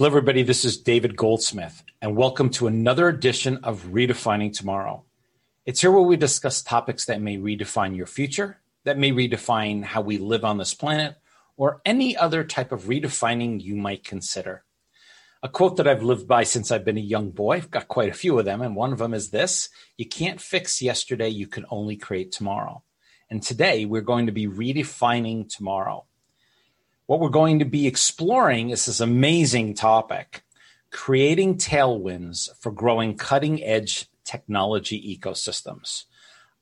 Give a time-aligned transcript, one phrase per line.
[0.00, 0.42] Hello, everybody.
[0.42, 5.04] This is David Goldsmith, and welcome to another edition of Redefining Tomorrow.
[5.66, 10.00] It's here where we discuss topics that may redefine your future, that may redefine how
[10.00, 11.16] we live on this planet,
[11.58, 14.64] or any other type of redefining you might consider.
[15.42, 18.08] A quote that I've lived by since I've been a young boy, I've got quite
[18.08, 21.46] a few of them, and one of them is this You can't fix yesterday, you
[21.46, 22.84] can only create tomorrow.
[23.28, 26.06] And today we're going to be redefining tomorrow.
[27.10, 30.44] What we're going to be exploring is this amazing topic
[30.92, 36.04] creating tailwinds for growing cutting edge technology ecosystems.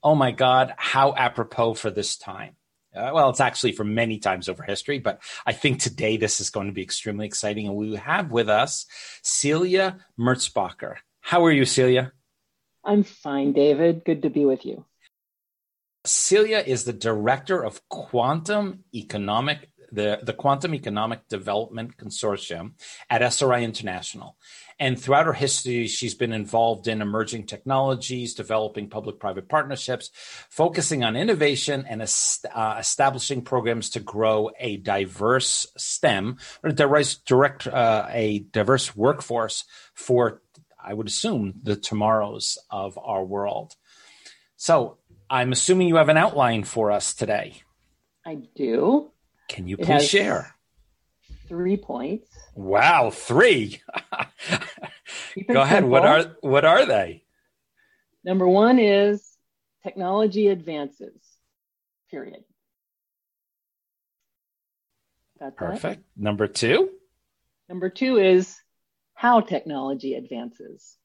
[0.03, 2.57] Oh my God, how apropos for this time.
[2.97, 6.49] Uh, well, it's actually for many times over history, but I think today this is
[6.49, 7.67] going to be extremely exciting.
[7.67, 8.87] And we have with us
[9.23, 10.95] Celia Merzbacher.
[11.21, 12.13] How are you, Celia?
[12.83, 14.03] I'm fine, David.
[14.03, 14.87] Good to be with you.
[16.07, 22.73] Celia is the director of quantum economic the, the Quantum Economic Development Consortium
[23.09, 24.37] at SRI International.
[24.81, 30.11] And throughout her history, she's been involved in emerging technologies, developing public private partnerships,
[30.51, 37.67] focusing on innovation and uh, establishing programs to grow a diverse STEM or diverse, direct,
[37.67, 40.43] uh, a diverse workforce for,
[40.83, 43.75] I would assume, the tomorrows of our world.
[44.57, 44.99] So
[45.29, 47.63] I'm assuming you have an outline for us today.
[48.25, 49.11] I do.
[49.49, 50.55] Can you please share?
[51.49, 52.29] Three points.
[52.55, 53.81] Wow, three.
[55.49, 55.85] Go ahead.
[55.85, 57.25] What are what are they?
[58.23, 59.37] Number one is
[59.83, 61.19] technology advances.
[62.11, 62.45] Period.
[65.41, 66.03] Got Perfect.
[66.17, 66.23] That?
[66.23, 66.91] Number two.
[67.69, 68.57] Number two is
[69.15, 70.97] how technology advances.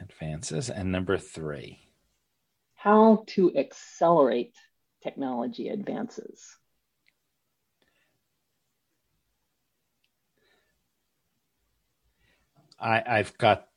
[0.00, 0.70] Advances.
[0.70, 1.91] And number three
[2.82, 4.56] how to accelerate
[5.04, 6.56] technology advances.
[12.80, 13.68] I, I've got,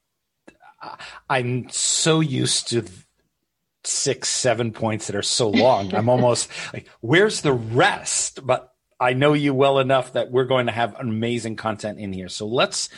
[1.30, 2.84] I'm so used to
[3.84, 5.94] six, seven points that are so long.
[5.94, 8.44] I'm almost like, where's the rest?
[8.44, 12.30] But I know you well enough that we're going to have amazing content in here.
[12.30, 12.90] So let's,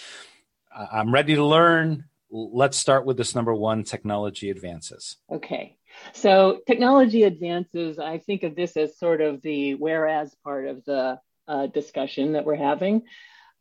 [0.74, 2.06] I'm ready to learn.
[2.32, 5.18] Let's start with this number one technology advances.
[5.30, 5.77] Okay.
[6.14, 11.20] So technology advances, I think of this as sort of the whereas part of the
[11.48, 13.04] uh, discussion that we're having.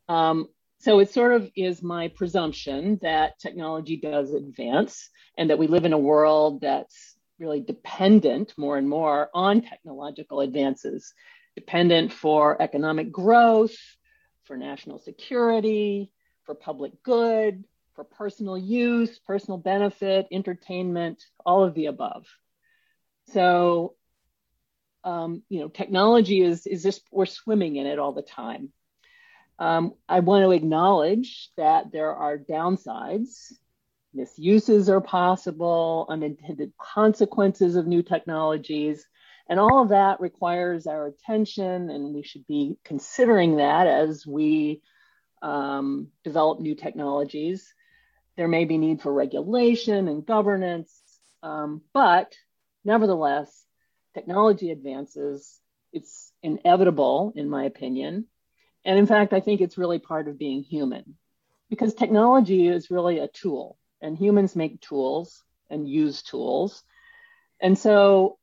[0.09, 0.47] Um,
[0.79, 5.85] so it sort of is my presumption that technology does advance and that we live
[5.85, 11.13] in a world that's really dependent more and more on technological advances,
[11.55, 13.75] dependent for economic growth,
[14.45, 16.11] for national security,
[16.43, 17.63] for public good,
[17.97, 22.27] for personal use, personal benefit, entertainment, all of the above.
[23.33, 23.95] So,
[25.03, 28.69] um, you know, technology is is just we're swimming in it all the time.
[29.57, 33.51] Um, I want to acknowledge that there are downsides.
[34.13, 39.07] Misuses are possible, unintended consequences of new technologies,
[39.49, 44.83] and all of that requires our attention, and we should be considering that as we
[45.41, 47.73] um, develop new technologies.
[48.37, 51.01] There may be need for regulation and governance,
[51.43, 52.33] um, but
[52.85, 53.65] nevertheless,
[54.13, 55.59] technology advances.
[55.91, 58.27] It's inevitable, in my opinion.
[58.85, 61.17] And in fact, I think it's really part of being human
[61.69, 66.83] because technology is really a tool, and humans make tools and use tools.
[67.59, 68.37] And so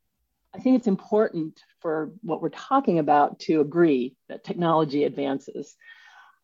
[0.54, 5.76] I think it's important for what we're talking about to agree that technology advances.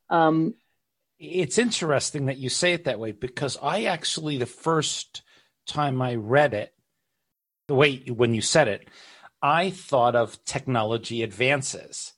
[0.09, 0.55] Um,
[1.21, 5.23] it's interesting that you say it that way because I actually, the first
[5.67, 6.73] time I read it,
[7.69, 8.89] the way when you said it,
[9.43, 12.15] I thought of technology advances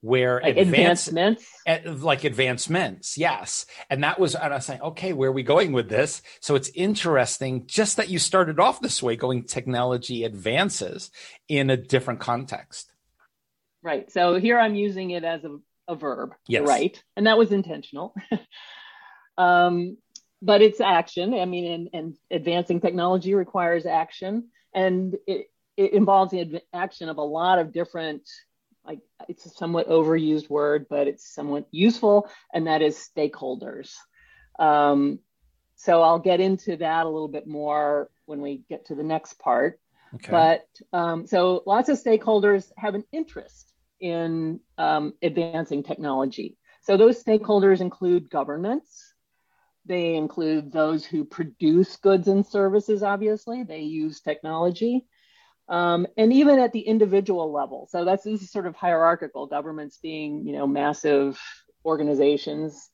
[0.00, 1.46] where like advance, advancements?
[1.66, 3.64] Eh, like advancements yes.
[3.88, 6.20] And that was and i was saying okay where are we going with this?
[6.40, 11.10] So it's interesting just that you started off this way going technology advances
[11.48, 12.92] in a different context.
[13.82, 14.10] Right.
[14.12, 15.56] So here i'm using it as a
[15.88, 16.66] a verb, yes.
[16.66, 17.02] right?
[17.16, 18.14] And that was intentional.
[19.38, 19.96] um,
[20.42, 21.34] but it's action.
[21.34, 25.46] I mean, and, and, advancing technology requires action, and it,
[25.76, 28.28] it involves the action of a lot of different.
[28.84, 33.94] Like it's a somewhat overused word, but it's somewhat useful, and that is stakeholders.
[34.58, 35.20] Um,
[35.76, 39.38] so I'll get into that a little bit more when we get to the next
[39.38, 39.80] part.
[40.14, 40.30] Okay.
[40.30, 43.73] But um, so lots of stakeholders have an interest
[44.04, 46.58] in um, advancing technology.
[46.82, 49.14] So those stakeholders include governments.
[49.86, 55.06] They include those who produce goods and services, obviously, they use technology.
[55.70, 57.88] Um, and even at the individual level.
[57.90, 59.46] So that's this is sort of hierarchical.
[59.46, 61.40] Governments being, you know, massive
[61.86, 62.90] organizations,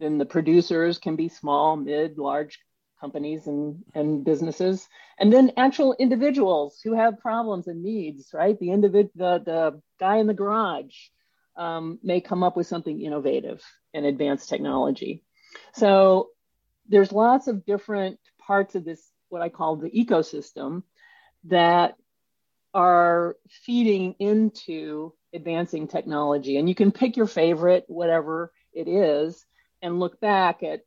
[0.00, 2.58] then the producers can be small, mid, large
[3.04, 8.30] companies and, and businesses, and then actual individuals who have problems and needs.
[8.32, 10.96] Right, the individ the the guy in the garage
[11.64, 13.60] um, may come up with something innovative
[13.94, 15.22] and advanced technology.
[15.72, 16.30] So
[16.88, 20.82] there's lots of different parts of this, what I call the ecosystem,
[21.44, 21.90] that
[22.72, 26.56] are feeding into advancing technology.
[26.58, 29.44] And you can pick your favorite, whatever it is,
[29.82, 30.80] and look back at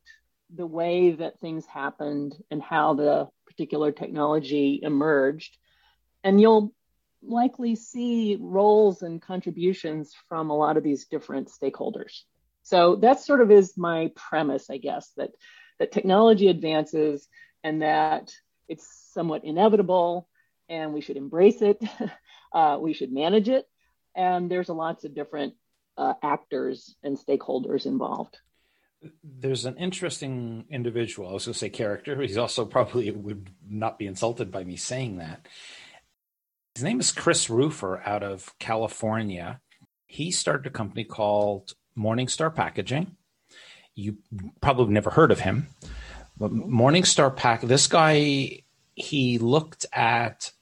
[0.54, 5.56] the way that things happened and how the particular technology emerged.
[6.24, 6.72] And you'll
[7.22, 12.22] likely see roles and contributions from a lot of these different stakeholders.
[12.62, 15.30] So that sort of is my premise, I guess, that
[15.78, 17.28] that technology advances
[17.62, 18.32] and that
[18.68, 20.28] it's somewhat inevitable
[20.68, 21.82] and we should embrace it.
[22.50, 23.66] Uh, we should manage it.
[24.16, 25.52] And there's lots of different
[25.98, 28.38] uh, actors and stakeholders involved.
[29.22, 31.28] There's an interesting individual.
[31.28, 32.20] I was going to say character.
[32.20, 35.46] He's also probably would not be insulted by me saying that.
[36.74, 39.60] His name is Chris Rufer out of California.
[40.06, 43.16] He started a company called Morningstar Packaging.
[43.94, 44.18] You
[44.60, 45.68] probably never heard of him,
[46.36, 47.62] but Morningstar Pack.
[47.62, 48.62] This guy,
[48.94, 50.52] he looked at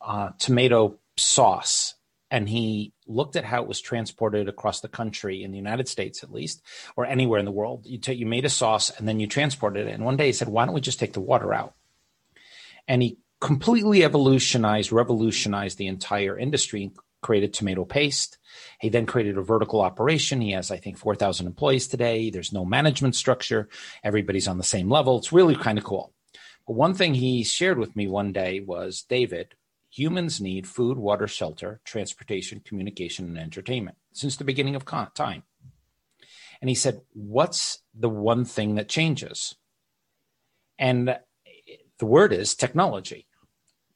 [0.00, 1.94] uh, tomato sauce
[2.30, 6.22] and he looked at how it was transported across the country in the United States,
[6.22, 6.62] at least,
[6.96, 7.86] or anywhere in the world.
[7.86, 9.92] You, t- you made a sauce and then you transported it.
[9.92, 11.74] And one day he said, "Why don't we just take the water out?"
[12.88, 16.92] And he completely evolutionized, revolutionized the entire industry, and
[17.24, 18.38] created tomato paste.
[18.80, 20.40] He then created a vertical operation.
[20.40, 22.30] He has, I think, 4,000 employees today.
[22.30, 23.68] There's no management structure.
[24.04, 25.18] Everybody's on the same level.
[25.18, 26.12] It's really kind of cool.
[26.66, 29.54] But one thing he shared with me one day was David,
[29.94, 35.42] humans need food, water, shelter, transportation, communication, and entertainment since the beginning of time.
[36.60, 39.54] And he said, What's the one thing that changes?
[40.78, 41.18] And
[41.98, 43.26] the word is technology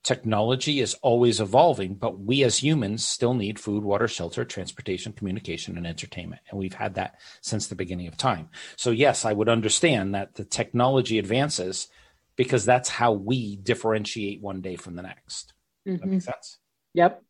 [0.02, 5.76] technology is always evolving, but we as humans still need food, water, shelter, transportation, communication,
[5.76, 6.40] and entertainment.
[6.48, 8.48] And we've had that since the beginning of time.
[8.76, 11.88] So, yes, I would understand that the technology advances
[12.36, 15.52] because that's how we differentiate one day from the next.
[15.88, 16.00] Mm-hmm.
[16.00, 16.58] That makes sense.
[16.94, 17.22] Yep.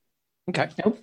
[0.51, 0.69] Okay.
[0.85, 0.99] Nope.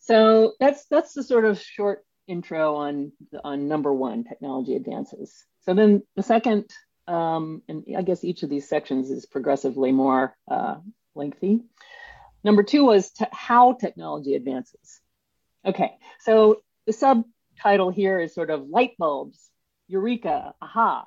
[0.00, 3.12] So that's that's the sort of short intro on
[3.42, 5.44] on number one, technology advances.
[5.60, 6.70] So then the second
[7.06, 10.76] um, and I guess each of these sections is progressively more uh,
[11.14, 11.60] lengthy.
[12.42, 15.00] Number two was how technology advances.
[15.66, 19.50] Okay, so the subtitle here is sort of light bulbs,
[19.88, 21.06] eureka, aha.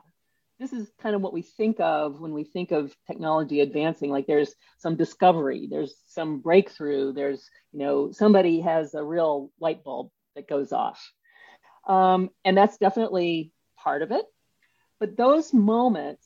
[0.59, 4.09] This is kind of what we think of when we think of technology advancing.
[4.09, 9.83] Like there's some discovery, there's some breakthrough, there's, you know, somebody has a real light
[9.83, 11.11] bulb that goes off.
[11.87, 14.25] Um, and that's definitely part of it.
[14.99, 16.25] But those moments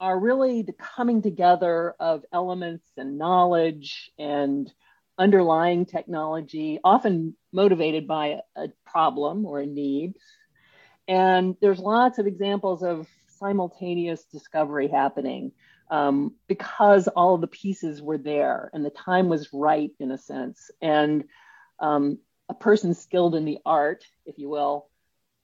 [0.00, 4.72] are really the coming together of elements and knowledge and
[5.18, 10.14] underlying technology, often motivated by a, problem or a need.
[11.06, 13.06] And there's lots of examples of
[13.40, 15.52] simultaneous discovery happening
[15.90, 20.70] um, because all the pieces were there and the time was right in a sense.
[20.80, 21.24] And
[21.80, 24.88] um, a person skilled in the art, if you will,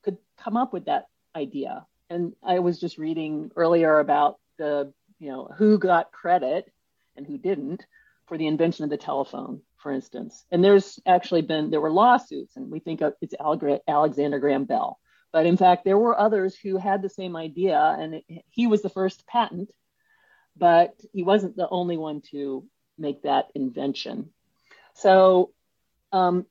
[0.04, 5.30] could come up with that idea and I was just reading earlier about the, you
[5.30, 6.71] know, who got credit
[7.16, 7.85] and who didn't
[8.26, 10.44] for the invention of the telephone, for instance.
[10.50, 13.35] And there's actually been, there were lawsuits, and we think it's
[13.88, 14.99] Alexander Graham Bell.
[15.33, 18.83] But in fact, there were others who had the same idea, and it, he was
[18.83, 19.71] the first patent,
[20.56, 22.64] but he wasn't the only one to
[22.99, 24.30] make that invention.
[24.95, 25.52] So
[26.12, 26.47] um,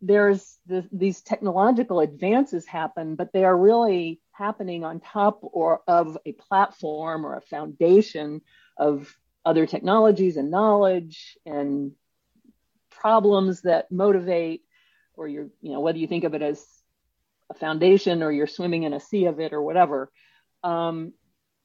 [0.00, 6.16] there's the, these technological advances happen, but they are really happening on top or of
[6.24, 8.40] a platform or a foundation
[8.76, 9.12] of
[9.44, 11.92] other technologies and knowledge and
[12.90, 14.62] problems that motivate
[15.14, 16.64] or you're you know whether you think of it as
[17.50, 20.10] a foundation or you're swimming in a sea of it or whatever
[20.64, 21.12] um,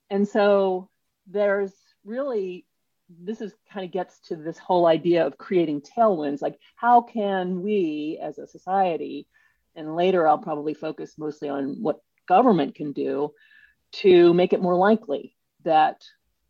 [0.10, 0.90] and so
[1.28, 1.74] there's
[2.04, 2.66] really
[3.10, 7.62] this is kind of gets to this whole idea of creating tailwinds like how can
[7.62, 9.28] we as a society
[9.76, 13.32] and later i'll probably focus mostly on what government can do
[13.92, 16.02] to make it more likely that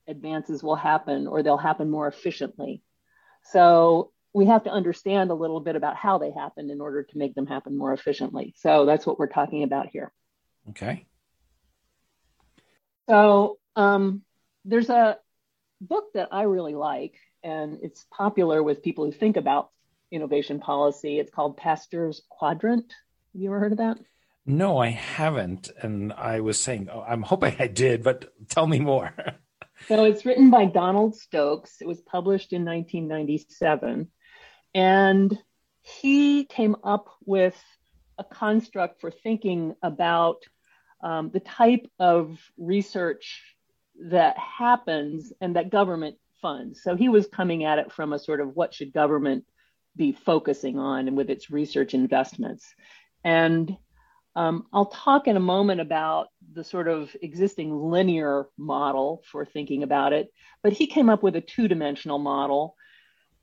[0.08, 2.82] advances will happen or they'll happen more efficiently.
[3.52, 7.18] So we have to understand a little bit about how they happen in order to
[7.18, 8.54] make them happen more efficiently.
[8.58, 10.12] So that's what we're talking about here.
[10.70, 11.06] Okay.
[13.08, 14.24] So um,
[14.66, 15.18] there's a
[15.82, 19.70] book that I really like, and it's popular with people who think about
[20.12, 21.20] innovation policy.
[21.20, 22.92] It's called Pasteur's Quadrant.
[23.34, 23.98] Have you ever heard of that?
[24.46, 25.70] No, I haven't.
[25.82, 29.14] And I was saying, oh, I'm hoping I did, but tell me more.
[29.88, 31.78] so it's written by Donald Stokes.
[31.82, 34.10] It was published in 1997.
[34.74, 35.38] And
[35.82, 37.62] he came up with
[38.18, 40.44] a construct for thinking about
[41.02, 43.42] um, the type of research
[44.10, 46.82] that happens and that government funds.
[46.82, 49.46] So he was coming at it from a sort of what should government
[49.96, 52.74] be focusing on and with its research investments.
[53.24, 53.76] And
[54.36, 59.84] um, I'll talk in a moment about the sort of existing linear model for thinking
[59.84, 60.32] about it,
[60.64, 62.76] but he came up with a two dimensional model.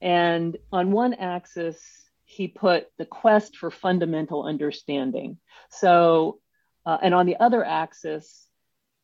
[0.01, 1.79] And on one axis,
[2.25, 5.39] he put the quest for fundamental understanding.
[5.71, 6.39] So,
[6.87, 8.47] uh, and on the other axis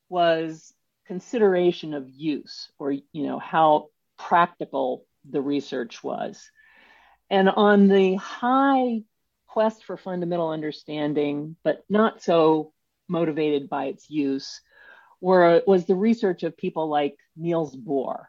[0.08, 0.72] was
[1.06, 6.50] consideration of use or, you know, how practical the research was.
[7.28, 9.02] And on the high
[9.48, 12.72] quest for fundamental understanding, but not so
[13.08, 14.60] motivated by its use,
[15.20, 18.26] were, was the research of people like Niels Bohr,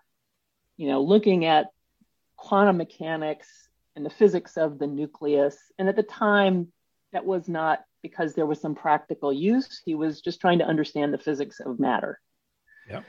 [0.78, 1.68] you know, looking at
[2.38, 5.58] quantum mechanics and the physics of the nucleus.
[5.78, 6.72] And at the time,
[7.12, 9.82] that was not because there was some practical use.
[9.84, 12.20] He was just trying to understand the physics of matter.
[12.90, 13.02] Yeah.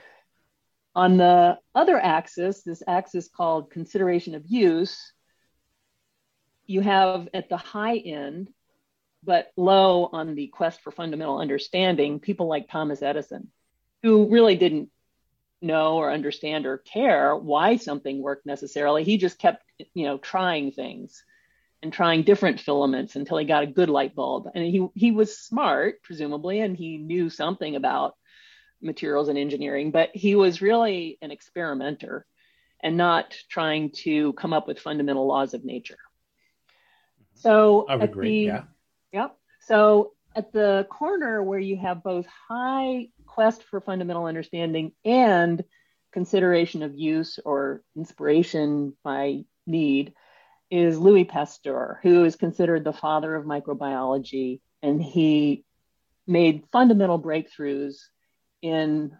[0.95, 5.13] On the other axis, this axis called consideration of use,
[6.65, 8.49] you have at the high end,
[9.23, 13.49] but low on the quest for fundamental understanding, people like Thomas Edison,
[14.01, 14.89] who really didn't
[15.61, 19.03] know or understand or care why something worked necessarily.
[19.03, 19.63] He just kept,
[19.93, 21.23] you know, trying things
[21.81, 24.49] and trying different filaments until he got a good light bulb.
[24.53, 28.15] And he he was smart, presumably, and he knew something about
[28.81, 32.25] materials and engineering, but he was really an experimenter
[32.81, 35.97] and not trying to come up with fundamental laws of nature.
[37.21, 37.39] Mm-hmm.
[37.39, 38.45] So I would agree.
[38.45, 38.63] The, yeah.
[39.11, 39.37] Yep.
[39.61, 43.09] So at the corner where you have both high
[43.39, 45.63] quest for fundamental understanding and
[46.11, 50.13] consideration of use or inspiration by need
[50.69, 55.63] is Louis Pasteur, who is considered the father of microbiology, and he
[56.27, 57.95] made fundamental breakthroughs
[58.61, 59.15] in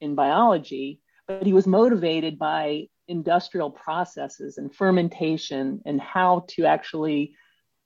[0.00, 7.34] in biology, but he was motivated by industrial processes and fermentation and how to actually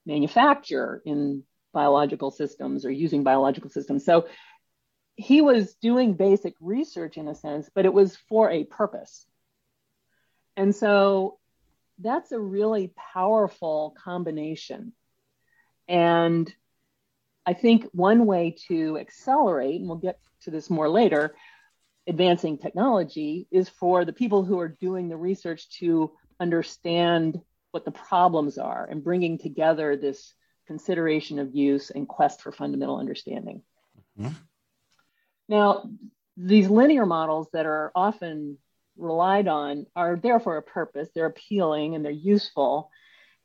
[0.05, 1.41] manufacture in
[1.73, 4.05] biological systems or using biological systems.
[4.05, 4.27] So
[5.15, 9.25] he was doing basic research in a sense, but it was for a purpose.
[10.57, 11.39] And so
[11.99, 14.93] that's a really powerful combination.
[15.87, 16.53] And
[17.45, 21.35] I think one way to accelerate, and we'll get to this more later,
[22.07, 27.39] advancing technology is for the people who are doing the research to understand
[27.71, 30.33] what the problems are and bringing together this
[30.67, 33.61] consideration of use and quest for fundamental understanding.
[34.19, 34.33] Mm-hmm.
[35.47, 35.89] Now,
[36.37, 38.57] these linear models that are often
[38.97, 41.09] relied on are there for a purpose.
[41.13, 42.89] They're appealing and they're useful,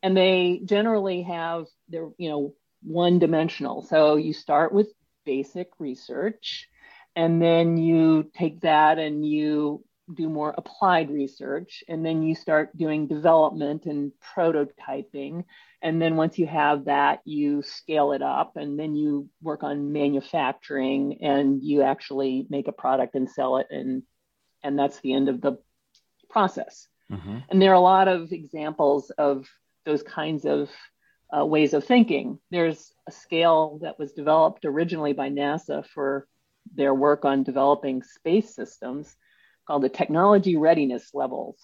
[0.02, 3.82] and they generally have they're you know one dimensional.
[3.82, 4.88] So you start with
[5.24, 6.68] basic research,
[7.14, 12.76] and then you take that and you do more applied research and then you start
[12.76, 15.44] doing development and prototyping.
[15.82, 19.92] And then once you have that you scale it up and then you work on
[19.92, 24.02] manufacturing and you actually make a product and sell it and
[24.62, 25.58] and that's the end of the
[26.28, 26.86] process.
[27.10, 27.38] Mm-hmm.
[27.48, 29.48] and there are a lot of examples of
[29.84, 30.70] those kinds of
[31.36, 32.38] uh, ways of thinking.
[32.52, 36.28] There's a scale that was developed originally by nasa for
[36.74, 39.16] their work on developing space systems
[39.66, 41.58] called the technology readiness levels.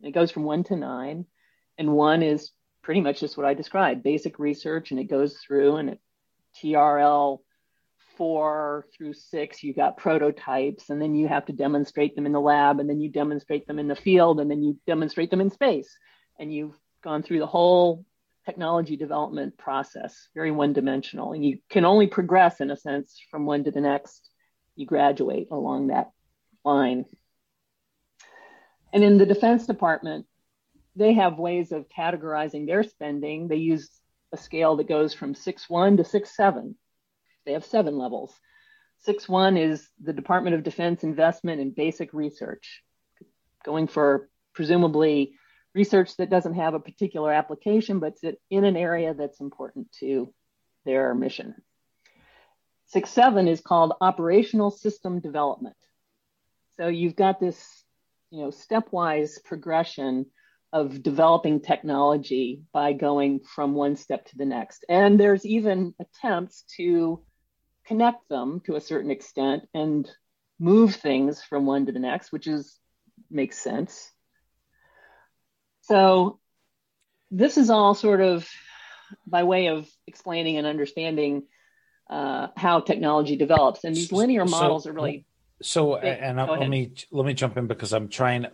[0.00, 1.26] It goes from one to nine,
[1.78, 2.50] and one is
[2.82, 5.98] pretty much just what I described basic research, and it goes through and at
[6.62, 7.38] TRL
[8.16, 12.40] four through six, you've got prototypes, and then you have to demonstrate them in the
[12.40, 15.50] lab, and then you demonstrate them in the field, and then you demonstrate them in
[15.50, 15.96] space.
[16.38, 18.04] And you've gone through the whole
[18.44, 21.32] technology development process, very one dimensional.
[21.32, 24.28] And you can only progress, in a sense, from one to the next.
[24.76, 26.10] You graduate along that
[26.64, 27.04] line.
[28.92, 30.26] And in the Defense Department,
[30.94, 33.48] they have ways of categorizing their spending.
[33.48, 33.88] They use
[34.32, 36.74] a scale that goes from 6-1 to 6-7.
[37.46, 38.38] They have seven levels.
[39.06, 42.82] 6-1 is the Department of Defense investment in basic research,
[43.64, 45.34] going for presumably
[45.74, 48.14] research that doesn't have a particular application, but
[48.50, 50.32] in an area that's important to
[50.84, 51.54] their mission.
[52.94, 55.76] 6-7 is called operational system development.
[56.76, 57.81] So you've got this
[58.32, 60.26] you know stepwise progression
[60.72, 64.86] of developing technology by going from one step to the next.
[64.88, 67.22] And there's even attempts to
[67.86, 70.10] connect them to a certain extent and
[70.58, 72.78] move things from one to the next, which is
[73.30, 74.10] makes sense.
[75.82, 76.38] So
[77.30, 78.48] this is all sort of
[79.26, 81.42] by way of explaining and understanding
[82.08, 83.84] uh, how technology develops.
[83.84, 85.26] And these linear models so, are really
[85.62, 85.96] so.
[85.96, 88.46] And let me let me jump in because I'm trying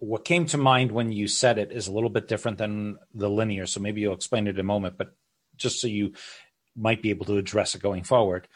[0.00, 3.30] what came to mind when you said it is a little bit different than the
[3.30, 3.66] linear.
[3.66, 5.14] So maybe you'll explain it in a moment, but
[5.56, 6.12] just so you
[6.76, 8.48] might be able to address it going forward.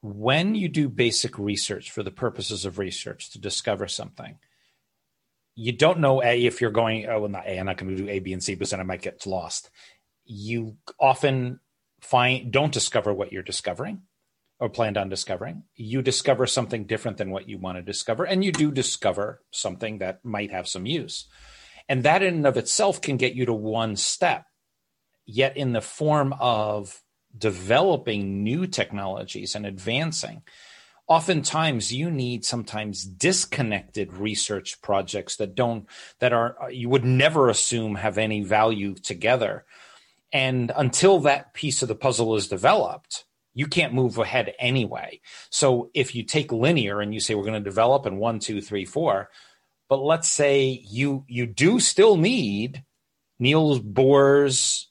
[0.00, 4.38] When you do basic research for the purposes of research to discover something,
[5.54, 8.02] you don't know A if you're going, oh, well, not A, I'm not going to
[8.02, 9.70] do A, B, and C because then I might get lost.
[10.24, 11.60] You often
[12.00, 14.02] find don't discover what you're discovering
[14.62, 15.64] or planned on discovering.
[15.74, 19.98] You discover something different than what you want to discover, and you do discover something
[19.98, 21.26] that might have some use.
[21.88, 24.46] And that in and of itself can get you to one step.
[25.26, 27.02] Yet, in the form of
[27.36, 30.42] developing new technologies and advancing,
[31.08, 35.88] oftentimes you need sometimes disconnected research projects that don't
[36.20, 39.64] that are you would never assume have any value together
[40.32, 45.20] and until that piece of the puzzle is developed you can't move ahead anyway.
[45.50, 48.60] So if you take linear and you say we're going to develop in one, two,
[48.60, 49.28] three, four,
[49.88, 52.84] but let's say you you do still need
[53.38, 54.88] Niels Bohr's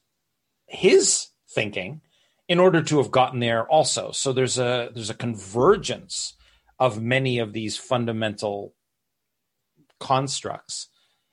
[0.67, 2.01] his thinking
[2.47, 4.11] in order to have gotten there also.
[4.11, 6.35] So there's a there's a convergence
[6.79, 8.73] of many of these fundamental
[9.99, 10.87] constructs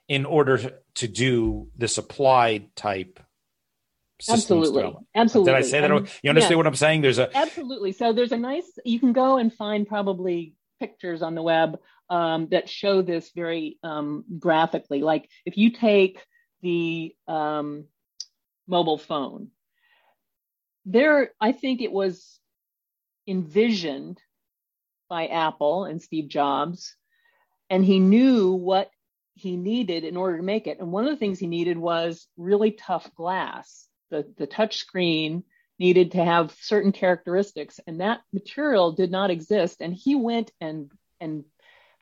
[0.08, 3.20] in order to do this applied type
[4.28, 4.94] absolutely.
[5.14, 7.02] absolutely did i say that and, you understand what i'm saying?
[7.02, 7.92] There's a absolutely.
[7.92, 11.78] So there's a nice you can go and find probably pictures on the web
[12.10, 15.02] um, that show this very um, graphically.
[15.02, 16.24] Like if you take
[16.62, 17.84] the um,
[18.66, 19.48] mobile phone
[20.84, 22.38] there i think it was
[23.26, 24.20] envisioned
[25.08, 26.96] by apple and steve jobs
[27.70, 28.90] and he knew what
[29.34, 30.80] he needed in order to make it.
[30.80, 35.44] And one of the things he needed was really tough glass the, the touch screen
[35.78, 40.90] needed to have certain characteristics and that material did not exist and he went and
[41.20, 41.44] and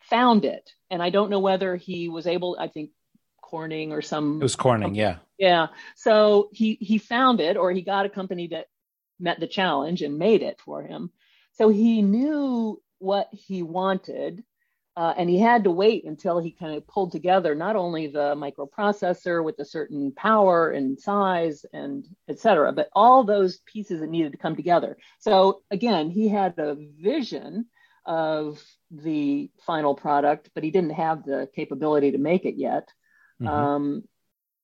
[0.01, 0.71] found it.
[0.91, 2.91] And i don't know whether he was able i think
[3.43, 5.17] corning or some it was corning yeah.
[5.39, 5.69] Yeah.
[5.97, 8.67] So he he found it or he got a company that
[9.19, 11.11] met the challenge and made it for him.
[11.53, 14.45] So he knew what he wanted
[14.97, 18.35] uh, and he had to wait until he kind of pulled together not only the
[18.35, 24.09] microprocessor with a certain power and size and et cetera, but all those pieces that
[24.09, 24.97] needed to come together.
[25.19, 27.67] So again, he had a vision
[28.07, 32.89] of the final product, but he didn't have the capability to make it yet.
[33.41, 33.49] Mm-hmm.
[33.49, 34.05] Um,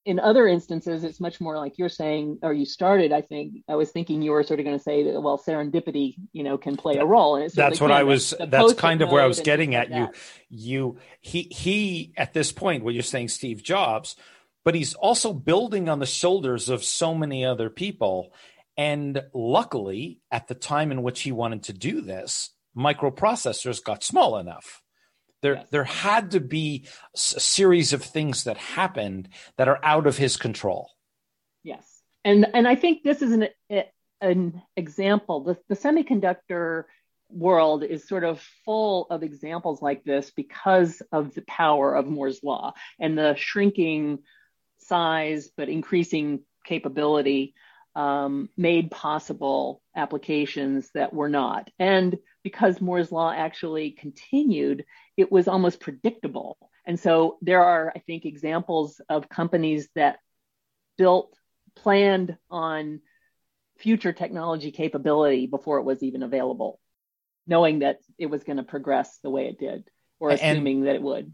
[0.05, 3.13] in other instances, it's much more like you're saying, or you started.
[3.13, 6.17] I think I was thinking you were sort of going to say that, well, serendipity,
[6.33, 7.37] you know, can play a role.
[7.37, 8.35] And that's what I was.
[8.49, 9.91] that's kind of where I was getting at.
[9.91, 10.15] Like
[10.51, 12.13] you, you, he, he.
[12.17, 14.17] At this point, what you're saying, Steve Jobs,
[14.65, 18.33] but he's also building on the shoulders of so many other people.
[18.77, 24.39] And luckily, at the time in which he wanted to do this, microprocessors got small
[24.39, 24.82] enough
[25.43, 25.69] there, yes.
[25.71, 29.29] there had to be a series of things that happened
[29.59, 30.91] that are out of his control.
[31.63, 31.85] Yes,
[32.25, 33.49] and and I think this is an
[34.21, 35.45] an example.
[35.45, 36.85] The, the semiconductor
[37.29, 42.43] world is sort of full of examples like this because of the power of Moore's
[42.43, 44.19] law and the shrinking
[44.79, 47.55] size but increasing capability
[47.95, 51.71] um, made possible applications that were not.
[51.79, 54.85] And because Moore's law actually continued,
[55.17, 56.59] it was almost predictable.
[56.85, 60.19] And so there are, I think, examples of companies that
[60.99, 61.37] built,
[61.77, 63.01] planned on
[63.79, 66.81] future technology capability before it was even available,
[67.47, 69.85] knowing that it was going to progress the way it did,
[70.21, 71.33] or assuming and that it would.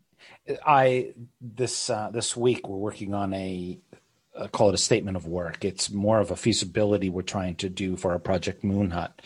[0.67, 3.79] I this uh, this week we're working on a
[4.37, 5.65] uh, call it a statement of work.
[5.65, 9.21] It's more of a feasibility we're trying to do for our project Moon Hut.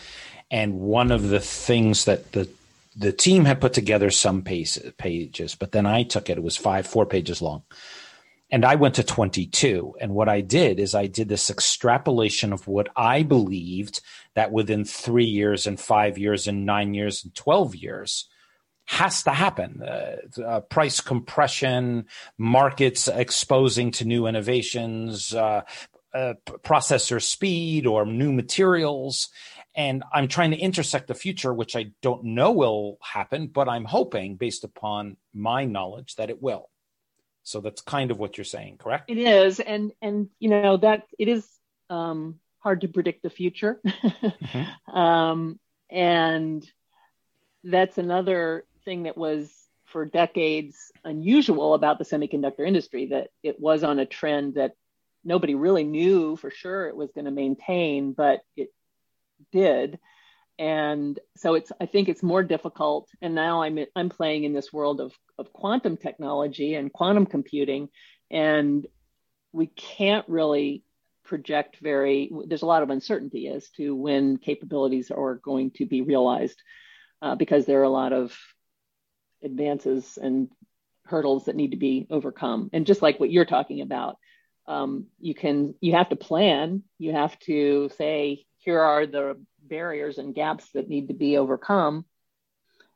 [0.51, 2.49] And one of the things that the
[2.97, 6.39] the team had put together some pages, but then I took it.
[6.39, 7.63] It was five, four pages long.
[8.51, 9.95] And I went to 22.
[9.99, 14.03] And what I did is I did this extrapolation of what I believed
[14.35, 18.29] that within three years and five years and nine years and 12 years,
[18.85, 19.83] has to happen.
[19.83, 25.63] Uh, uh, price compression, markets exposing to new innovations, uh,
[26.15, 29.31] uh, processor speed or new materials.
[29.75, 33.85] And I'm trying to intersect the future, which I don't know will happen, but I'm
[33.85, 36.69] hoping, based upon my knowledge, that it will.
[37.43, 39.11] So that's kind of what you're saying, correct?
[39.11, 41.49] It is, and and you know that it is
[41.91, 44.97] um, hard to predict the future, mm-hmm.
[44.97, 45.59] um,
[45.91, 46.65] and
[47.65, 49.51] that's another thing that was
[49.87, 54.73] for decades unusual about the semiconductor industry that it was on a trend that
[55.25, 58.71] nobody really knew for sure it was going to maintain, but it
[59.51, 59.99] did.
[60.59, 63.09] And so it's I think it's more difficult.
[63.21, 67.89] And now I'm I'm playing in this world of, of quantum technology and quantum computing,
[68.31, 68.87] and
[69.53, 70.85] we can't really
[71.25, 76.03] project very there's a lot of uncertainty as to when capabilities are going to be
[76.03, 76.61] realized
[77.23, 78.37] uh, because there are a lot of
[79.43, 80.49] advances and
[81.05, 82.71] hurdles that need to be overcome.
[82.73, 84.17] And just like what you're talking about,
[84.67, 86.83] um, you can you have to plan.
[86.99, 92.05] You have to say here are the barriers and gaps that need to be overcome.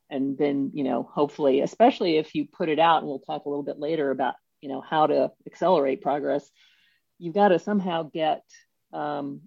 [0.09, 3.49] And then, you know, hopefully, especially if you put it out, and we'll talk a
[3.49, 6.49] little bit later about, you know, how to accelerate progress,
[7.19, 8.43] you've got to somehow get
[8.93, 9.41] um,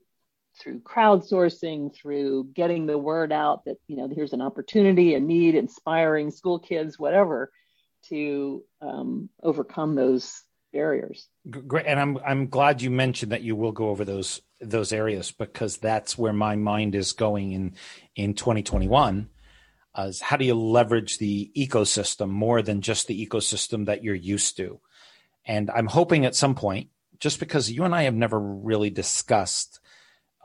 [0.60, 5.56] through crowdsourcing, through getting the word out that you know here's an opportunity, a need,
[5.56, 7.52] inspiring school kids, whatever,
[8.10, 11.28] to um, overcome those barriers.
[11.50, 15.32] Great, and I'm I'm glad you mentioned that you will go over those those areas
[15.32, 17.76] because that's where my mind is going in
[18.16, 19.30] in 2021.
[19.98, 24.56] Is how do you leverage the ecosystem more than just the ecosystem that you're used
[24.58, 24.80] to?
[25.46, 29.80] And I'm hoping at some point, just because you and I have never really discussed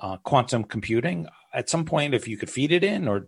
[0.00, 3.26] uh, quantum computing at some point if you could feed it in or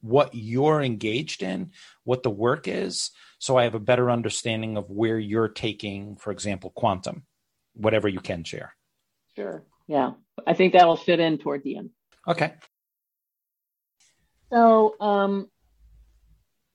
[0.00, 1.70] what you're engaged in
[2.04, 6.32] what the work is so i have a better understanding of where you're taking for
[6.32, 7.22] example quantum
[7.74, 8.74] whatever you can share
[9.36, 10.12] sure yeah
[10.46, 11.90] i think that'll fit in toward the end
[12.28, 12.54] okay
[14.50, 15.48] so um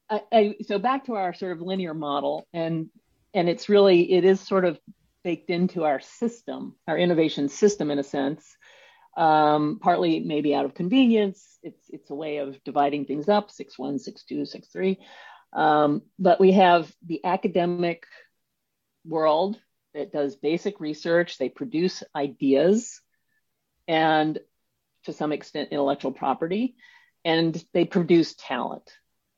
[0.10, 2.90] I, I so back to our sort of linear model and
[3.34, 4.80] and it's really it is sort of
[5.28, 8.56] baked into our system, our innovation system in a sense.
[9.18, 11.60] Um, partly maybe out of convenience.
[11.64, 15.00] It's it's a way of dividing things up, six one, six two, six three.
[15.52, 18.06] Um, but we have the academic
[19.06, 19.60] world
[19.98, 21.38] that does basic research.
[21.38, 23.02] They produce ideas,
[23.88, 24.40] and
[25.04, 26.76] to some extent intellectual property,
[27.26, 28.90] and they produce talent.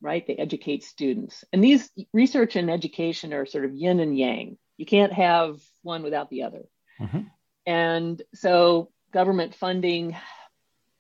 [0.02, 0.26] Right?
[0.26, 4.58] They educate students, and these research and education are sort of yin and yang.
[4.78, 6.64] You can't have one without the other.
[7.02, 7.22] Mm-hmm.
[7.66, 10.16] And so government funding,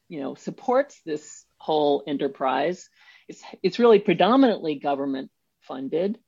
[0.10, 2.90] you know, supports this whole enterprise.
[3.28, 6.20] It's it's really predominantly government funded.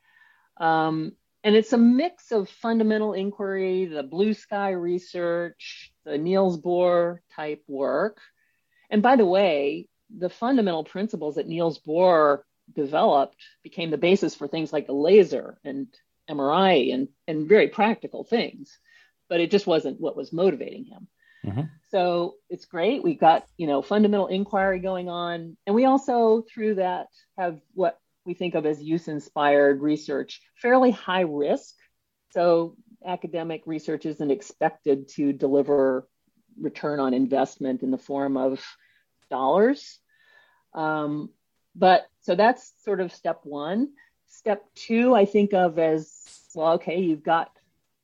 [0.57, 1.13] Um,
[1.43, 7.63] and it's a mix of fundamental inquiry, the blue sky research, the Niels Bohr type
[7.67, 8.19] work.
[8.89, 12.39] And by the way, the fundamental principles that Niels Bohr
[12.73, 15.87] developed became the basis for things like the laser and
[16.29, 18.77] MRI and, and very practical things,
[19.29, 21.07] but it just wasn't what was motivating him.
[21.45, 21.61] Mm-hmm.
[21.89, 23.03] So it's great.
[23.03, 25.57] We've got, you know, fundamental inquiry going on.
[25.65, 30.91] And we also, through that, have what we think of as use inspired research, fairly
[30.91, 31.75] high risk.
[32.31, 36.07] So academic research isn't expected to deliver
[36.59, 38.63] return on investment in the form of
[39.29, 39.99] dollars.
[40.73, 41.29] Um,
[41.75, 43.89] but so that's sort of step one.
[44.27, 46.21] Step two, I think of as
[46.53, 47.51] well, okay, you've got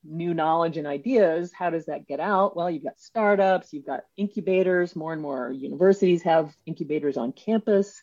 [0.03, 1.51] new knowledge and ideas.
[1.53, 2.55] How does that get out?
[2.55, 4.95] Well, you've got startups, you've got incubators.
[4.95, 8.01] More and more universities have incubators on campus.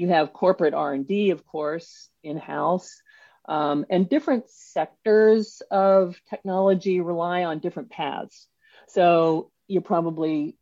[0.00, 3.02] You have corporate R&D, of course, in-house.
[3.46, 8.46] Um, and different sectors of technology rely on different paths.
[8.88, 10.56] So you're probably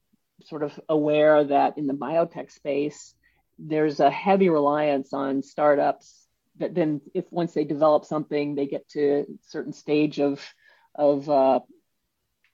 [0.47, 3.15] sort of aware that in the biotech space,
[3.61, 8.89] there's a heavy reliance on startups that then if once they develop something, they get
[8.89, 10.45] to a certain stage of
[10.97, 11.61] of uh,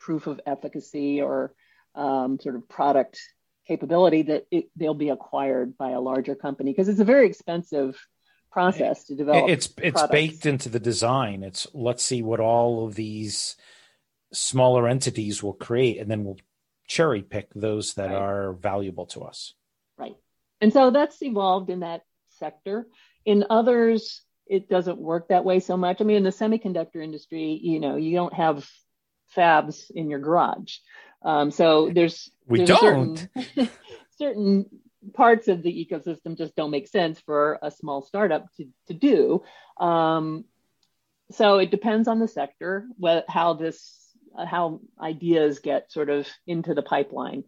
[0.01, 1.55] proof of efficacy or
[1.95, 3.19] um, sort of product
[3.67, 7.99] capability that it, they'll be acquired by a larger company because it's a very expensive
[8.51, 9.51] process to develop.
[9.51, 10.13] It's it's products.
[10.13, 11.43] baked into the design.
[11.43, 13.57] It's let's see what all of these
[14.33, 16.39] smaller entities will create, and then we'll
[16.87, 18.15] cherry pick those that right.
[18.15, 19.55] are valuable to us.
[19.99, 20.17] Right,
[20.61, 22.03] and so that's evolved in that
[22.39, 22.87] sector.
[23.25, 26.01] In others, it doesn't work that way so much.
[26.01, 28.69] I mean, in the semiconductor industry, you know, you don't have
[29.37, 30.77] fabs in your garage.
[31.25, 33.71] Um, so there's we there's don't certain,
[34.19, 34.67] certain,
[35.13, 39.43] parts of the ecosystem just don't make sense for a small startup to to do.
[39.79, 40.45] Um,
[41.31, 42.87] so it depends on the sector,
[43.29, 44.05] how this
[44.37, 47.45] how ideas get sort of into the pipeline.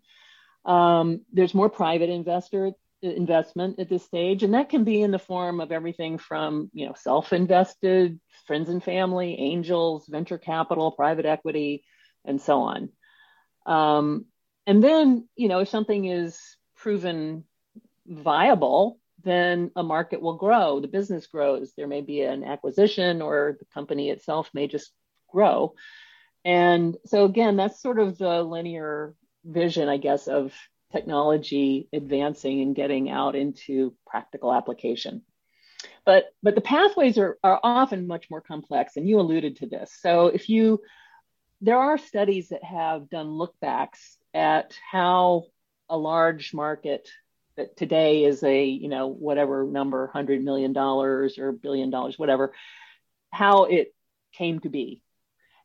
[0.64, 5.18] Um, there's more private investor investment at this stage, and that can be in the
[5.18, 11.84] form of everything from you know self-invested, friends and family, angels, venture capital, private equity,
[12.24, 12.90] and so on.
[13.66, 14.26] Um,
[14.66, 16.38] and then you know if something is
[16.76, 17.44] proven
[18.06, 20.80] viable, then a market will grow.
[20.80, 21.72] The business grows.
[21.76, 24.92] There may be an acquisition, or the company itself may just
[25.28, 25.74] grow.
[26.44, 30.54] And so again, that's sort of the linear vision, I guess, of
[30.92, 35.22] technology advancing and getting out into practical application.
[36.04, 39.92] But but the pathways are, are often much more complex, and you alluded to this.
[40.00, 40.80] So if you
[41.60, 45.44] there are studies that have done lookbacks at how
[45.88, 47.08] a large market
[47.56, 52.52] that today is a you know whatever number hundred million dollars or billion dollars whatever
[53.32, 53.94] how it
[54.32, 55.02] came to be.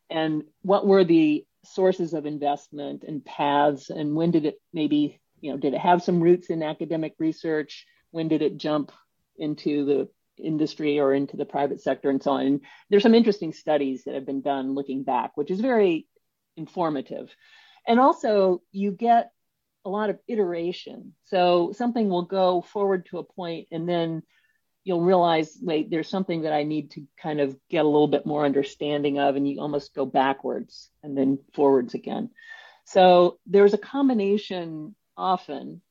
[0.10, 5.52] And what were the sources of investment and paths and when did it maybe you
[5.52, 7.86] know did it have some roots in academic research?
[8.12, 8.92] When did it jump
[9.38, 10.10] into the
[10.42, 12.46] industry or into the private sector and so on.
[12.46, 16.08] And there's some interesting studies that have been done looking back which is very
[16.58, 17.34] informative.
[17.88, 19.32] And also you get
[19.86, 21.14] a lot of iteration.
[21.26, 24.24] So something will go forward to a point and then
[24.84, 28.26] you'll realize wait there's something that i need to kind of get a little bit
[28.26, 32.30] more understanding of and you almost go backwards and then forwards again.
[32.86, 35.82] So there's a combination often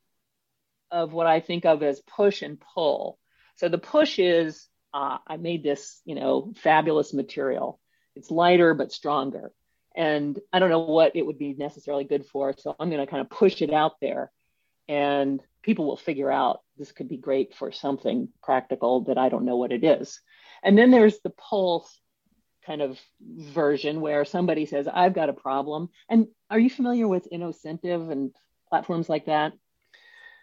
[0.90, 3.18] of what i think of as push and pull
[3.60, 7.78] so the push is uh, i made this you know fabulous material
[8.16, 9.52] it's lighter but stronger
[9.94, 13.10] and i don't know what it would be necessarily good for so i'm going to
[13.10, 14.32] kind of push it out there
[14.88, 19.44] and people will figure out this could be great for something practical that I don't
[19.44, 20.20] know what it is.
[20.62, 22.00] And then there's the pulse
[22.66, 25.90] kind of version where somebody says, I've got a problem.
[26.08, 28.32] And are you familiar with Innocentive and
[28.68, 29.52] platforms like that?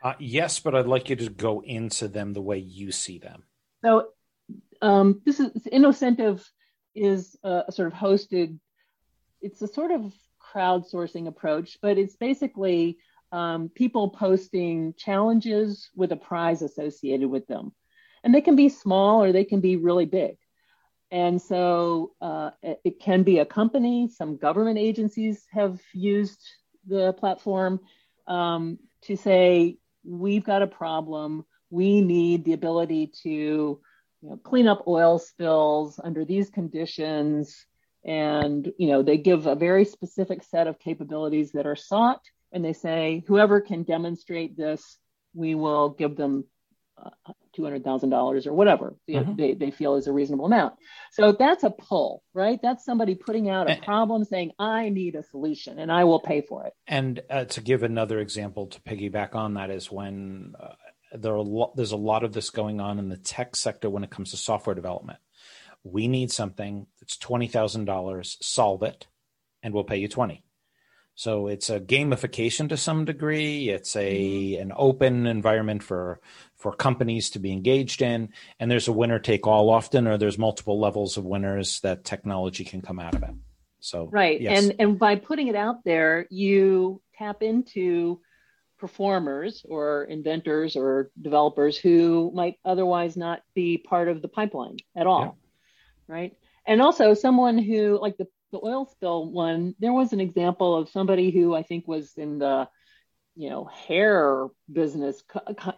[0.07, 3.43] Uh, yes, but I'd like you to go into them the way you see them.
[3.83, 4.07] So
[4.81, 6.49] um, this is Innocentive
[6.95, 8.57] is a, a sort of hosted.
[9.41, 12.99] It's a sort of crowdsourcing approach, but it's basically
[13.33, 17.73] um, people posting challenges with a prize associated with them.
[18.23, 20.37] And they can be small or they can be really big.
[21.11, 24.07] And so uh, it can be a company.
[24.07, 26.41] Some government agencies have used
[26.87, 27.81] the platform
[28.25, 31.45] um, to say, we've got a problem.
[31.69, 33.81] We need the ability to you
[34.21, 37.65] know, clean up oil spills under these conditions.
[38.05, 42.63] And you know, they give a very specific set of capabilities that are sought and
[42.63, 44.97] they say whoever can demonstrate this,
[45.33, 46.45] we will give them
[46.97, 47.09] uh,
[47.57, 49.35] $200,000 or whatever mm-hmm.
[49.35, 50.75] they, they feel is a reasonable amount.
[51.11, 52.59] So that's a pull, right?
[52.61, 56.41] That's somebody putting out a problem saying, I need a solution and I will pay
[56.41, 56.73] for it.
[56.87, 60.73] And uh, to give another example to piggyback on that is when uh,
[61.11, 64.03] there are a there's a lot of this going on in the tech sector when
[64.03, 65.19] it comes to software development.
[65.83, 69.07] We need something that's $20,000, solve it,
[69.63, 70.43] and we'll pay you 20.
[71.17, 73.69] So it's a gamification to some degree.
[73.69, 74.61] It's a mm-hmm.
[74.61, 76.21] an open environment for
[76.55, 80.37] for companies to be engaged in, and there's a winner take all often, or there's
[80.37, 83.31] multiple levels of winners that technology can come out of it.
[83.79, 84.63] So right, yes.
[84.63, 88.21] and and by putting it out there, you tap into
[88.77, 95.07] performers or inventors or developers who might otherwise not be part of the pipeline at
[95.07, 95.21] all,
[96.07, 96.15] yeah.
[96.15, 96.37] right?
[96.67, 98.27] And also someone who like the
[98.57, 102.39] the oil spill one, there was an example of somebody who I think was in
[102.39, 102.67] the,
[103.35, 105.23] you know, hair business,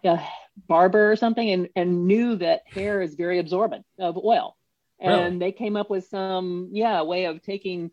[0.04, 0.20] a
[0.66, 4.56] barber or something, and, and knew that hair is very absorbent of oil.
[4.98, 5.38] And really?
[5.38, 7.90] they came up with some, yeah, way of taking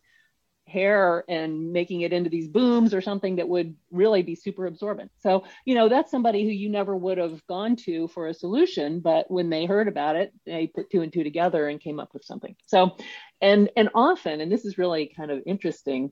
[0.67, 5.11] hair and making it into these booms or something that would really be super absorbent.
[5.19, 8.99] So, you know, that's somebody who you never would have gone to for a solution,
[8.99, 12.13] but when they heard about it, they put two and two together and came up
[12.13, 12.55] with something.
[12.65, 12.97] So,
[13.41, 16.11] and and often, and this is really kind of interesting,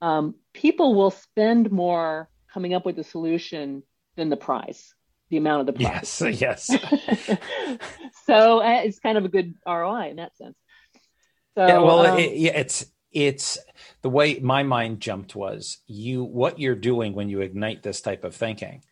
[0.00, 3.82] um, people will spend more coming up with a solution
[4.16, 4.94] than the prize,
[5.30, 6.20] the amount of the prize.
[6.20, 6.66] Yes, yes.
[8.26, 10.56] so uh, it's kind of a good ROI in that sense.
[11.54, 13.58] So, yeah, well, um, it, yeah, it's it's
[14.00, 18.24] the way my mind jumped was you what you're doing when you ignite this type
[18.24, 18.82] of thinking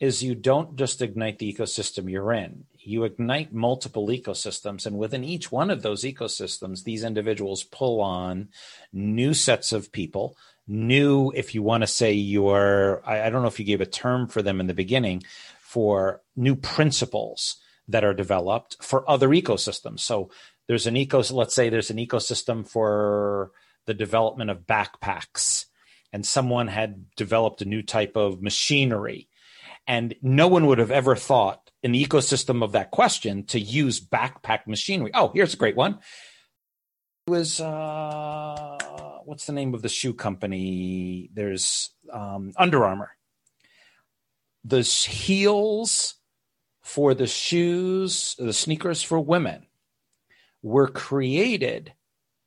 [0.00, 5.24] is you don't just ignite the ecosystem you're in you ignite multiple ecosystems and within
[5.24, 8.48] each one of those ecosystems these individuals pull on
[8.92, 13.48] new sets of people new if you want to say your I, I don't know
[13.48, 15.22] if you gave a term for them in the beginning
[15.60, 17.56] for new principles
[17.88, 20.00] that are developed for other ecosystems.
[20.00, 20.30] So
[20.66, 23.50] there's an eco let's say there's an ecosystem for
[23.86, 25.66] the development of backpacks
[26.12, 29.28] and someone had developed a new type of machinery
[29.86, 34.00] and no one would have ever thought in the ecosystem of that question to use
[34.00, 35.10] backpack machinery.
[35.12, 35.98] Oh, here's a great one.
[37.26, 38.78] It was uh,
[39.26, 41.30] what's the name of the shoe company?
[41.34, 43.10] There's um, Under Armour.
[44.64, 46.14] The heels
[46.82, 49.66] for the shoes, the sneakers for women,
[50.62, 51.92] were created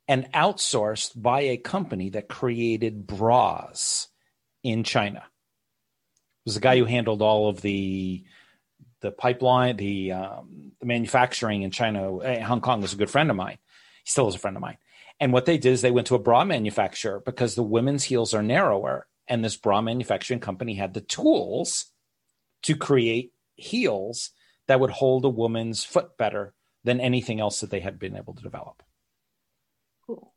[0.08, 4.08] and outsourced by a company that created bras
[4.64, 8.24] in China It was the guy who handled all of the
[9.00, 13.36] the pipeline, the um, the manufacturing in China, Hong Kong was a good friend of
[13.36, 13.58] mine.
[14.04, 14.78] He still is a friend of mine.
[15.20, 18.34] And what they did is they went to a bra manufacturer because the women's heels
[18.34, 21.86] are narrower, and this bra manufacturing company had the tools
[22.62, 24.30] to create heels
[24.66, 28.34] that would hold a woman's foot better than anything else that they had been able
[28.34, 28.82] to develop.
[30.06, 30.32] Cool.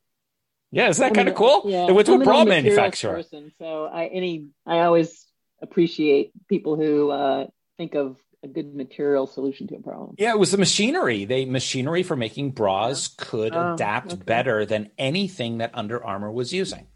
[0.72, 1.64] Yeah, is that kind of cool?
[1.66, 3.16] Yeah, they went to I'm a bra manufacturer.
[3.16, 5.28] Person, so I any I always
[5.62, 7.48] appreciate people who uh,
[7.78, 10.16] think of a good material solution to a problem.
[10.18, 11.26] Yeah, it was the machinery.
[11.26, 14.24] They machinery for making bras could Oh, adapt okay.
[14.24, 16.88] better than anything that Under Armour was using.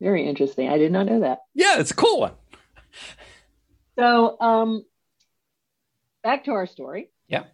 [0.00, 0.68] Very interesting.
[0.68, 1.40] I did not know that.
[1.54, 2.32] Yeah, it's a cool one.
[3.98, 4.84] So, um,
[6.22, 7.10] back to our story.
[7.28, 7.44] Yeah.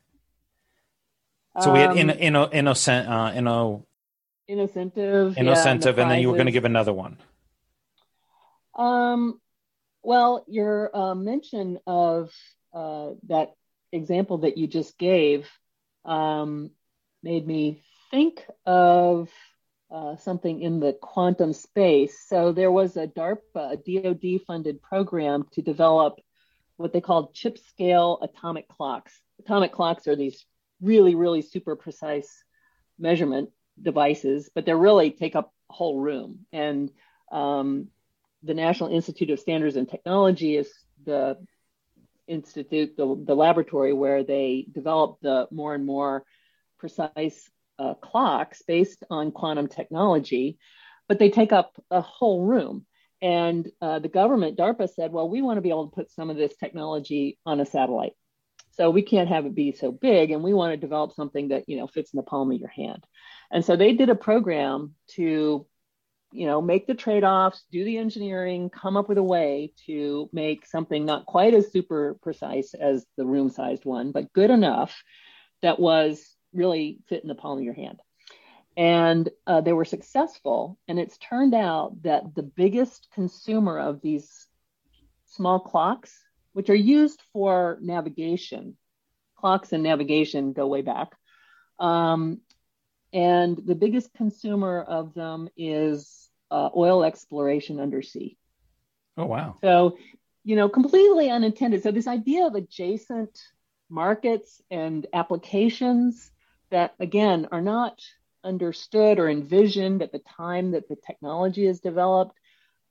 [1.61, 3.85] So we had Um, in, in, innocent, uh, inno,
[4.49, 7.19] InnoCentive, yeah, InnoCentive, the and then you were going to give another one.
[8.75, 9.41] Um,
[10.07, 12.33] well, your uh, mention of
[12.73, 13.55] uh, that
[13.91, 15.51] example that you just gave
[16.05, 16.71] um,
[17.25, 19.29] made me think of
[19.91, 22.21] uh, something in the quantum space.
[22.29, 26.21] So there was a DARPA, a DoD funded program to develop
[26.77, 29.13] what they called chip scale atomic clocks.
[29.41, 30.47] Atomic clocks are these
[30.81, 32.45] really, really super precise
[32.97, 33.51] measurement
[33.83, 36.47] devices, but they really take up a whole room.
[36.53, 36.93] And
[37.33, 37.89] um,
[38.47, 40.73] the National Institute of Standards and Technology is
[41.05, 41.37] the
[42.27, 46.25] institute, the, the laboratory where they develop the more and more
[46.79, 50.59] precise uh, clocks based on quantum technology,
[51.09, 52.87] but they take up a whole room.
[53.23, 56.31] And uh, the government, DARPA, said, well, we want to be able to put some
[56.31, 58.13] of this technology on a satellite.
[58.73, 61.67] So we can't have it be so big, and we want to develop something that
[61.67, 63.07] you know fits in the palm of your hand.
[63.51, 65.67] And so they did a program to
[66.33, 70.67] you know make the trade-offs do the engineering come up with a way to make
[70.67, 75.03] something not quite as super precise as the room sized one but good enough
[75.63, 78.01] that was really fit in the palm of your hand.
[78.77, 84.47] And uh, they were successful and it's turned out that the biggest consumer of these
[85.27, 86.15] small clocks
[86.53, 88.77] which are used for navigation
[89.37, 91.09] clocks and navigation go way back
[91.79, 92.41] um,
[93.17, 98.37] and the biggest consumer of them is uh, oil exploration undersea.
[99.17, 99.57] Oh, wow.
[99.63, 99.97] So,
[100.45, 101.83] you know, completely unintended.
[101.83, 103.41] So, this idea of adjacent
[103.89, 106.31] markets and applications
[106.69, 108.03] that, again, are not
[108.45, 112.37] understood or envisioned at the time that the technology is developed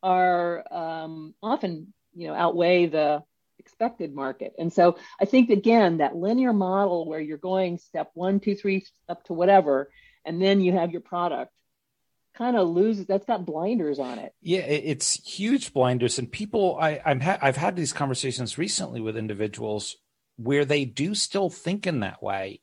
[0.02, 3.22] are um, often, you know, outweigh the
[3.60, 4.56] expected market.
[4.58, 8.88] And so I think, again, that linear model where you're going step one, two, three,
[9.08, 9.92] up to whatever,
[10.26, 11.52] and then you have your product
[12.38, 16.78] kind of loses that's got blinders on it Yeah, it's huge blinders, and people.
[16.80, 19.96] I, I'm ha- I've had these conversations recently with individuals
[20.38, 22.60] where they do still think in that way.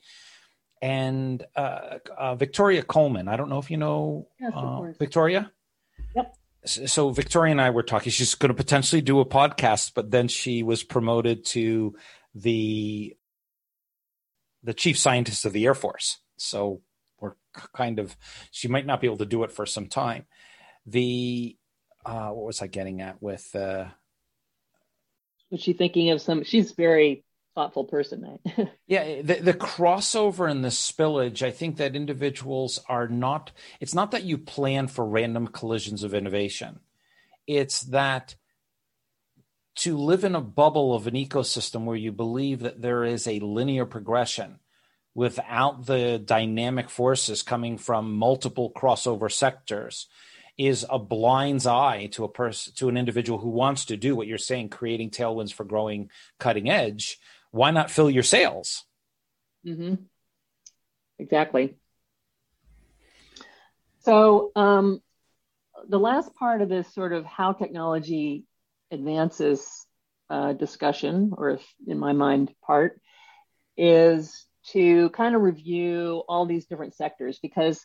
[0.83, 4.93] And uh, uh, Victoria Coleman, I don't know if you know Yes, uh.
[4.99, 5.51] Victoria.
[6.17, 6.37] Yep.
[6.65, 8.11] So Victoria and I were talking.
[8.13, 11.95] She's going to potentially do a podcast, but then she was promoted to
[12.35, 13.17] the
[14.63, 16.19] the chief scientist of the Air Force.
[16.37, 16.83] So
[17.53, 18.17] kind of
[18.51, 20.27] she might not be able to do it for some time.
[20.87, 21.57] The
[22.05, 23.87] uh, what was I getting at with uh,
[25.53, 30.65] was she thinking of some she's very thoughtful person right yeah the, the crossover and
[30.65, 35.47] the spillage i think that individuals are not it's not that you plan for random
[35.47, 36.81] collisions of innovation
[37.47, 38.35] it's that
[39.75, 43.41] to live in a bubble of an ecosystem where you believe that there is a
[43.41, 44.59] linear progression
[45.15, 50.09] without the dynamic forces coming from multiple crossover sectors
[50.59, 54.27] is a blind's eye to a person to an individual who wants to do what
[54.27, 57.19] you're saying creating tailwinds for growing cutting edge.
[57.51, 58.85] Why not fill your sails?
[59.65, 59.95] Hmm
[61.23, 61.77] exactly.
[64.01, 65.01] So um,
[65.89, 68.45] the last part of this sort of how technology
[68.91, 69.87] advances
[70.29, 73.01] uh, discussion or if in my mind part
[73.77, 77.85] is to kind of review all these different sectors because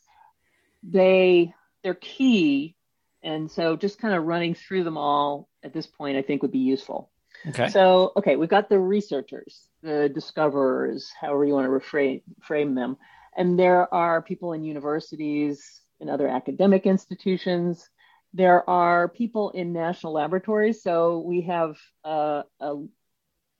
[0.83, 1.53] they
[1.83, 2.75] they're key,
[3.23, 6.51] and so just kind of running through them all at this point, I think would
[6.51, 7.09] be useful.
[7.47, 7.69] Okay.
[7.69, 12.97] So, okay, we've got the researchers, the discoverers, however you want to reframe frame them,
[13.35, 17.89] and there are people in universities and other academic institutions.
[18.33, 20.83] There are people in national laboratories.
[20.83, 22.87] So we have uh, a, a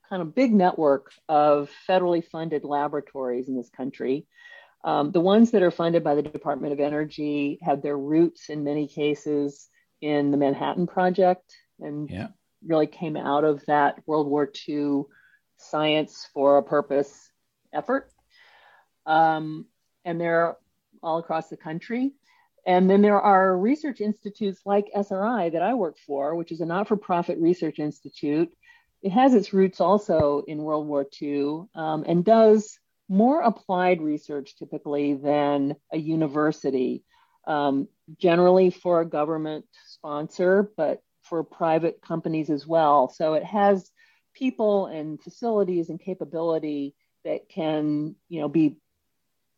[0.09, 4.25] kind of big network of federally funded laboratories in this country.
[4.83, 8.63] Um, the ones that are funded by the Department of Energy have their roots in
[8.63, 9.67] many cases
[10.01, 12.27] in the Manhattan Project and yeah.
[12.65, 15.03] really came out of that World War II
[15.57, 17.31] science for a purpose
[17.73, 18.11] effort.
[19.05, 19.65] Um,
[20.05, 20.55] and they're
[21.01, 22.13] all across the country.
[22.65, 26.65] And then there are research institutes like SRI that I work for, which is a
[26.65, 28.53] not for profit research institute.
[29.07, 32.77] It has its roots also in World War II um, and does
[33.07, 37.05] more applied research typically than a university,
[37.47, 37.87] um,
[38.17, 43.07] generally for a government sponsor, but for private companies as well.
[43.07, 43.89] So it has
[44.33, 46.93] people and facilities and capability
[47.23, 48.75] that can, you know, be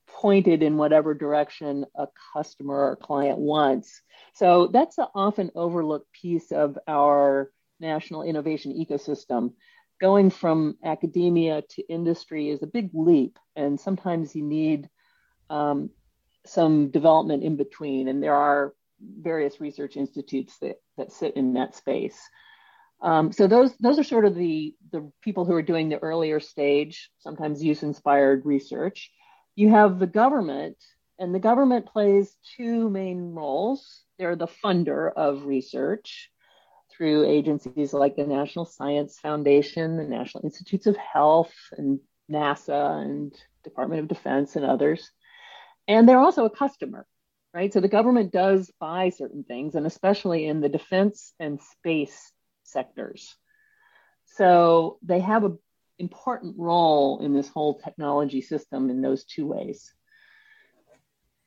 [0.05, 4.03] pointed in whatever direction a customer or client wants.
[4.35, 7.49] So that's an often overlooked piece of our
[7.79, 9.53] national innovation ecosystem.
[9.99, 14.89] Going from academia to industry is a big leap, and sometimes you need
[15.49, 15.89] um,
[16.45, 18.07] some development in between.
[18.07, 22.17] And there are various research institutes that, that sit in that space.
[23.01, 26.39] Um, so those those are sort of the the people who are doing the earlier
[26.39, 29.11] stage, sometimes use inspired research
[29.59, 30.77] you have the government,
[31.19, 34.03] and the government plays two main roles.
[34.17, 36.31] They're the funder of research
[36.99, 43.33] through agencies like the National Science Foundation, the National Institutes of Health, and NASA, and
[43.63, 45.09] Department of Defense, and others.
[45.87, 47.07] And they're also a customer,
[47.53, 47.71] right?
[47.71, 52.33] So the government does buy certain things, and especially in the defense and space
[52.63, 53.33] sectors.
[54.25, 55.55] So they have a
[55.99, 59.93] important role in this whole technology system in those two ways.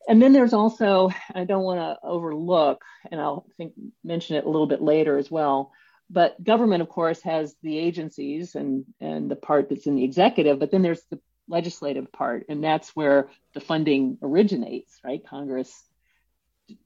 [0.08, 3.72] And then there's also, I don't want to overlook, and I'll think
[4.02, 5.72] mention it a little bit later as well.
[6.10, 10.58] But government, of course, has the agencies and and the part that's in the executive,
[10.58, 15.26] but then there's the legislative part, and that's where the funding originates, right?
[15.26, 15.72] Congress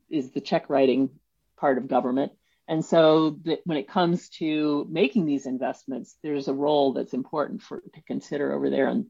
[0.09, 1.11] is the check writing
[1.57, 2.33] part of government,
[2.69, 7.81] and so when it comes to making these investments, there's a role that's important for
[7.81, 9.07] to consider over there on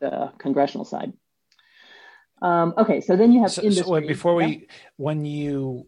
[0.00, 1.12] the congressional side.
[2.40, 3.84] Um, okay, so then you have so, industry.
[3.84, 5.86] So before we, when you,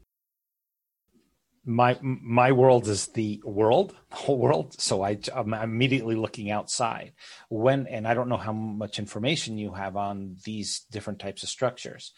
[1.64, 4.80] my my world is the world, the whole world.
[4.80, 7.12] So I, I'm immediately looking outside.
[7.48, 11.48] When and I don't know how much information you have on these different types of
[11.48, 12.12] structures.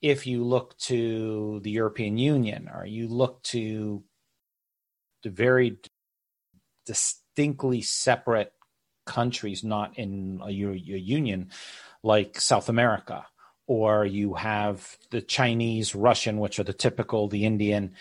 [0.00, 4.04] If you look to the European Union, or you look to
[5.22, 5.78] the very
[6.86, 8.52] distinctly separate
[9.06, 11.50] countries, not in a, a union,
[12.02, 13.26] like South America,
[13.72, 17.94] or you have the Chinese, Russian, which are the typical, the Indian.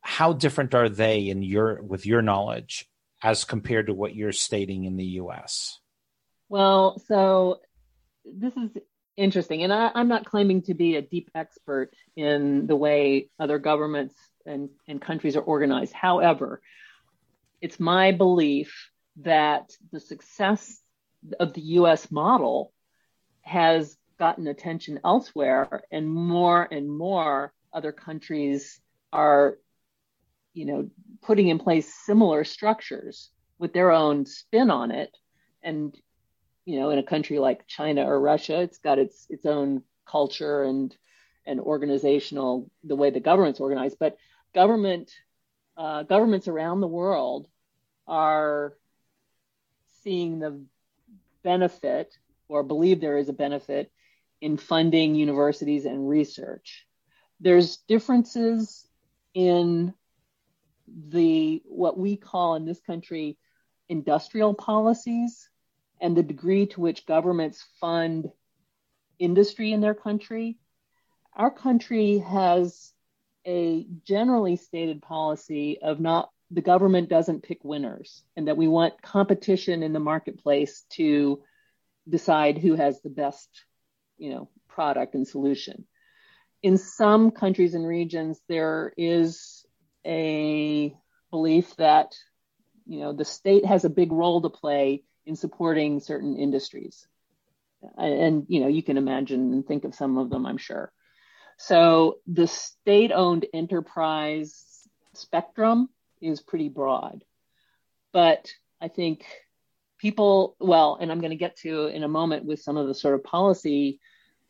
[0.00, 2.90] How different are they in your with your knowledge
[3.22, 5.78] as compared to what you're stating in the U.S.?
[6.48, 7.60] Well, so
[8.24, 8.70] this is
[9.16, 13.60] interesting, and I, I'm not claiming to be a deep expert in the way other
[13.60, 15.92] governments and, and countries are organized.
[15.92, 16.60] However,
[17.60, 18.90] it's my belief
[19.22, 20.80] that the success
[21.38, 22.72] of the US model
[23.42, 28.80] has gotten attention elsewhere and more and more other countries
[29.12, 29.58] are
[30.54, 30.88] you know
[31.22, 35.16] putting in place similar structures with their own spin on it.
[35.62, 35.94] And
[36.64, 40.62] you know in a country like China or Russia it's got its its own culture
[40.62, 40.96] and
[41.44, 43.98] and organizational the way the government's organized.
[44.00, 44.16] But
[44.54, 45.10] government
[45.76, 47.48] uh, governments around the world
[48.06, 48.72] are
[50.02, 50.60] seeing the
[51.42, 52.16] benefit
[52.48, 53.90] or believe there is a benefit
[54.40, 56.86] in funding universities and research.
[57.40, 58.86] There's differences
[59.34, 59.94] in
[61.08, 63.38] the what we call in this country
[63.88, 65.48] industrial policies
[66.00, 68.30] and the degree to which governments fund
[69.18, 70.58] industry in their country.
[71.34, 72.92] Our country has
[73.46, 79.02] a generally stated policy of not the government doesn't pick winners and that we want
[79.02, 81.42] competition in the marketplace to
[82.08, 83.48] decide who has the best
[84.18, 85.86] you know product and solution.
[86.62, 89.64] In some countries and regions there is
[90.06, 90.94] a
[91.30, 92.14] belief that
[92.86, 97.06] you know the state has a big role to play in supporting certain industries.
[97.96, 100.92] And, you know you can imagine and think of some of them i'm sure.
[101.58, 104.64] So the state owned enterprise
[105.14, 105.88] spectrum
[106.20, 107.24] is pretty broad.
[108.12, 108.50] But
[108.80, 109.24] I think
[109.98, 112.94] people, well, and I'm going to get to in a moment with some of the
[112.94, 114.00] sort of policy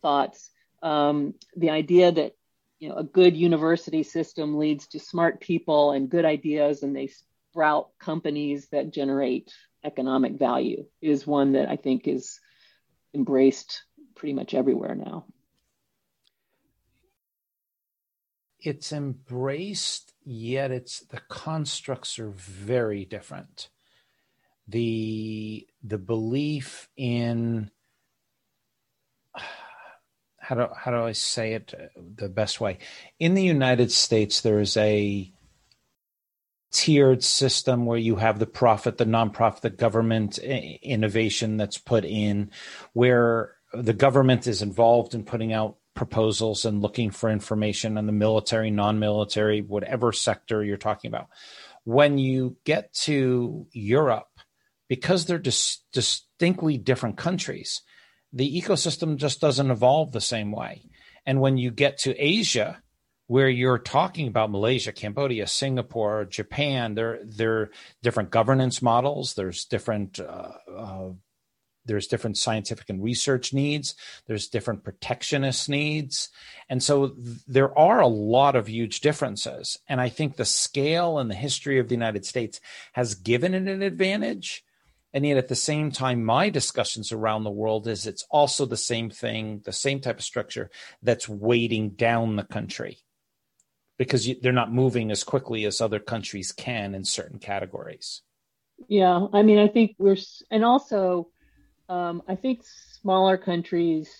[0.02, 0.50] thoughts,
[0.82, 2.32] um, the idea that
[2.78, 7.08] you know a good university system leads to smart people and good ideas, and they
[7.52, 9.52] sprout companies that generate
[9.84, 12.40] economic value is one that I think is
[13.14, 13.82] embraced
[14.14, 15.26] pretty much everywhere now.
[18.60, 23.68] It's embraced, yet it's the constructs are very different.
[24.68, 27.70] The the belief in
[30.38, 32.78] how do how do I say it the best way?
[33.18, 35.32] In the United States, there is a
[36.72, 42.04] tiered system where you have the profit, the nonprofit, the government eh, innovation that's put
[42.04, 42.50] in,
[42.92, 48.12] where the government is involved in putting out proposals and looking for information on the
[48.12, 51.28] military, non military, whatever sector you're talking about.
[51.84, 54.35] When you get to Europe,
[54.88, 57.82] because they're dis- distinctly different countries,
[58.32, 60.82] the ecosystem just doesn't evolve the same way.
[61.24, 62.82] And when you get to Asia,
[63.26, 67.70] where you're talking about Malaysia, Cambodia, Singapore, Japan, there are
[68.02, 69.34] different governance models.
[69.34, 71.08] There's different uh, uh,
[71.86, 73.94] there's different scientific and research needs.
[74.26, 76.30] There's different protectionist needs,
[76.68, 79.78] and so th- there are a lot of huge differences.
[79.88, 82.60] And I think the scale and the history of the United States
[82.92, 84.64] has given it an advantage.
[85.16, 88.76] And yet, at the same time, my discussions around the world is it's also the
[88.76, 90.68] same thing, the same type of structure
[91.02, 92.98] that's weighting down the country
[93.96, 98.20] because you, they're not moving as quickly as other countries can in certain categories.
[98.88, 100.18] Yeah, I mean, I think we're,
[100.50, 101.28] and also,
[101.88, 102.60] um, I think
[103.00, 104.10] smaller countries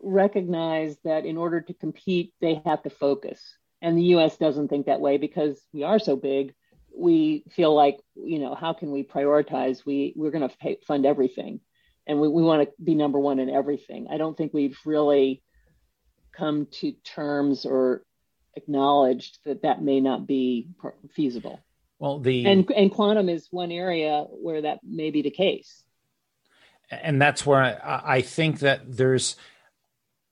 [0.00, 3.42] recognize that in order to compete, they have to focus.
[3.82, 6.54] And the US doesn't think that way because we are so big.
[6.96, 9.84] We feel like, you know, how can we prioritize?
[9.86, 11.60] We, we're going to fund everything
[12.06, 14.08] and we, we want to be number one in everything.
[14.10, 15.42] I don't think we've really
[16.36, 18.02] come to terms or
[18.56, 20.68] acknowledged that that may not be
[21.14, 21.60] feasible.
[22.00, 25.84] Well, the and and quantum is one area where that may be the case.
[26.90, 29.36] And that's where I, I think that there's.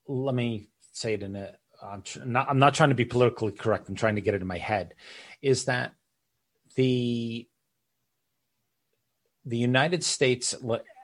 [0.06, 1.52] Let me say it in a.
[1.80, 2.48] I'm not.
[2.48, 3.88] I'm not trying to be politically correct.
[3.88, 4.94] I'm trying to get it in my head.
[5.42, 5.92] Is that
[6.78, 7.48] the
[9.44, 10.54] the United States,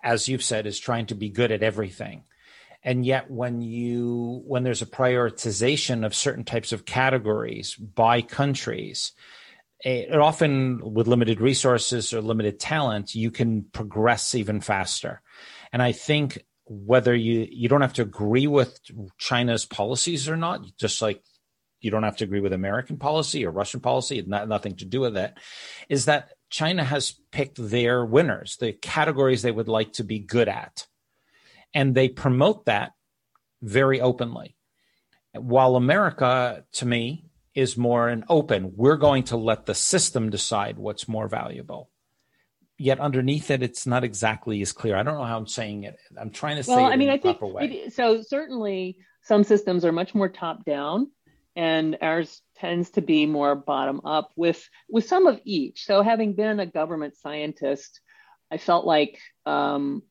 [0.04, 2.22] as you've said, is trying to be good at everything.
[2.84, 9.12] And yet when you when there's a prioritization of certain types of categories by countries
[9.80, 15.20] it often with limited resources or limited talent you can progress even faster.
[15.72, 18.78] And i think whether you you don't have to agree with
[19.18, 21.22] china's policies or not just like
[21.84, 24.84] you don't have to agree with american policy or russian policy it not, nothing to
[24.84, 25.34] do with it
[25.88, 30.48] is that china has picked their winners the categories they would like to be good
[30.48, 30.86] at
[31.74, 32.92] and they promote that
[33.60, 34.56] very openly.
[35.32, 40.78] While America, to me, is more an open, we're going to let the system decide
[40.78, 41.90] what's more valuable.
[42.78, 44.96] Yet underneath it, it's not exactly as clear.
[44.96, 45.96] I don't know how I'm saying it.
[46.18, 48.22] I'm trying to say well, it I mean, I think it, so.
[48.22, 51.10] Certainly, some systems are much more top down,
[51.56, 55.84] and ours tends to be more bottom up with with some of each.
[55.84, 58.00] So, having been a government scientist,
[58.50, 60.02] I felt like um,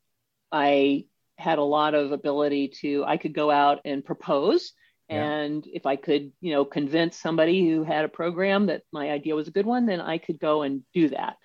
[0.52, 1.06] I
[1.38, 4.74] had a lot of ability to i could go out and propose
[5.10, 9.36] and if i could you know convince somebody who had a program that my idea
[9.36, 11.36] was a good one then i could go and do that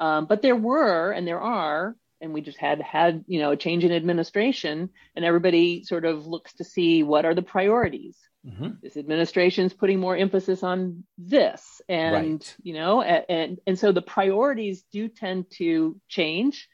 [0.00, 3.56] um, but there were and there are and we just had had you know a
[3.56, 8.70] change in administration and everybody sort of looks to see what are the priorities mm-hmm.
[8.82, 12.56] this administration's putting more emphasis on this and right.
[12.62, 16.68] you know and, and so the priorities do tend to change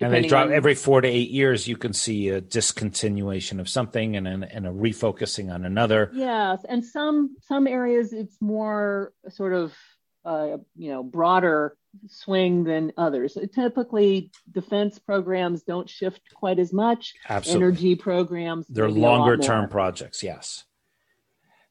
[0.00, 3.68] and they drop on, every four to eight years you can see a discontinuation of
[3.68, 9.12] something and, and, and a refocusing on another yes and some some areas it's more
[9.30, 9.72] sort of
[10.24, 11.76] uh, you know broader
[12.06, 17.66] swing than others typically defense programs don't shift quite as much Absolutely.
[17.66, 20.64] energy programs they're longer term projects yes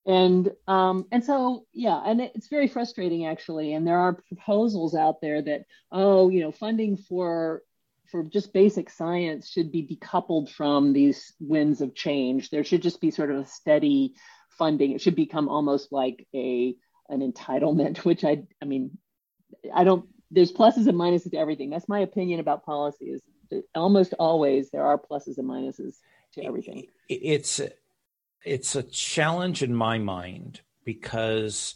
[0.05, 5.21] and um, and so yeah and it's very frustrating actually and there are proposals out
[5.21, 7.61] there that oh you know funding for
[8.11, 12.49] for just basic science should be decoupled from these winds of change.
[12.49, 14.15] There should just be sort of a steady
[14.49, 14.91] funding.
[14.91, 16.75] It should become almost like a
[17.09, 18.97] an entitlement, which I I mean,
[19.73, 20.07] I don't.
[20.29, 21.69] There's pluses and minuses to everything.
[21.69, 23.05] That's my opinion about policy.
[23.05, 23.21] Is
[23.75, 25.95] almost always there are pluses and minuses
[26.33, 26.87] to everything.
[27.09, 27.61] It's
[28.43, 31.75] it's a challenge in my mind because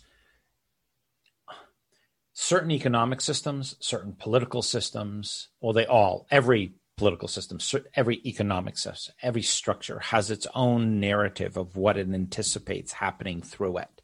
[2.33, 7.59] certain economic systems, certain political systems, well, they all, every political system,
[7.95, 13.77] every economic system, every structure has its own narrative of what it anticipates happening through
[13.77, 14.01] it.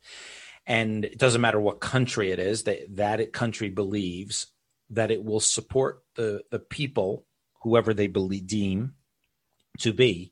[0.67, 4.47] And it doesn't matter what country it is, that, that country believes
[4.91, 7.25] that it will support the, the people,
[7.63, 8.93] whoever they believe, deem
[9.79, 10.31] to be,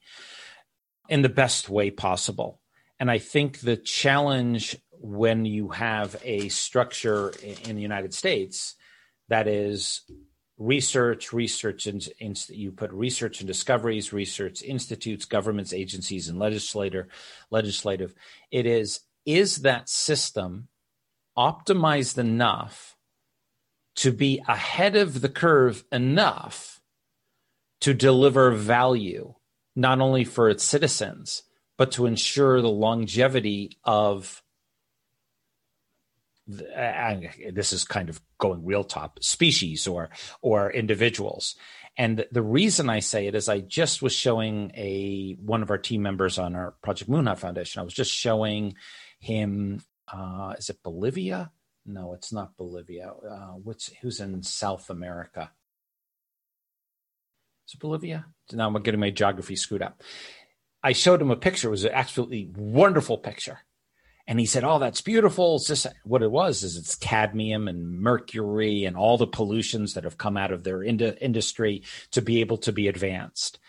[1.07, 2.61] in the best way possible.
[2.99, 7.31] And I think the challenge when you have a structure
[7.63, 8.75] in the United States
[9.29, 10.01] that is
[10.57, 12.05] research, research, and
[12.49, 17.07] you put research and discoveries, research institutes, governments, agencies, and legislator,
[17.49, 18.13] legislative.
[18.51, 18.99] It is
[19.35, 20.67] is that system
[21.37, 22.95] optimized enough
[23.95, 26.81] to be ahead of the curve enough
[27.81, 29.33] to deliver value
[29.75, 31.43] not only for its citizens,
[31.77, 34.43] but to ensure the longevity of
[36.47, 40.09] this is kind of going real top species or
[40.41, 41.55] or individuals.
[41.95, 45.77] And the reason i say it is i just was showing a one of our
[45.77, 47.81] team members on our project moonshot foundation.
[47.81, 48.75] I was just showing
[49.19, 51.51] him uh is it bolivia
[51.85, 55.51] no it's not bolivia uh what's who's in south america
[57.69, 58.25] is it Bolivia?
[58.51, 60.01] Now I'm getting my geography screwed up.
[60.81, 61.67] I showed him a picture.
[61.67, 63.59] It was an absolutely wonderful picture.
[64.25, 65.57] And he said, Oh, that's beautiful.
[65.57, 70.03] It's just what it was is it's cadmium and mercury and all the pollutions that
[70.03, 73.59] have come out of their ind- industry to be able to be advanced.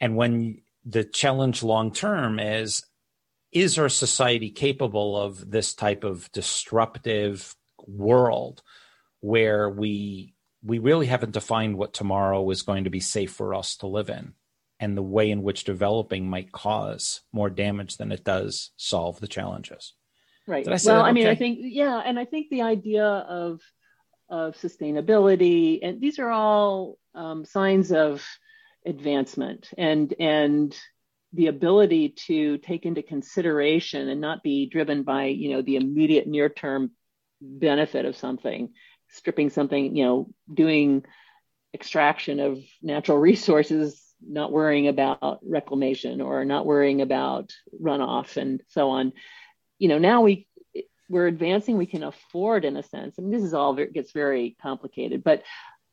[0.00, 2.84] And when the challenge long term is,
[3.54, 7.54] is our society capable of this type of disruptive
[7.86, 8.62] world
[9.20, 13.76] where we we really haven't defined what tomorrow is going to be safe for us
[13.76, 14.32] to live in
[14.80, 19.28] and the way in which developing might cause more damage than it does solve the
[19.28, 19.94] challenges.
[20.46, 20.66] Right.
[20.66, 22.02] I well, I mean, I think, yeah.
[22.04, 23.60] And I think the idea of,
[24.28, 28.26] of sustainability, and these are all um, signs of
[28.84, 30.76] advancement and, and
[31.34, 36.26] the ability to take into consideration and not be driven by, you know, the immediate
[36.26, 36.92] near term
[37.40, 38.70] benefit of something
[39.14, 41.04] stripping something, you know, doing
[41.72, 48.90] extraction of natural resources, not worrying about reclamation or not worrying about runoff and so
[48.90, 49.12] on.
[49.78, 50.46] You know, now we
[51.08, 53.16] we're advancing, we can afford in a sense.
[53.18, 55.22] I mean, this is all gets very complicated.
[55.22, 55.42] But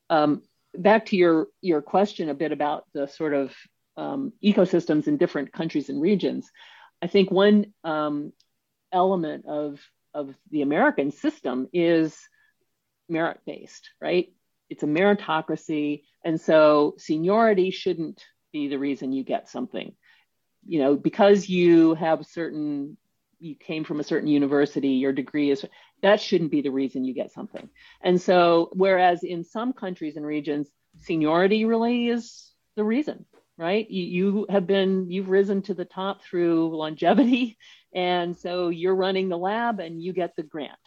[0.10, 0.42] um,
[0.74, 3.54] back to your your question a bit about the sort of
[4.02, 6.50] um, ecosystems in different countries and regions.
[7.02, 8.34] I think one um,
[8.92, 9.80] element of
[10.14, 12.18] of the American system is
[13.08, 14.34] merit based, right?
[14.70, 16.04] It's a meritocracy.
[16.26, 18.22] And so seniority shouldn't
[18.52, 19.94] be the reason you get something.
[20.66, 22.98] You know, because you have certain,
[23.40, 25.66] you came from a certain university, your degree is,
[26.02, 27.70] that shouldn't be the reason you get something.
[28.02, 30.68] And so, whereas in some countries and regions,
[31.00, 33.26] seniority really is the reason,
[33.62, 33.90] right?
[33.90, 37.58] You, you have been, you've risen to the top through longevity.
[37.94, 40.80] And so you're running the lab and you get the grant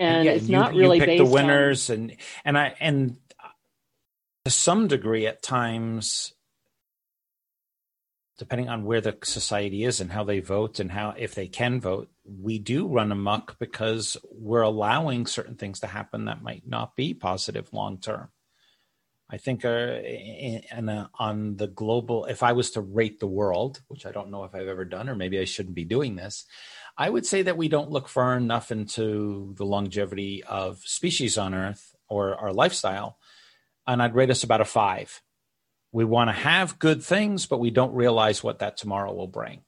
[0.00, 1.96] and yeah, it's you, not really you pick the winners on...
[1.96, 3.18] and and I and
[4.46, 6.32] to some degree at times
[8.38, 11.80] depending on where the society is and how they vote and how if they can
[11.80, 16.96] vote we do run amok because we're allowing certain things to happen that might not
[16.96, 18.30] be positive long term
[19.30, 23.80] i think uh, and uh, on the global if i was to rate the world
[23.88, 26.46] which i don't know if i've ever done or maybe i shouldn't be doing this
[27.00, 31.54] I would say that we don't look far enough into the longevity of species on
[31.54, 33.16] Earth or our lifestyle.
[33.86, 35.22] And I'd rate us about a five.
[35.92, 39.62] We want to have good things, but we don't realize what that tomorrow will bring.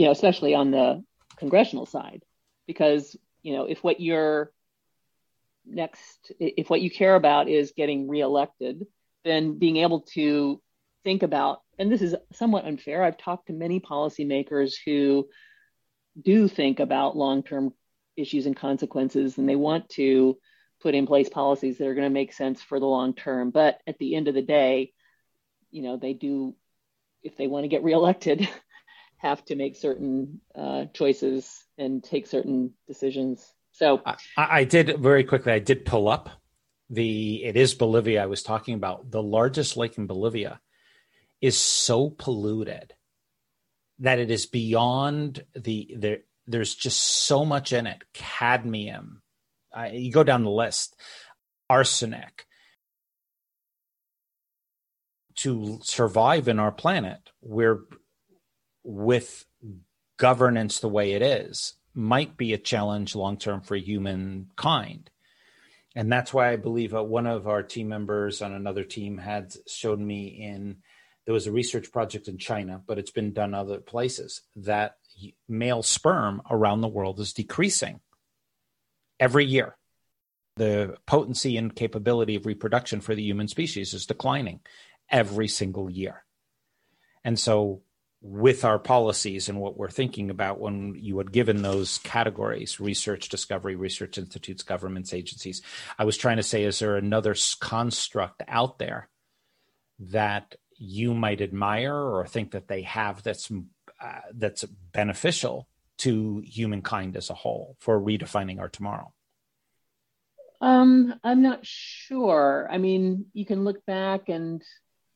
[0.00, 1.04] You know, especially on the
[1.36, 2.22] congressional side,
[2.66, 4.50] because, you know, if what you're
[5.66, 8.86] next, if what you care about is getting reelected,
[9.24, 10.62] then being able to
[11.04, 13.02] think about, and this is somewhat unfair.
[13.02, 15.28] I've talked to many policymakers who
[16.18, 17.74] do think about long term
[18.16, 20.38] issues and consequences, and they want to
[20.80, 23.50] put in place policies that are going to make sense for the long term.
[23.50, 24.94] But at the end of the day,
[25.70, 26.54] you know, they do,
[27.22, 28.48] if they want to get reelected,
[29.20, 35.24] have to make certain uh, choices and take certain decisions so I, I did very
[35.24, 35.52] quickly.
[35.52, 36.28] I did pull up
[36.88, 37.44] the.
[37.44, 38.22] It is Bolivia.
[38.22, 40.60] I was talking about the largest lake in Bolivia
[41.40, 42.92] is so polluted
[44.00, 46.18] that it is beyond the there.
[46.46, 48.02] There's just so much in it.
[48.12, 49.22] Cadmium.
[49.92, 50.96] You go down the list.
[51.68, 52.46] arsenic
[55.36, 57.84] to survive in our planet we're
[58.82, 59.44] with
[60.16, 65.10] governance the way it is might be a challenge long term for humankind
[65.94, 69.52] and that's why i believe uh, one of our team members on another team had
[69.66, 70.76] shown me in
[71.24, 74.96] there was a research project in china but it's been done other places that
[75.48, 78.00] male sperm around the world is decreasing
[79.18, 79.76] every year
[80.60, 84.60] the potency and capability of reproduction for the human species is declining
[85.10, 86.22] every single year.
[87.24, 87.80] And so,
[88.22, 93.30] with our policies and what we're thinking about when you had given those categories research,
[93.30, 95.62] discovery, research institutes, governments, agencies
[95.98, 99.08] I was trying to say, is there another construct out there
[100.00, 105.68] that you might admire or think that they have that's uh, that's beneficial
[105.98, 109.12] to humankind as a whole for redefining our tomorrow?
[110.62, 112.68] Um, I'm not sure.
[112.70, 114.62] I mean, you can look back and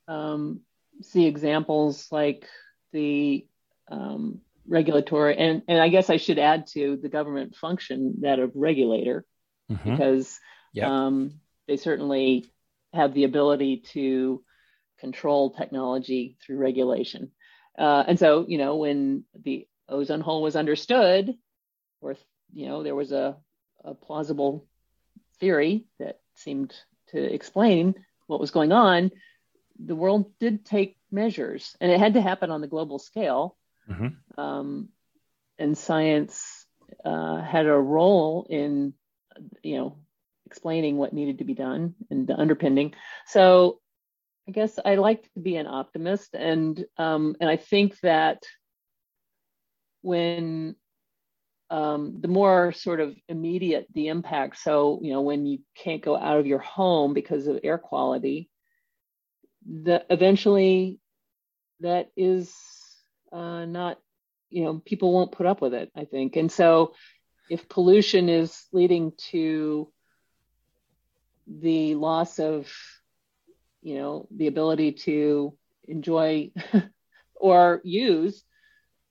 [0.08, 0.60] um,
[1.02, 2.46] see examples like
[2.94, 3.46] the
[3.90, 8.52] um, regulatory, and, and I guess I should add to the government function that of
[8.54, 9.26] regulator,
[9.70, 9.90] mm-hmm.
[9.90, 10.40] because
[10.72, 10.88] yep.
[10.88, 12.46] um, they certainly
[12.94, 14.42] have the ability to
[14.98, 17.32] control technology through regulation.
[17.76, 21.34] Uh, and so, you know, when the ozone hole was understood,
[22.00, 22.16] or
[22.54, 23.36] you know, there was a,
[23.84, 24.64] a plausible
[25.40, 26.72] theory that seemed
[27.08, 27.94] to explain
[28.28, 29.10] what was going on,
[29.82, 33.56] the world did take measures, and it had to happen on the global scale.
[33.90, 34.40] Mm-hmm.
[34.40, 34.88] Um,
[35.58, 36.66] and science
[37.04, 38.94] uh, had a role in,
[39.62, 39.98] you know,
[40.46, 42.94] explaining what needed to be done and the underpinning.
[43.26, 43.80] So,
[44.46, 48.42] I guess I like to be an optimist, and um, and I think that
[50.02, 50.76] when
[51.70, 54.58] um, the more sort of immediate the impact.
[54.58, 58.48] So, you know, when you can't go out of your home because of air quality,
[59.66, 61.00] that eventually
[61.80, 62.54] that is
[63.32, 63.98] uh, not,
[64.50, 66.36] you know, people won't put up with it, I think.
[66.36, 66.94] And so
[67.50, 69.90] if pollution is leading to
[71.46, 72.72] the loss of,
[73.82, 75.56] you know, the ability to
[75.86, 76.52] enjoy
[77.34, 78.44] or use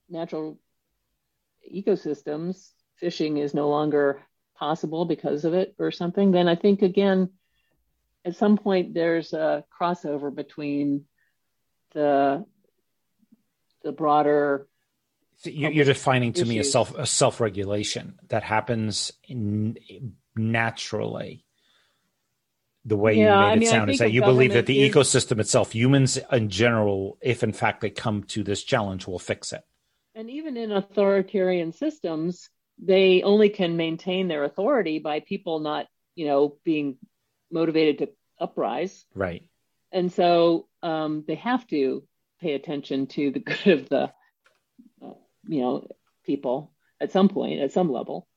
[0.09, 0.59] natural
[1.71, 4.21] ecosystems, fishing is no longer
[4.55, 7.29] possible because of it or something, then I think again,
[8.25, 11.05] at some point there's a crossover between
[11.93, 12.45] the
[13.83, 14.67] the broader
[15.37, 16.49] so you're defining to issues.
[16.49, 19.77] me a self a self regulation that happens in,
[20.35, 21.45] naturally.
[22.85, 24.83] The way yeah, you made I mean, it sound is that you believe that the
[24.83, 29.19] is, ecosystem itself, humans in general, if in fact they come to this challenge, will
[29.19, 29.63] fix it.
[30.15, 36.27] And even in authoritarian systems, they only can maintain their authority by people not, you
[36.27, 36.97] know, being
[37.53, 39.05] motivated to uprise.
[39.13, 39.43] Right.
[39.91, 42.03] And so um, they have to
[42.41, 44.11] pay attention to the good of the,
[45.01, 45.13] uh,
[45.47, 45.87] you know,
[46.25, 48.27] people at some point, at some level.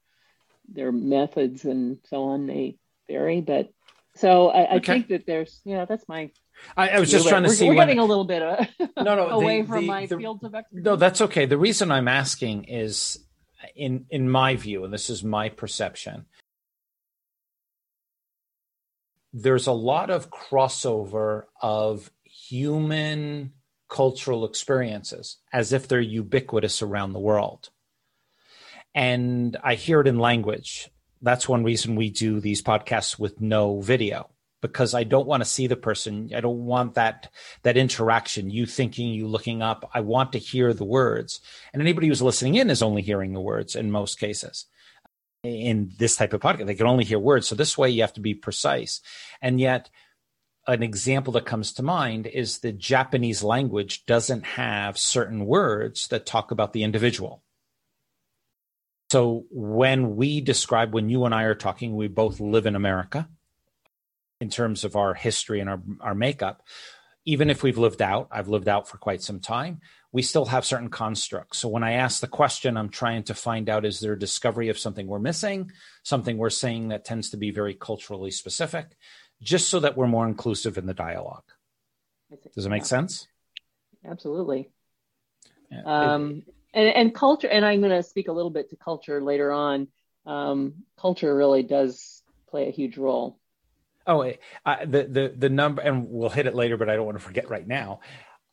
[0.69, 2.77] Their methods and so on may
[3.09, 3.71] vary, but
[4.17, 4.95] so I, I okay.
[4.95, 6.31] think that there's, yeah, that's my
[6.77, 7.69] I, I was just trying to we're, see.
[7.69, 10.45] We're getting a little bit of, no, no, away the, from the, my the, fields
[10.45, 10.85] of expertise.
[10.85, 11.47] No, that's okay.
[11.47, 13.19] The reason I'm asking is,
[13.75, 16.27] in in my view, and this is my perception,
[19.37, 23.53] there's a lot of crossover of human
[23.89, 27.69] cultural experiences as if they're ubiquitous around the world.
[28.95, 30.91] And I hear it in language.
[31.21, 34.31] That's one reason we do these podcasts with no video
[34.63, 36.31] because I don't want to see the person.
[36.35, 37.31] I don't want that
[37.63, 38.49] that interaction.
[38.49, 39.91] You thinking, you looking up.
[39.93, 41.43] I want to hear the words.
[41.75, 44.65] And anybody who's listening in is only hearing the words in most cases.
[45.47, 47.47] In this type of podcast, they can only hear words.
[47.47, 49.01] So this way, you have to be precise.
[49.41, 49.91] And yet,
[50.67, 56.27] an example that comes to mind is the Japanese language doesn't have certain words that
[56.27, 57.43] talk about the individual.
[59.11, 63.29] So when we describe, when you and I are talking, we both live in America
[64.41, 66.63] in terms of our history and our, our makeup,
[67.25, 69.81] even if we've lived out, I've lived out for quite some time,
[70.13, 71.59] we still have certain constructs.
[71.59, 74.69] So when I ask the question, I'm trying to find out is there a discovery
[74.69, 78.97] of something we're missing, something we're saying that tends to be very culturally specific,
[79.43, 81.45] just so that we're more inclusive in the dialogue.
[82.55, 82.87] Does it make yeah.
[82.87, 83.29] sense?
[84.05, 84.71] Absolutely.
[85.71, 85.83] Yeah.
[85.85, 86.43] Um,
[86.73, 89.89] and, and culture, and I'm going to speak a little bit to culture later on.
[90.25, 93.39] Um, culture really does play a huge role.
[94.09, 94.33] Oh,
[94.65, 97.25] uh, the the the number, and we'll hit it later, but I don't want to
[97.25, 98.01] forget right now.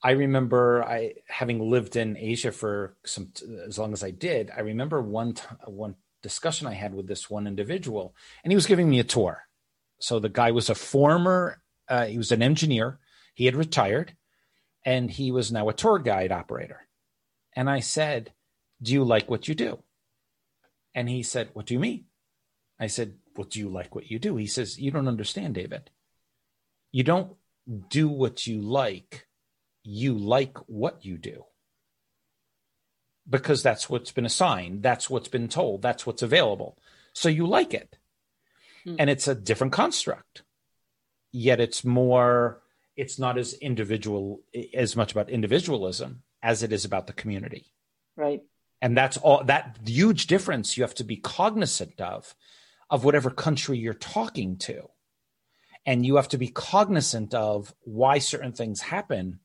[0.03, 3.31] I remember I having lived in Asia for some
[3.65, 4.51] as long as I did.
[4.55, 8.65] I remember one t- one discussion I had with this one individual, and he was
[8.65, 9.43] giving me a tour.
[9.99, 12.99] So the guy was a former, uh, he was an engineer.
[13.33, 14.15] He had retired
[14.85, 16.87] and he was now a tour guide operator.
[17.55, 18.33] And I said,
[18.81, 19.83] Do you like what you do?
[20.93, 22.05] And he said, What do you mean?
[22.79, 24.35] I said, Well, do you like what you do?
[24.35, 25.89] He says, You don't understand, David.
[26.91, 27.35] You don't
[27.89, 29.27] do what you like,
[29.83, 31.45] you like what you do.
[33.29, 36.77] Because that's what's been assigned, that's what's been told, that's what's available.
[37.13, 37.97] So you like it.
[38.83, 38.95] Hmm.
[38.99, 40.43] And it's a different construct.
[41.31, 42.61] Yet it's more,
[42.95, 44.41] it's not as individual,
[44.73, 47.71] as much about individualism as it is about the community.
[48.17, 48.41] Right.
[48.81, 52.35] And that's all that huge difference you have to be cognizant of,
[52.89, 54.89] of whatever country you're talking to.
[55.85, 59.39] And you have to be cognizant of why certain things happen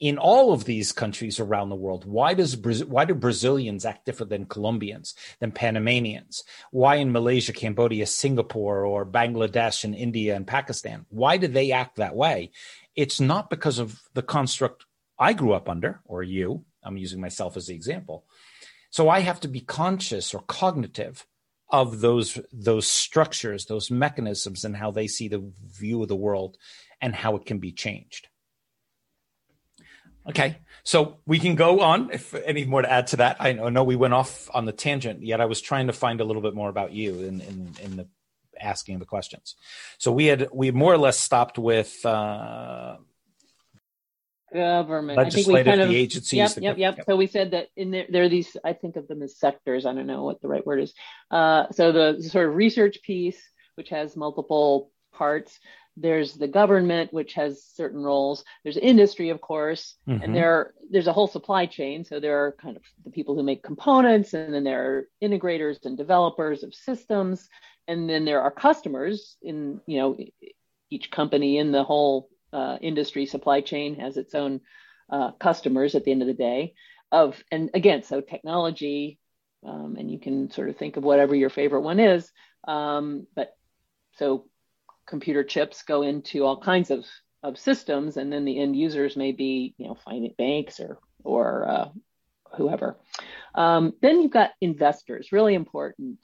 [0.00, 2.04] in all of these countries around the world.
[2.04, 6.44] Why does why do Brazilians act different than Colombians, than Panamanians?
[6.70, 11.06] Why in Malaysia, Cambodia, Singapore, or Bangladesh and India and Pakistan?
[11.08, 12.52] Why do they act that way?
[12.94, 14.86] It's not because of the construct
[15.18, 16.64] I grew up under, or you.
[16.84, 18.24] I'm using myself as the example.
[18.90, 21.26] So I have to be conscious or cognitive
[21.70, 26.56] of those those structures, those mechanisms, and how they see the view of the world
[27.00, 28.28] and how it can be changed.
[30.28, 32.10] Okay, so we can go on.
[32.12, 35.22] If any more to add to that, I know we went off on the tangent.
[35.22, 37.96] Yet I was trying to find a little bit more about you in in, in
[37.96, 38.08] the
[38.60, 39.54] asking the questions.
[39.98, 42.96] So we had we more or less stopped with uh,
[44.52, 45.18] government.
[45.18, 46.36] Legislative, I think we kind of, the agencies.
[46.36, 47.06] Yep, the, yep, yep, yep.
[47.06, 49.86] So we said that in there, there are these, I think of them as sectors.
[49.86, 50.94] I don't know what the right word is.
[51.30, 53.40] Uh, so the sort of research piece,
[53.76, 55.58] which has multiple parts.
[56.00, 58.44] There's the government, which has certain roles.
[58.62, 60.22] There's industry, of course, mm-hmm.
[60.22, 62.04] and there there's a whole supply chain.
[62.04, 65.84] So there are kind of the people who make components, and then there are integrators
[65.84, 67.48] and developers of systems,
[67.86, 70.16] and then there are customers in you know
[70.90, 74.60] each company in the whole uh, industry supply chain has its own
[75.10, 76.74] uh, customers at the end of the day
[77.10, 79.18] of and again so technology
[79.66, 82.30] um, and you can sort of think of whatever your favorite one is
[82.66, 83.56] um, but
[84.16, 84.46] so
[85.08, 87.04] computer chips go into all kinds of,
[87.42, 91.68] of systems and then the end users may be you know finance banks or or
[91.68, 91.88] uh,
[92.56, 92.96] whoever.
[93.54, 96.18] Um, then you've got investors really important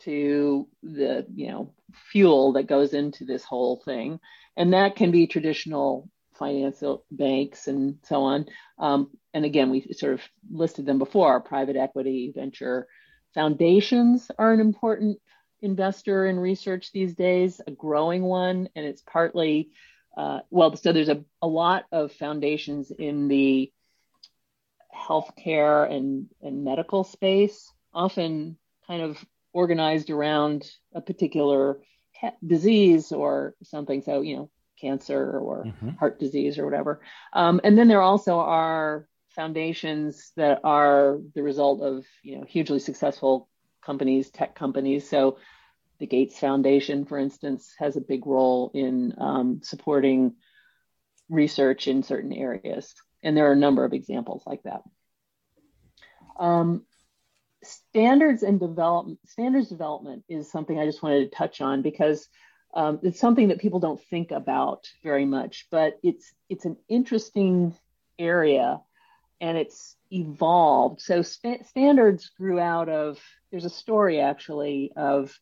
[0.00, 1.72] to the you know
[2.10, 4.20] fuel that goes into this whole thing.
[4.56, 6.08] And that can be traditional
[6.38, 8.46] financial banks and so on.
[8.78, 12.86] Um, and again we sort of listed them before private equity venture.
[13.34, 15.18] Foundations are an important
[15.64, 19.70] investor in research these days a growing one and it's partly
[20.16, 23.72] uh, well so there's a, a lot of foundations in the
[24.94, 28.56] healthcare and, and medical space often
[28.86, 31.80] kind of organized around a particular
[32.44, 34.02] disease or something.
[34.02, 34.50] So, you know,
[34.80, 35.90] cancer or mm-hmm.
[35.90, 37.00] heart disease or whatever.
[37.32, 42.78] Um, and then there also are foundations that are the result of, you know, hugely
[42.78, 43.48] successful
[43.84, 45.08] companies, tech companies.
[45.08, 45.38] So
[45.98, 50.34] the Gates Foundation, for instance, has a big role in um, supporting
[51.28, 52.94] research in certain areas.
[53.22, 54.82] And there are a number of examples like that.
[56.38, 56.84] Um,
[57.62, 62.28] standards and development standards development is something I just wanted to touch on because
[62.74, 67.74] um, it's something that people don't think about very much, but it's it's an interesting
[68.18, 68.80] area
[69.40, 71.00] and it's evolved.
[71.00, 73.18] So standards grew out of
[73.50, 75.36] there's a story actually of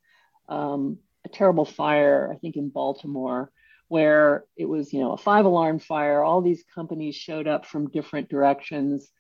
[0.49, 3.51] um, a terrible fire I think in Baltimore
[3.89, 6.23] where it was you know a five alarm fire.
[6.23, 9.11] All these companies showed up from different directions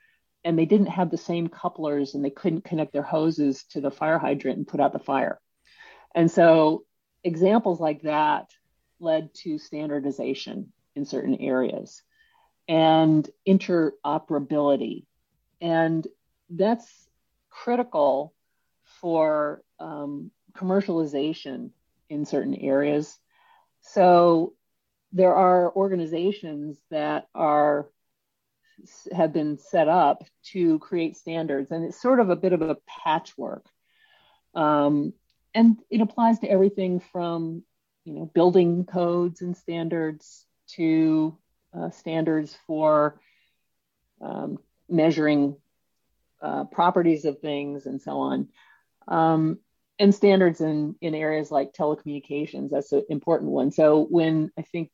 [0.44, 3.90] and they didn't have the same couplers and they couldn't connect their hoses to the
[3.90, 5.38] fire hydrant and put out the fire.
[6.14, 6.84] And so
[7.22, 8.50] examples like that
[8.98, 12.02] led to standardization in certain areas
[12.68, 15.04] and interoperability.
[15.62, 16.06] And
[16.50, 17.08] that's
[17.48, 18.34] critical
[19.00, 21.70] for um, commercialization
[22.10, 23.16] in certain areas.
[23.80, 24.54] So
[25.12, 27.88] there are organizations that are
[29.12, 32.76] have been set up to create standards, and it's sort of a bit of a
[33.04, 33.64] patchwork.
[34.54, 35.12] Um,
[35.54, 37.62] and it applies to everything from
[38.04, 40.44] you know building codes and standards
[40.74, 41.38] to
[41.72, 43.20] uh, standards for
[44.20, 44.58] um,
[44.92, 45.56] measuring
[46.40, 48.48] uh, properties of things and so on.
[49.08, 49.58] Um,
[49.98, 53.70] and standards in, in areas like telecommunications, that's an important one.
[53.70, 54.90] So when I think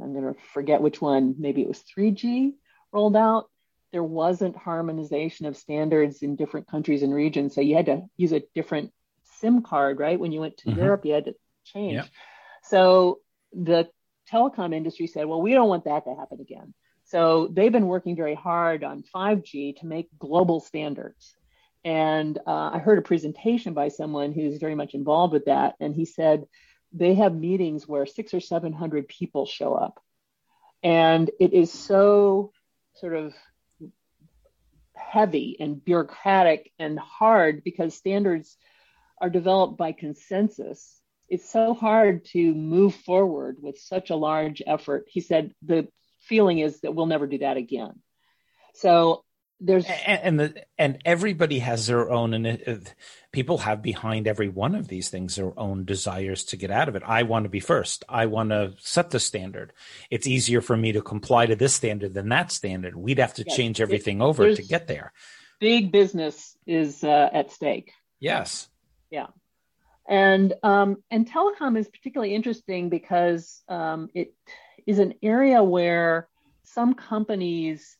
[0.00, 2.52] I'm going to forget which one, maybe it was 3G
[2.92, 3.50] rolled out,
[3.92, 7.54] there wasn't harmonization of standards in different countries and regions.
[7.54, 8.92] So you had to use a different
[9.40, 10.20] SIM card, right?
[10.20, 10.80] When you went to mm-hmm.
[10.80, 12.04] Europe, you had to change.
[12.62, 13.20] So
[13.52, 13.88] the
[14.30, 16.74] telecom industry said, well, we don't want that to happen again.
[17.08, 21.34] So they've been working very hard on 5G to make global standards.
[21.84, 25.76] And uh, I heard a presentation by someone who's very much involved with that.
[25.80, 26.46] And he said
[26.92, 30.02] they have meetings where six or 700 people show up.
[30.82, 32.52] And it is so
[32.94, 33.32] sort of
[34.94, 38.56] heavy and bureaucratic and hard because standards
[39.18, 41.00] are developed by consensus.
[41.30, 45.06] It's so hard to move forward with such a large effort.
[45.08, 45.88] He said the
[46.28, 48.00] feeling is that we'll never do that again.
[48.74, 49.24] So
[49.60, 52.94] there's and, and the and everybody has their own and it,
[53.32, 56.94] people have behind every one of these things their own desires to get out of
[56.94, 57.02] it.
[57.04, 58.04] I want to be first.
[58.08, 59.72] I want to set the standard.
[60.10, 62.94] It's easier for me to comply to this standard than that standard.
[62.94, 65.12] We'd have to yes, change everything it, over to get there.
[65.58, 67.92] big business is uh, at stake.
[68.20, 68.68] Yes.
[69.10, 69.26] Yeah.
[70.08, 74.34] And um, and telecom is particularly interesting because um, it
[74.88, 76.26] is an area where
[76.64, 77.98] some companies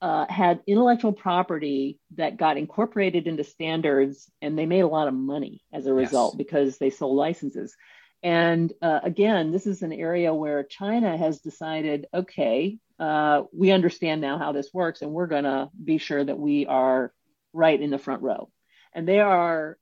[0.00, 5.14] uh, had intellectual property that got incorporated into standards, and they made a lot of
[5.14, 6.38] money as a result yes.
[6.38, 7.74] because they sold licenses.
[8.22, 14.20] And uh, again, this is an area where China has decided, okay, uh, we understand
[14.20, 17.12] now how this works, and we're going to be sure that we are
[17.52, 18.50] right in the front row.
[18.92, 19.78] And they are,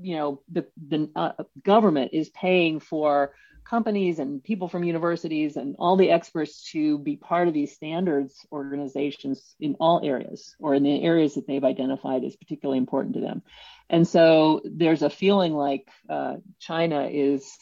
[0.00, 1.32] you know, the the uh,
[1.64, 3.34] government is paying for
[3.64, 8.46] companies and people from universities and all the experts to be part of these standards
[8.52, 13.20] organizations in all areas or in the areas that they've identified as particularly important to
[13.20, 13.42] them.
[13.88, 17.56] And so there's a feeling like uh, China is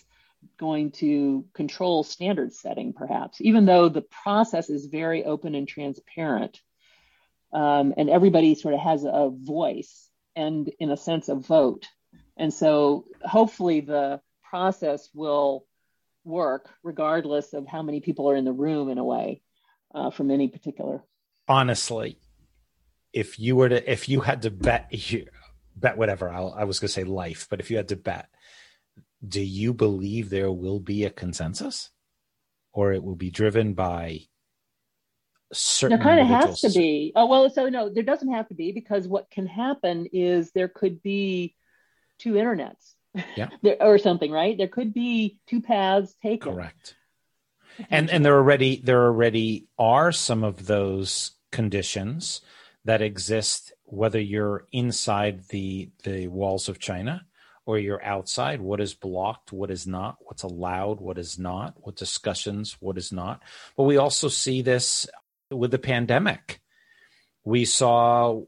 [0.59, 6.61] going to control standard setting, perhaps, even though the process is very open and transparent.
[7.53, 11.87] Um, and everybody sort of has a voice and, in a sense, a vote.
[12.37, 15.67] And so hopefully the process will
[16.25, 19.43] work regardless of how many people are in the room in a way
[19.95, 21.03] uh, from any particular.
[21.49, 22.18] Honestly
[23.12, 25.27] if you were to if you had to bet you
[25.77, 28.29] bet whatever I'll, i was going to say life but if you had to bet
[29.27, 31.91] do you believe there will be a consensus?
[32.73, 34.20] Or it will be driven by
[35.53, 37.12] certain it kind of has to be.
[37.14, 40.68] Oh well so no there doesn't have to be because what can happen is there
[40.68, 41.55] could be
[42.18, 42.95] two internets
[43.37, 43.49] yeah.
[43.63, 44.57] There, or something right?
[44.57, 46.53] There could be two paths taken.
[46.53, 46.97] Correct.
[47.91, 52.41] And and there already there already are some of those conditions
[52.85, 57.25] that exist whether you're inside the the walls of china
[57.65, 61.97] or you're outside what is blocked what is not what's allowed what is not what
[61.97, 63.43] discussions what is not.
[63.77, 65.07] But we also see this
[65.51, 66.61] with the pandemic.
[67.45, 68.43] We saw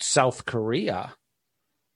[0.00, 1.14] south korea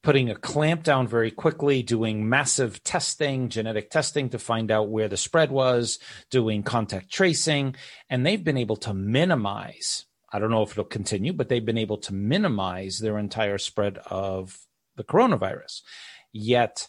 [0.07, 5.09] putting a clamp down very quickly, doing massive testing, genetic testing to find out where
[5.09, 5.98] the spread was,
[6.30, 7.74] doing contact tracing.
[8.09, 11.76] And they've been able to minimize, I don't know if it'll continue, but they've been
[11.76, 14.57] able to minimize their entire spread of
[14.94, 15.82] the coronavirus.
[16.30, 16.86] Yet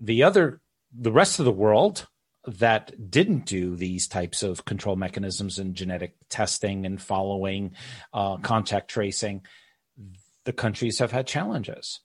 [0.00, 2.06] the other, the rest of the world,
[2.46, 7.74] that didn't do these types of control mechanisms and genetic testing and following
[8.14, 9.42] uh, contact tracing,
[10.44, 12.00] the countries have had challenges.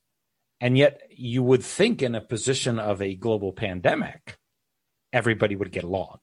[0.64, 4.38] And yet, you would think in a position of a global pandemic,
[5.12, 6.20] everybody would get along.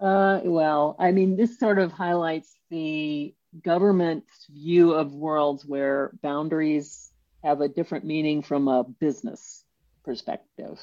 [0.00, 7.12] Uh, well, I mean, this sort of highlights the government's view of worlds where boundaries
[7.42, 9.62] have a different meaning from a business
[10.02, 10.82] perspective.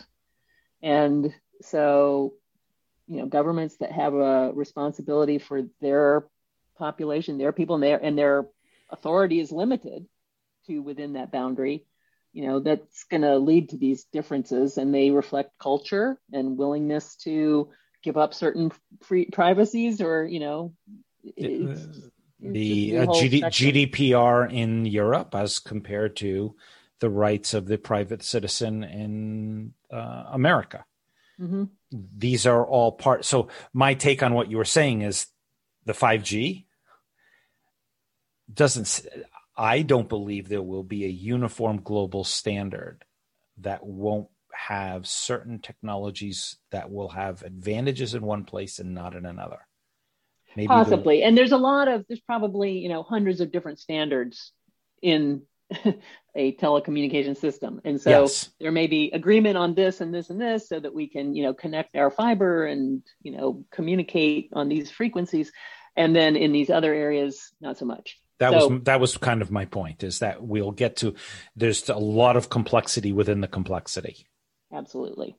[0.84, 1.34] And
[1.64, 2.36] so,
[3.08, 6.28] you know, governments that have a responsibility for their
[6.78, 8.46] population, their people, and their, and their
[8.92, 10.06] authority is limited
[10.68, 11.86] to within that boundary
[12.34, 17.16] you know that's going to lead to these differences and they reflect culture and willingness
[17.18, 17.70] to
[18.03, 18.72] give up certain
[19.03, 20.74] free privacies or you know
[21.24, 21.99] it's,
[22.39, 26.55] the uh, GD, GDPR in Europe as compared to
[26.99, 30.86] the rights of the private citizen in uh, America.
[31.39, 31.66] Mm-hmm.
[31.91, 33.26] These are all part.
[33.26, 35.28] So my take on what you were saying is
[35.86, 36.66] the 5G
[38.51, 39.05] doesn't
[39.62, 43.05] I don't believe there will be a uniform global standard
[43.59, 49.24] that won't have certain technologies that will have advantages in one place and not in
[49.24, 49.59] another.
[50.55, 51.22] Maybe Possibly.
[51.22, 54.51] And there's a lot of, there's probably, you know, hundreds of different standards
[54.99, 55.43] in
[56.36, 57.82] a telecommunication system.
[57.86, 58.49] And so yes.
[58.59, 61.43] there may be agreement on this and this and this so that we can, you
[61.43, 65.51] know, connect our fiber and, you know, communicate on these frequencies.
[65.95, 69.44] And then in these other areas, not so much That so, was that was kind
[69.44, 70.04] of my point.
[70.04, 71.14] Is that we'll get to
[71.56, 74.26] there's a lot of complexity within the complexity.
[74.74, 75.36] Absolutely.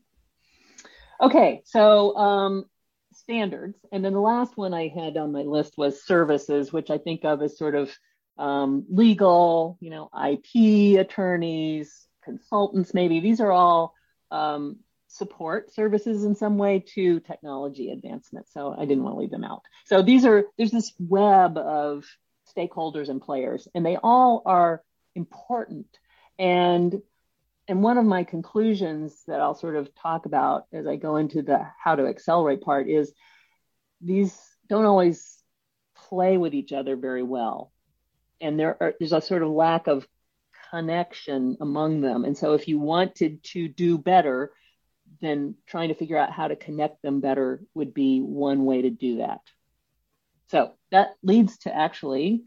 [1.20, 2.64] Okay, so um,
[3.12, 6.98] standards, and then the last one I had on my list was services, which I
[6.98, 7.92] think of as sort of
[8.38, 13.18] um, legal, you know, IP attorneys, consultants, maybe.
[13.18, 13.94] These are all
[14.30, 14.78] um,
[15.08, 18.46] support services in some way to technology advancement.
[18.52, 19.62] So I didn't want to leave them out.
[19.86, 22.04] So these are there's this web of
[22.56, 24.82] stakeholders and players, and they all are
[25.14, 25.86] important.
[26.38, 27.00] And
[27.68, 31.42] and one of my conclusions that I'll sort of talk about as I go into
[31.42, 33.12] the how to accelerate part is
[34.00, 34.36] these
[34.68, 35.42] don't always
[35.94, 37.72] play with each other very well.
[38.40, 40.06] And there are, there's a sort of lack of
[40.70, 42.24] connection among them.
[42.24, 44.52] And so if you wanted to do better,
[45.20, 48.90] then trying to figure out how to connect them better would be one way to
[48.90, 49.40] do that.
[50.52, 52.42] So that leads to actually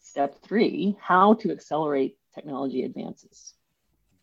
[0.00, 3.54] step three how to accelerate technology advances.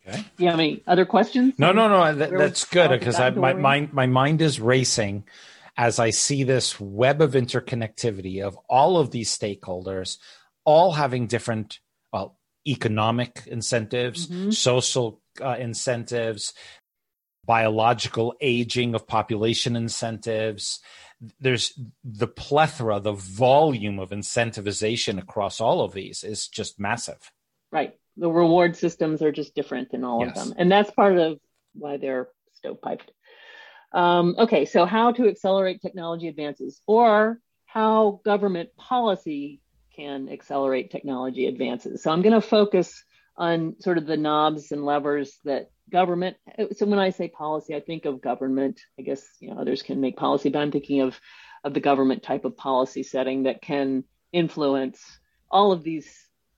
[0.06, 0.18] Okay.
[0.36, 1.58] Do you have any other questions?
[1.58, 2.14] No, no, no.
[2.14, 5.24] That, that's good because my mind my mind is racing
[5.76, 10.18] as I see this web of interconnectivity of all of these stakeholders,
[10.64, 11.80] all having different
[12.12, 14.50] well economic incentives, mm-hmm.
[14.52, 16.54] social uh, incentives,
[17.44, 20.78] biological aging of population incentives.
[21.40, 27.32] There's the plethora, the volume of incentivization across all of these is just massive.
[27.70, 27.98] Right.
[28.16, 30.30] The reward systems are just different in all yes.
[30.30, 30.54] of them.
[30.56, 31.38] And that's part of
[31.74, 32.28] why they're
[32.64, 33.08] stovepiped.
[33.92, 39.60] Um, okay, so how to accelerate technology advances or how government policy
[39.94, 42.02] can accelerate technology advances.
[42.02, 43.04] So I'm going to focus
[43.36, 46.36] on sort of the knobs and levers that government.
[46.76, 48.80] So when i say policy i think of government.
[48.98, 51.18] I guess you know others can make policy but i'm thinking of
[51.62, 55.00] of the government type of policy setting that can influence
[55.50, 56.08] all of these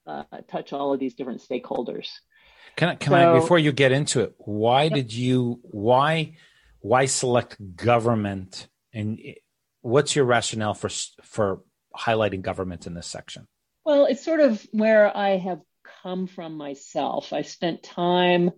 [0.07, 2.09] uh, touch all of these different stakeholders.
[2.77, 4.93] Can i can so, i before you get into it why yep.
[4.93, 6.37] did you why
[6.87, 8.69] why select government?
[8.93, 9.19] And
[9.81, 10.89] what's your rationale for
[11.23, 11.63] for
[11.97, 13.49] highlighting government in this section?
[13.85, 15.61] Well it's sort of where i have
[16.03, 17.33] come from myself.
[17.33, 18.53] I spent time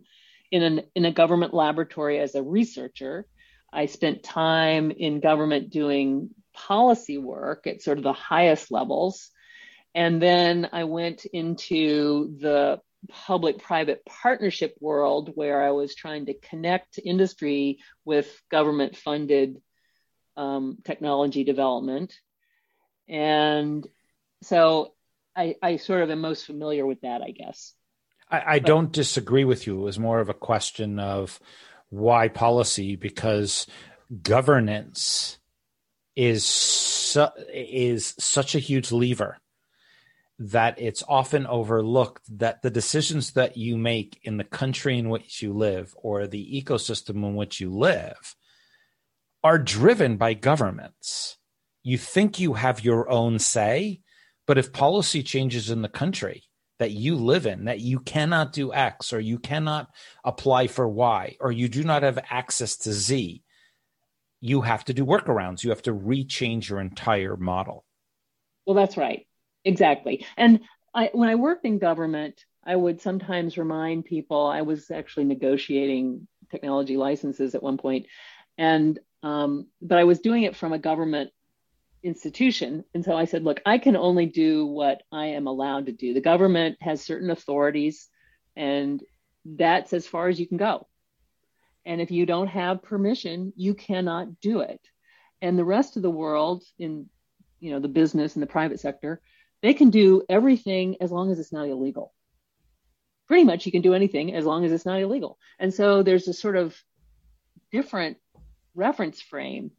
[0.50, 3.26] in, an, in a government laboratory as a researcher.
[3.72, 9.30] I spent time in government doing policy work at sort of the highest levels.
[9.94, 16.34] And then I went into the public private partnership world where I was trying to
[16.34, 19.60] connect industry with government funded
[20.36, 22.14] um, technology development.
[23.08, 23.86] And
[24.42, 24.94] so
[25.36, 27.74] I, I sort of am most familiar with that, I guess.
[28.30, 29.78] I, I don't disagree with you.
[29.78, 31.40] It was more of a question of
[31.90, 33.66] why policy because
[34.22, 35.38] governance
[36.16, 39.38] is su- is such a huge lever
[40.38, 45.42] that it's often overlooked that the decisions that you make in the country in which
[45.42, 48.36] you live or the ecosystem in which you live
[49.42, 51.38] are driven by governments.
[51.82, 54.00] You think you have your own say,
[54.46, 56.44] but if policy changes in the country,
[56.78, 59.88] that you live in that you cannot do X or you cannot
[60.24, 63.42] apply for Y or you do not have access to Z,
[64.40, 65.64] you have to do workarounds.
[65.64, 67.84] You have to rechange your entire model.
[68.66, 69.26] Well, that's right.
[69.64, 70.24] Exactly.
[70.36, 70.60] And
[70.94, 76.28] I, when I worked in government, I would sometimes remind people I was actually negotiating
[76.50, 78.06] technology licenses at one point,
[78.56, 81.30] and um, but I was doing it from a government
[82.02, 82.84] institution.
[82.94, 86.14] And so I said, look, I can only do what I am allowed to do.
[86.14, 88.08] The government has certain authorities,
[88.56, 89.02] and
[89.44, 90.86] that's as far as you can go.
[91.84, 94.80] And if you don't have permission, you cannot do it.
[95.40, 97.08] And the rest of the world in
[97.60, 99.20] you know the business and the private sector,
[99.62, 102.12] they can do everything as long as it's not illegal.
[103.26, 105.38] Pretty much you can do anything as long as it's not illegal.
[105.58, 106.76] And so there's a sort of
[107.70, 108.16] different
[108.74, 109.72] reference frame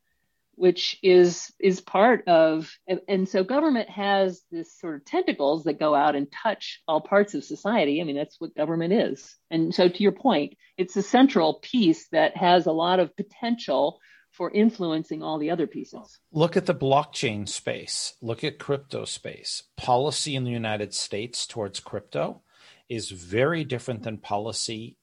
[0.59, 5.79] which is is part of and, and, so government has this sort of tentacles that
[5.79, 8.01] go out and touch all parts of society.
[8.01, 9.35] I mean that's what government is.
[9.49, 13.99] And so to your point it's a central piece that has a lot of potential
[14.31, 16.19] for influencing all the other pieces.
[16.31, 18.13] Look at the blockchain space.
[18.21, 19.63] Look at crypto space.
[19.77, 22.41] Policy in the united states towards crypto
[22.89, 24.97] is very different than policy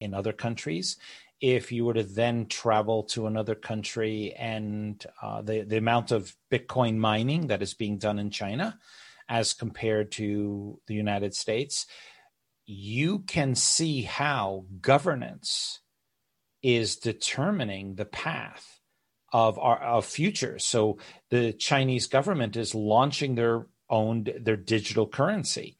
[0.00, 0.96] in other countries
[1.42, 6.34] if you were to then travel to another country and uh, the, the amount of
[6.52, 8.78] Bitcoin mining that is being done in China
[9.28, 11.86] as compared to the United States,
[12.64, 15.80] you can see how governance
[16.62, 18.78] is determining the path
[19.32, 20.60] of our of future.
[20.60, 20.98] So
[21.30, 25.76] the Chinese government is launching their own their digital currency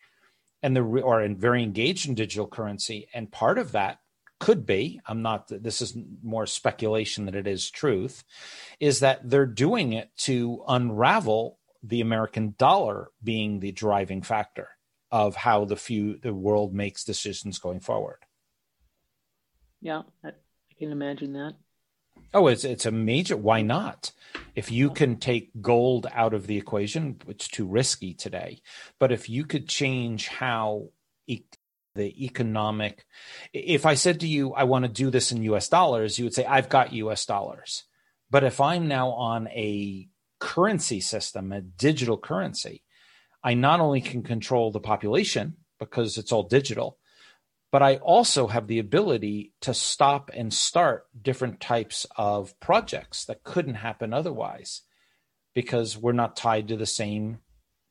[0.61, 3.99] and the or very engaged in digital currency and part of that
[4.43, 8.25] could be i'm not this is more speculation than it is truth
[8.81, 14.69] is that they're doing it to unravel the american dollar being the driving factor
[15.13, 18.19] of how the few the world makes decisions going forward.
[19.81, 20.31] Yeah i
[20.77, 21.55] can imagine that.
[22.35, 24.11] Oh it's it's a major why not?
[24.57, 28.61] If you can take gold out of the equation it's too risky today
[28.99, 30.89] but if you could change how
[31.95, 33.05] the economic
[33.53, 36.35] if i said to you i want to do this in us dollars you would
[36.35, 37.85] say i've got us dollars.
[38.31, 40.09] But if i'm now on a
[40.41, 42.83] currency system a digital currency
[43.45, 46.99] i not only can control the population because it's all digital
[47.71, 53.45] but i also have the ability to stop and start different types of projects that
[53.45, 54.83] couldn't happen otherwise
[55.55, 57.39] because we're not tied to the same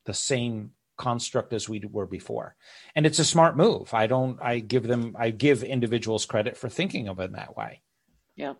[0.05, 0.71] the same
[1.01, 2.55] construct as we were before.
[2.95, 3.93] And it's a smart move.
[3.93, 7.81] I don't, I give them, I give individuals credit for thinking of it that way.
[8.35, 8.53] Yeah.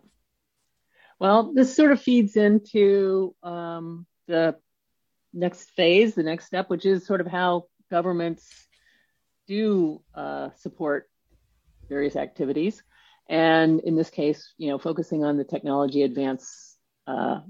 [1.18, 4.56] Well, this sort of feeds into um, the
[5.32, 8.44] next phase, the next step, which is sort of how governments
[9.46, 11.08] do uh, support
[11.88, 12.82] various activities.
[13.28, 17.40] And in this case, you know, focusing on the technology advance uh,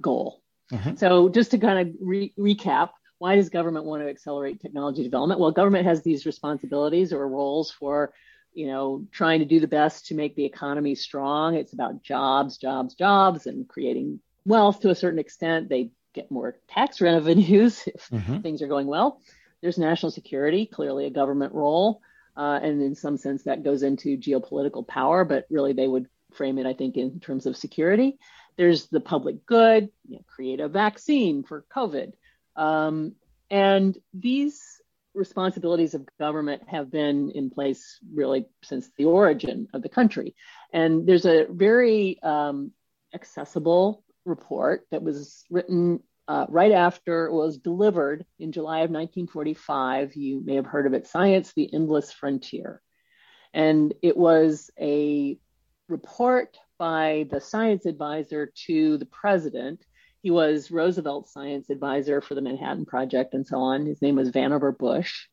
[0.00, 0.40] goal.
[0.72, 0.96] Mm-hmm.
[0.96, 2.90] So just to kind of re- recap,
[3.24, 5.40] why does government want to accelerate technology development?
[5.40, 8.12] Well, government has these responsibilities or roles for,
[8.52, 11.54] you know, trying to do the best to make the economy strong.
[11.54, 15.70] It's about jobs, jobs, jobs, and creating wealth to a certain extent.
[15.70, 18.40] They get more tax revenues if mm-hmm.
[18.40, 19.22] things are going well.
[19.62, 22.02] There's national security, clearly a government role.
[22.36, 26.58] Uh, and in some sense, that goes into geopolitical power, but really they would frame
[26.58, 28.18] it, I think, in terms of security.
[28.58, 32.12] There's the public good, you know, create a vaccine for COVID.
[32.56, 33.14] Um,
[33.50, 34.80] and these
[35.14, 40.34] responsibilities of government have been in place really since the origin of the country.
[40.72, 42.72] And there's a very um,
[43.14, 50.16] accessible report that was written uh, right after it was delivered in July of 1945.
[50.16, 52.80] You may have heard of it Science, the Endless Frontier.
[53.52, 55.38] And it was a
[55.88, 59.84] report by the science advisor to the president
[60.24, 63.84] he was Roosevelt's science advisor for the Manhattan Project and so on.
[63.84, 65.26] His name was Vannevar Bush.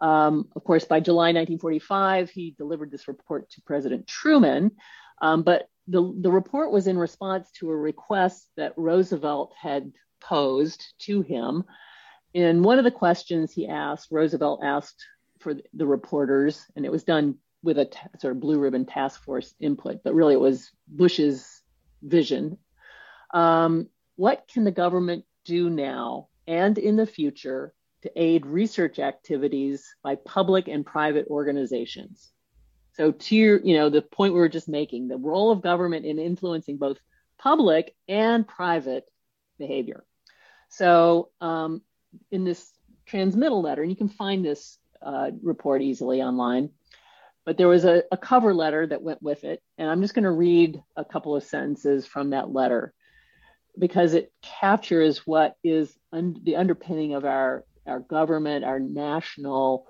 [0.00, 4.70] Um, of course, by July 1945, he delivered this report to President Truman.
[5.20, 10.82] Um, but the, the report was in response to a request that Roosevelt had posed
[11.00, 11.64] to him.
[12.32, 15.04] In one of the questions he asked, Roosevelt asked
[15.40, 19.22] for the reporters, and it was done with a t- sort of blue ribbon task
[19.22, 21.60] force input, but really it was Bush's
[22.02, 22.56] vision.
[23.34, 27.72] Um, what can the government do now and in the future
[28.02, 32.32] to aid research activities by public and private organizations?
[32.94, 36.04] So to your, you know, the point we were just making, the role of government
[36.04, 36.98] in influencing both
[37.38, 39.04] public and private
[39.58, 40.04] behavior.
[40.68, 41.82] So um,
[42.30, 42.70] in this
[43.06, 46.70] transmittal letter, and you can find this uh, report easily online,
[47.44, 49.62] but there was a, a cover letter that went with it.
[49.78, 52.92] And I'm just going to read a couple of sentences from that letter
[53.78, 59.86] because it captures what is un- the underpinning of our, our government, our national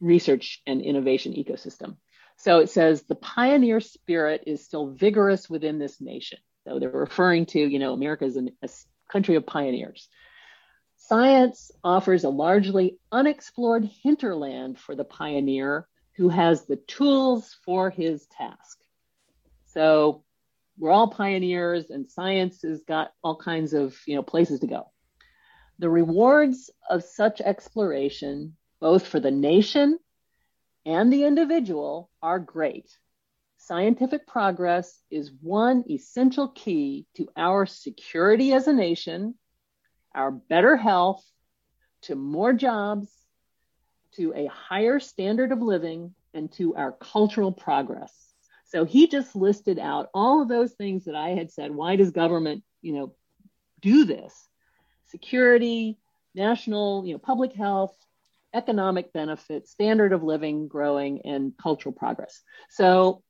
[0.00, 1.96] research and innovation ecosystem.
[2.36, 6.38] So it says the pioneer spirit is still vigorous within this nation.
[6.66, 8.68] So they're referring to, you know, America as a
[9.10, 10.08] country of pioneers.
[10.96, 15.86] Science offers a largely unexplored hinterland for the pioneer
[16.16, 18.78] who has the tools for his task.
[19.66, 20.24] So
[20.78, 24.90] we're all pioneers and science has got all kinds of you know places to go.
[25.78, 29.98] The rewards of such exploration both for the nation
[30.84, 32.90] and the individual are great.
[33.58, 39.34] Scientific progress is one essential key to our security as a nation
[40.14, 41.24] our better health
[42.02, 43.10] to more jobs
[44.12, 48.31] to a higher standard of living and to our cultural progress
[48.72, 51.74] so he just listed out all of those things that I had said.
[51.74, 53.14] Why does government, you know,
[53.82, 54.34] do this?
[55.08, 55.98] Security,
[56.34, 57.94] national, you know, public health,
[58.54, 62.40] economic benefits, standard of living growing, and cultural progress.
[62.70, 63.22] So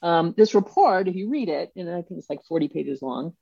[0.00, 3.34] um, this report, if you read it, and I think it's like 40 pages long,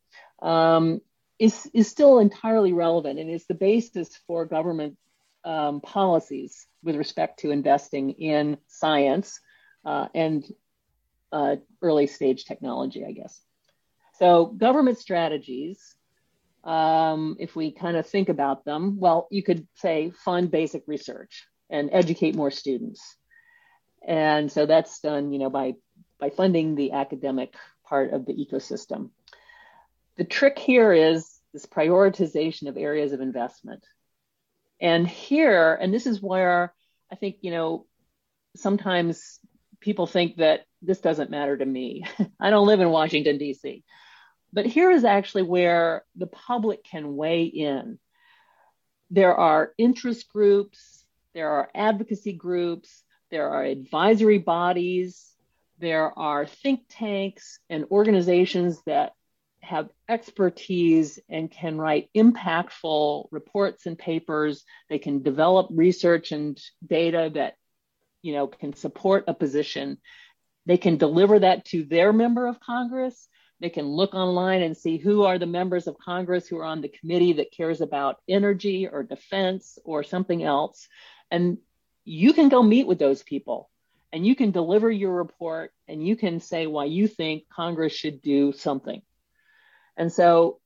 [0.43, 1.01] um,
[1.39, 4.97] is, is still entirely relevant and is the basis for government
[5.45, 9.39] um, policies with respect to investing in science
[9.85, 10.45] uh, and
[11.33, 13.41] uh, early stage technology, I guess.
[14.19, 15.97] So government strategies
[16.67, 21.47] um, if we kind of think about them, well, you could say fund basic research
[21.71, 23.17] and educate more students.
[24.07, 25.75] And so that's done, you know, by
[26.19, 27.55] by funding the academic
[27.85, 29.11] part of the ecosystem.
[30.17, 33.85] The trick here is this prioritization of areas of investment.
[34.81, 36.75] And here, and this is where
[37.13, 37.87] I think, you know,
[38.57, 39.39] sometimes
[39.87, 42.05] people think that this doesn't matter to me.
[42.41, 43.85] I don't live in Washington, D.C.
[44.53, 48.01] But here is actually where the public can weigh in.
[49.13, 51.05] There are interest groups,
[51.35, 55.33] there are advocacy groups, there are advisory bodies,
[55.79, 59.13] there are think tanks and organizations that
[59.61, 64.65] have expertise and can write impactful reports and papers.
[64.89, 67.55] They can develop research and data that
[68.27, 69.99] you know can support a position.
[70.67, 73.29] They can deliver that to their member of Congress.
[73.61, 76.83] They can look online and see who are the members of Congress who are on
[76.83, 80.89] the committee that cares about energy or defense or something else.
[81.31, 81.59] And
[82.05, 83.71] you can go meet with those people
[84.13, 88.21] and you can deliver your report and you can say why you think Congress should
[88.21, 89.03] do something.
[89.97, 90.61] And so,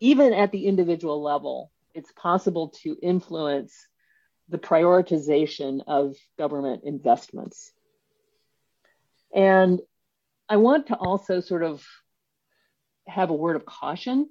[0.00, 3.86] even at the individual level, it's possible to influence
[4.52, 7.72] the prioritization of government investments.
[9.34, 9.80] And
[10.48, 11.82] I want to also sort of
[13.06, 14.28] have a word of caution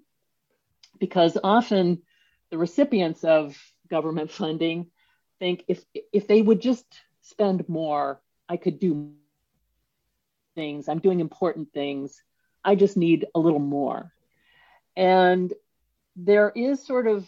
[0.99, 2.03] because often
[2.51, 3.57] the recipients of
[3.89, 4.91] government funding
[5.39, 5.83] think if
[6.13, 6.85] if they would just
[7.21, 9.13] spend more, I could do
[10.53, 10.87] things.
[10.87, 12.21] I'm doing important things.
[12.63, 14.13] I just need a little more.
[14.95, 15.51] And
[16.15, 17.27] there is sort of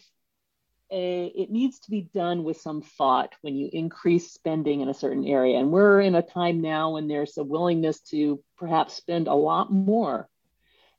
[0.93, 4.93] a, it needs to be done with some thought when you increase spending in a
[4.93, 5.57] certain area.
[5.57, 9.71] And we're in a time now when there's a willingness to perhaps spend a lot
[9.71, 10.29] more.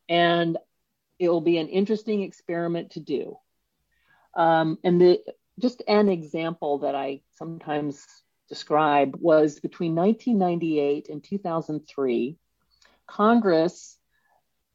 [0.09, 0.59] And
[1.19, 3.39] it will be an interesting experiment to do.
[4.35, 5.21] Um, and the,
[5.61, 8.05] just an example that I sometimes
[8.49, 12.37] describe was between 1998 and 2003,
[13.07, 13.97] Congress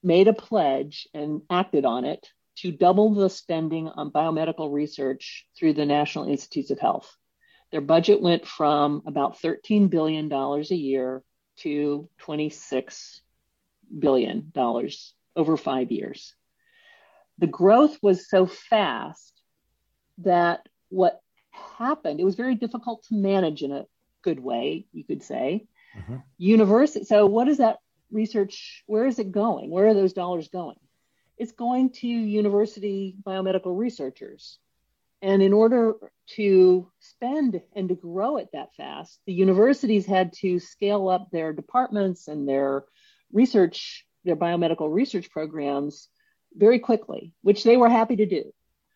[0.01, 2.29] made a pledge and acted on it
[2.61, 7.15] to double the spending on biomedical research through the National Institutes of Health.
[7.71, 11.23] Their budget went from about $13 billion a year
[11.57, 13.19] to $26
[13.97, 14.51] billion
[15.35, 16.35] over five years.
[17.37, 19.41] The growth was so fast
[20.19, 21.21] that what
[21.51, 23.85] happened, it was very difficult to manage in a
[24.21, 25.65] good way, you could say.
[25.97, 26.17] Mm-hmm.
[26.37, 27.05] University.
[27.05, 27.77] So, what is that
[28.11, 29.69] research, where is it going?
[29.69, 30.75] Where are those dollars going?
[31.39, 34.59] It's going to university biomedical researchers.
[35.21, 35.95] And in order
[36.35, 41.53] to spend and to grow it that fast, the universities had to scale up their
[41.53, 42.85] departments and their
[43.31, 46.09] research, their biomedical research programs
[46.55, 48.53] very quickly, which they were happy to do.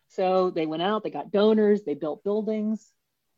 [0.09, 2.91] So they went out, they got donors, they built buildings,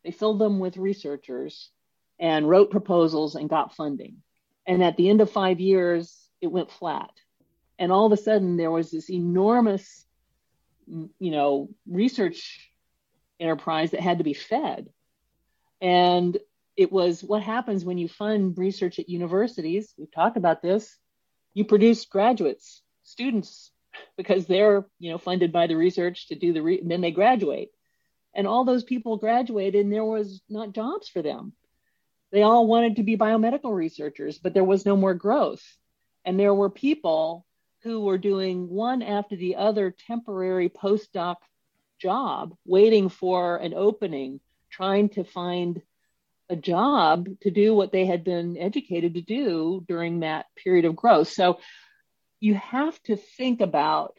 [0.04, 1.72] they filled them with researchers
[2.20, 4.18] and wrote proposals and got funding.
[4.68, 7.12] And at the end of five years, it went flat.
[7.78, 10.06] And all of a sudden, there was this enormous,
[10.88, 12.72] you know, research
[13.40, 14.90] enterprise that had to be fed.
[15.82, 16.38] And
[16.78, 19.94] it was what happens when you fund research at universities.
[19.98, 20.98] We've talked about this.
[21.54, 23.72] You produce graduates, students,
[24.18, 27.12] because they're, you know, funded by the research to do the, re- and then they
[27.12, 27.70] graduate.
[28.34, 31.54] And all those people graduated, and there was not jobs for them
[32.36, 35.64] they all wanted to be biomedical researchers, but there was no more growth.
[36.26, 37.46] And there were people
[37.86, 41.36] who were doing one after the other temporary postdoc
[42.02, 44.40] job, waiting for an opening,
[44.72, 45.84] trying to find
[46.50, 50.96] a job to do what they had been educated to do during that period of
[50.96, 51.30] growth.
[51.30, 51.60] So
[52.40, 54.16] you have to think about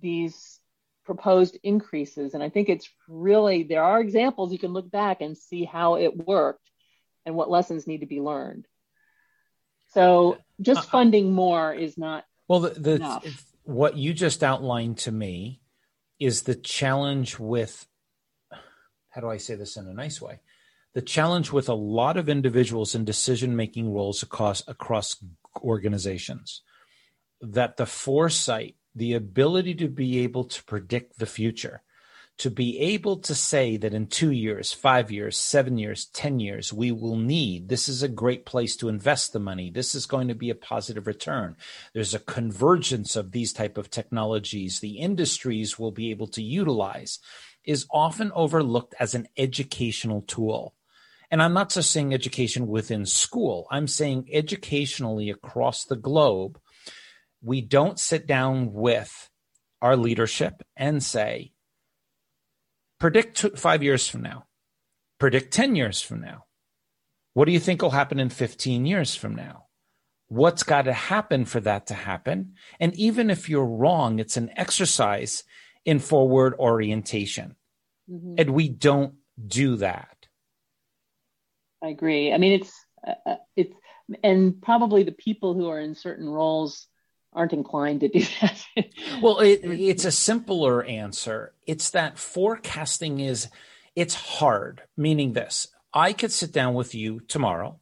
[0.00, 0.60] these
[1.04, 2.34] proposed increases.
[2.34, 5.96] And I think it's really, there are examples you can look back and see how
[5.96, 6.70] it worked
[7.26, 8.64] and what lessons need to be learned.
[9.88, 12.60] So just uh, funding more is not well.
[12.60, 15.60] The, the what you just outlined to me
[16.18, 17.86] is the challenge with
[19.10, 20.40] how do I say this in a nice way?
[20.94, 25.22] The challenge with a lot of individuals in decision making roles across across
[25.58, 26.62] organizations
[27.40, 31.82] that the foresight, the ability to be able to predict the future,
[32.42, 36.72] to be able to say that in two years, five years, seven years, 10 years,
[36.72, 39.70] we will need, this is a great place to invest the money.
[39.70, 41.54] This is going to be a positive return.
[41.94, 47.20] There's a convergence of these type of technologies the industries will be able to utilize
[47.62, 50.74] is often overlooked as an educational tool.
[51.30, 53.68] And I'm not just saying education within school.
[53.70, 56.58] I'm saying educationally across the globe,
[57.40, 59.30] we don't sit down with
[59.80, 61.52] our leadership and say,
[63.02, 64.44] predict five years from now,
[65.18, 66.44] predict 10 years from now.
[67.34, 69.64] What do you think will happen in 15 years from now?
[70.28, 72.54] What's got to happen for that to happen?
[72.78, 75.42] And even if you're wrong, it's an exercise
[75.84, 77.56] in forward orientation.
[78.08, 78.34] Mm-hmm.
[78.38, 79.14] And we don't
[79.44, 80.28] do that.
[81.82, 82.32] I agree.
[82.32, 82.72] I mean, it's,
[83.04, 83.74] uh, uh it's,
[84.22, 86.86] and probably the people who are in certain roles
[87.32, 88.64] aren't inclined to do that.
[89.22, 91.54] well, it, it's a simpler answer.
[91.66, 93.48] It's that forecasting is
[93.94, 95.68] it's hard, meaning this.
[95.92, 97.78] I could sit down with you tomorrow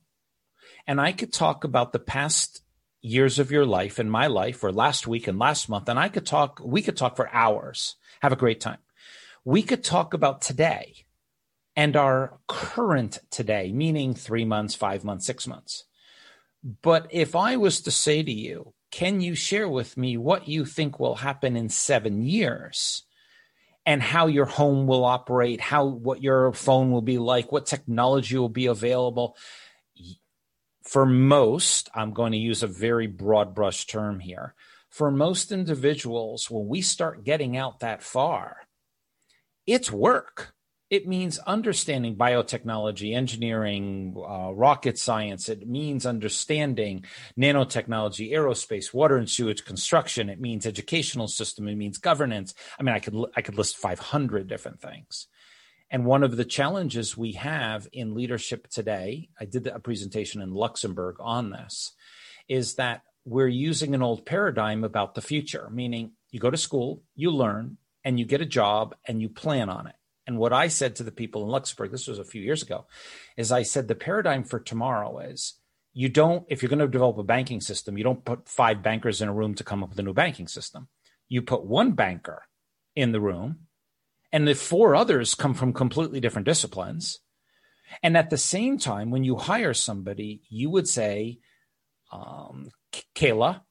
[0.86, 2.62] and I could talk about the past
[3.02, 6.09] years of your life and my life or last week and last month and I
[6.09, 7.97] could talk we could talk for hours.
[8.22, 8.78] Have a great time.
[9.44, 11.06] We could talk about today
[11.77, 15.85] and our current today, meaning 3 months, 5 months, 6 months.
[16.82, 20.64] But if I was to say to you, can you share with me what you
[20.64, 23.04] think will happen in seven years
[23.86, 28.36] and how your home will operate, how what your phone will be like, what technology
[28.36, 29.36] will be available?
[30.82, 34.54] For most, I'm going to use a very broad brush term here.
[34.88, 38.56] For most individuals, when we start getting out that far,
[39.66, 40.52] it's work
[40.90, 45.48] it means understanding biotechnology, engineering, uh, rocket science.
[45.48, 47.04] It means understanding
[47.38, 50.28] nanotechnology, aerospace, water and sewage construction.
[50.28, 51.68] It means educational system.
[51.68, 52.54] It means governance.
[52.78, 55.28] I mean, I could I could list 500 different things.
[55.92, 60.52] And one of the challenges we have in leadership today, I did a presentation in
[60.52, 61.92] Luxembourg on this,
[62.48, 67.02] is that we're using an old paradigm about the future, meaning you go to school,
[67.14, 69.94] you learn, and you get a job and you plan on it
[70.31, 72.86] and what I said to the people in Luxembourg, this was a few years ago,
[73.36, 75.55] is I said the paradigm for tomorrow is
[75.93, 79.20] you don't, if you're going to develop a banking system, you don't put five bankers
[79.20, 80.86] in a room to come up with a new banking system.
[81.28, 82.44] You put one banker
[82.94, 83.66] in the room,
[84.31, 87.19] and the four others come from completely different disciplines.
[88.05, 91.40] And at the same time, when you hire somebody, you would say,
[92.12, 92.70] um,
[93.16, 93.62] Kayla,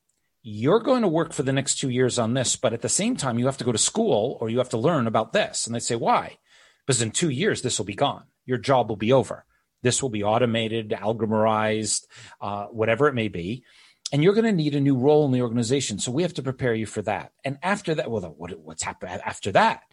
[0.42, 3.16] you're going to work for the next two years on this, but at the same
[3.16, 5.66] time, you have to go to school or you have to learn about this.
[5.66, 6.38] And they say, why?
[6.90, 8.24] Because in two years this will be gone.
[8.48, 9.46] Your job will be over.
[9.84, 12.08] This will be automated, algorithmized,
[12.42, 13.64] uh, whatever it may be,
[14.12, 16.00] and you're going to need a new role in the organization.
[16.00, 17.32] So we have to prepare you for that.
[17.46, 19.84] And after that, well, what, what's happened after that?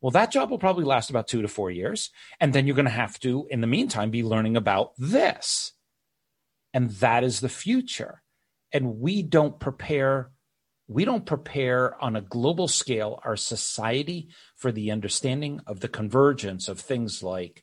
[0.00, 2.10] Well, that job will probably last about two to four years,
[2.40, 5.74] and then you're going to have to, in the meantime, be learning about this,
[6.74, 8.20] and that is the future.
[8.72, 10.32] And we don't prepare
[10.88, 16.68] we don't prepare on a global scale our society for the understanding of the convergence
[16.68, 17.62] of things like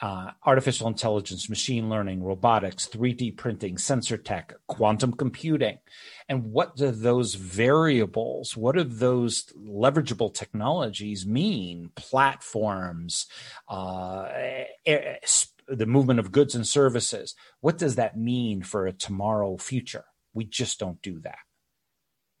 [0.00, 5.78] uh, artificial intelligence, machine learning, robotics, 3D printing, sensor tech, quantum computing.
[6.28, 11.90] And what do those variables, what do those leverageable technologies mean?
[11.96, 13.26] Platforms,
[13.68, 14.28] uh,
[15.66, 17.34] the movement of goods and services.
[17.60, 20.04] What does that mean for a tomorrow future?
[20.32, 21.38] We just don't do that.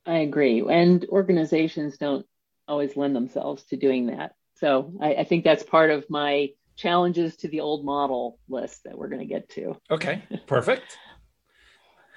[0.08, 0.64] I agree.
[0.68, 2.24] And organizations don't
[2.66, 4.34] always lend themselves to doing that.
[4.54, 8.96] So I, I think that's part of my challenges to the old model list that
[8.96, 9.76] we're going to get to.
[9.90, 10.96] Okay, perfect.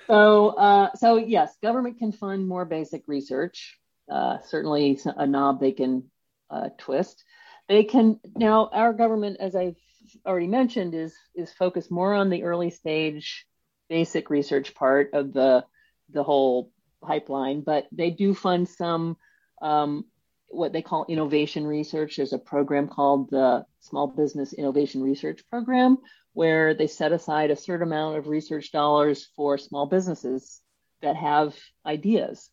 [0.08, 3.78] so, uh, so yes, government can fund more basic research.
[4.10, 6.04] Uh, certainly, a knob they can
[6.50, 7.24] uh, twist.
[7.68, 8.70] They can now.
[8.72, 9.78] Our government, as I've
[10.26, 13.46] already mentioned, is is focused more on the early stage
[13.90, 15.66] basic research part of the
[16.10, 16.72] the whole
[17.02, 19.18] pipeline, but they do fund some
[19.62, 20.06] um,
[20.48, 22.18] what they call innovation research.
[22.18, 25.98] There's a program called the Small Business Innovation Research Program,
[26.34, 30.62] where they set aside a certain amount of research dollars for small businesses
[31.02, 31.56] that have
[31.86, 32.50] ideas.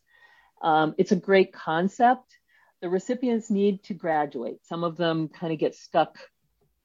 [0.61, 2.37] Um, it's a great concept.
[2.81, 4.65] The recipients need to graduate.
[4.65, 6.17] Some of them kind of get stuck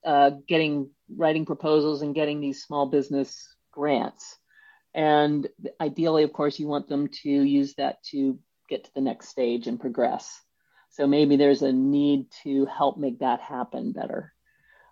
[0.05, 4.39] uh, getting writing proposals and getting these small business grants.
[4.95, 5.49] And
[5.81, 8.39] ideally, of course, you want them to use that to
[8.69, 10.41] get to the next stage and progress.
[10.91, 14.33] So maybe there's a need to help make that happen better.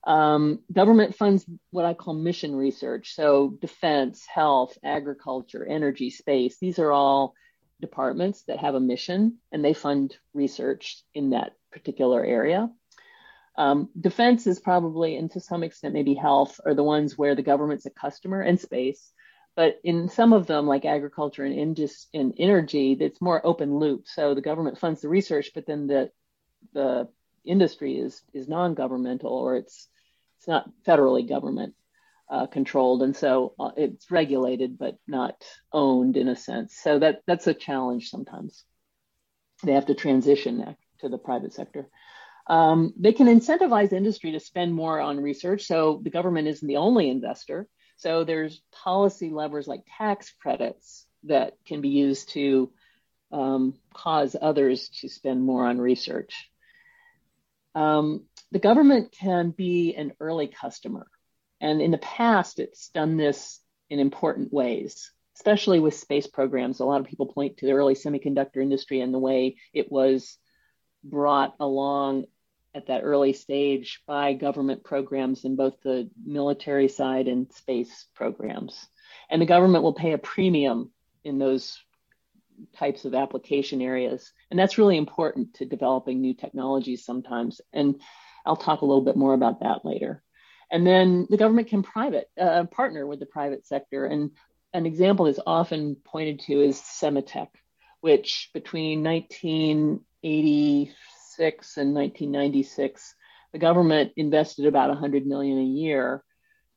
[0.05, 3.15] Um, government funds what I call mission research.
[3.15, 6.59] So defense, health, agriculture, energy, space.
[6.59, 7.35] These are all
[7.81, 12.69] departments that have a mission and they fund research in that particular area.
[13.57, 17.43] Um, defense is probably, and to some extent, maybe health, are the ones where the
[17.43, 19.12] government's a customer and space.
[19.57, 24.09] But in some of them, like agriculture and indus- and energy, it's more open loop.
[24.09, 26.11] So the government funds the research, but then the
[26.74, 27.09] the
[27.45, 29.89] industry is is non-governmental or it's
[30.39, 31.74] it's not federally government
[32.31, 36.77] uh, controlled, and so uh, it's regulated but not owned in a sense.
[36.77, 38.65] So that that's a challenge sometimes.
[39.62, 41.89] they have to transition to the private sector.
[42.49, 45.65] Um, they can incentivize industry to spend more on research.
[45.65, 47.69] So the government isn't the only investor.
[48.03, 52.73] So there's policy levers like tax credits that can be used to
[53.31, 56.51] um, cause others to spend more on research.
[57.77, 61.07] Um, the government can be an early customer.
[61.61, 66.81] And in the past, it's done this in important ways, especially with space programs.
[66.81, 70.39] A lot of people point to the early semiconductor industry and the way it was
[71.05, 72.24] brought along
[72.74, 78.89] at that early stage by government programs in both the military side and space programs.
[79.31, 80.90] And the government will pay a premium
[81.24, 81.78] in those
[82.77, 84.32] types of application areas.
[84.51, 87.61] And that's really important to developing new technologies sometimes.
[87.73, 88.01] And
[88.47, 90.23] I'll talk a little bit more about that later.
[90.70, 94.07] And then the government can private uh, partner with the private sector.
[94.07, 94.31] And
[94.73, 97.49] an example that's often pointed to is Sematech,
[98.01, 99.03] which between
[101.39, 103.15] 1986 and 1996,
[103.53, 106.23] the government invested about 100 million a year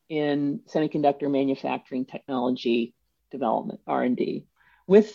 [0.10, 2.94] in semiconductor manufacturing technology
[3.32, 4.46] development R&D
[4.88, 5.14] with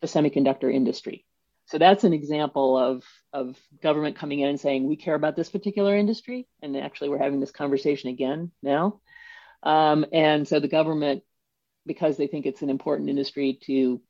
[0.00, 1.24] the semiconductor industry.
[1.66, 5.48] So that's an example of, of government coming in and saying, we care about this
[5.48, 6.48] particular industry.
[6.60, 9.00] And actually, we're having this conversation again now.
[9.62, 11.22] Um, and so the government,
[11.86, 14.00] because they think it's an important industry to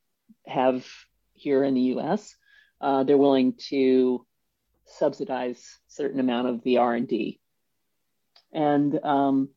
[0.47, 0.87] have
[1.35, 2.35] here in the US,
[2.81, 4.25] uh, they're willing to
[4.99, 7.41] subsidize certain amount of the R&D.
[8.53, 9.51] And um,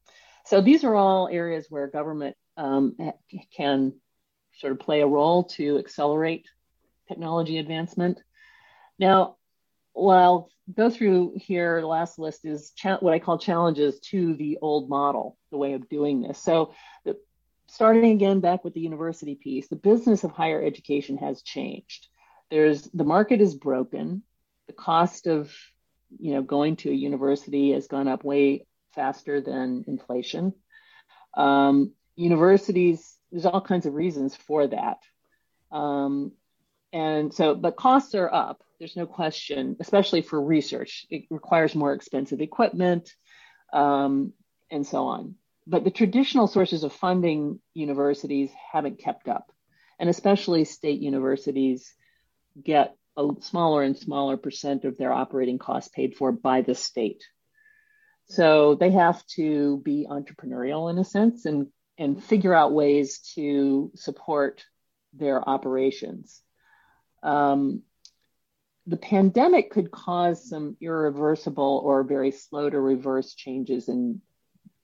[0.45, 2.95] so these are all areas where government um,
[3.55, 3.93] can
[4.53, 6.47] sort of play a role to accelerate
[7.07, 8.21] technology advancement.
[8.99, 9.37] Now,
[9.93, 14.35] what I'll go through here, the last list is cha- what I call challenges to
[14.35, 16.39] the old model, the way of doing this.
[16.39, 16.73] So,
[17.05, 17.17] the,
[17.67, 22.07] starting again back with the university piece, the business of higher education has changed.
[22.51, 24.23] There's the market is broken.
[24.67, 25.53] The cost of
[26.19, 30.53] you know going to a university has gone up way faster than inflation.
[31.35, 34.99] Um, universities, there's all kinds of reasons for that.
[35.71, 36.33] Um,
[36.91, 38.63] and so, but costs are up.
[38.77, 41.07] There's no question, especially for research.
[41.09, 43.09] It requires more expensive equipment
[43.73, 44.33] um,
[44.69, 45.35] and so on.
[45.65, 49.51] But the traditional sources of funding universities haven't kept up.
[49.99, 51.93] And especially state universities
[52.61, 57.23] get a smaller and smaller percent of their operating costs paid for by the state.
[58.25, 61.67] So they have to be entrepreneurial in a sense and,
[61.97, 64.63] and figure out ways to support
[65.13, 66.41] their operations.
[67.21, 67.83] Um,
[68.87, 74.21] the pandemic could cause some irreversible or very slow to reverse changes in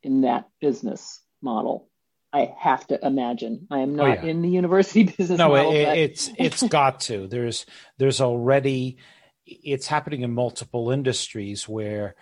[0.04, 1.90] in that business model.
[2.32, 3.68] I have to imagine.
[3.72, 4.30] I am oh, not oh, yeah.
[4.30, 5.38] in the university business.
[5.38, 7.28] No, model, it, it's it's got to.
[7.28, 7.66] There's
[7.98, 8.98] there's already
[9.46, 12.16] it's happening in multiple industries where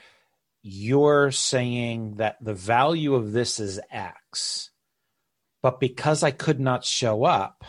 [0.61, 4.71] you're saying that the value of this is X,
[5.61, 7.63] but because I could not show up,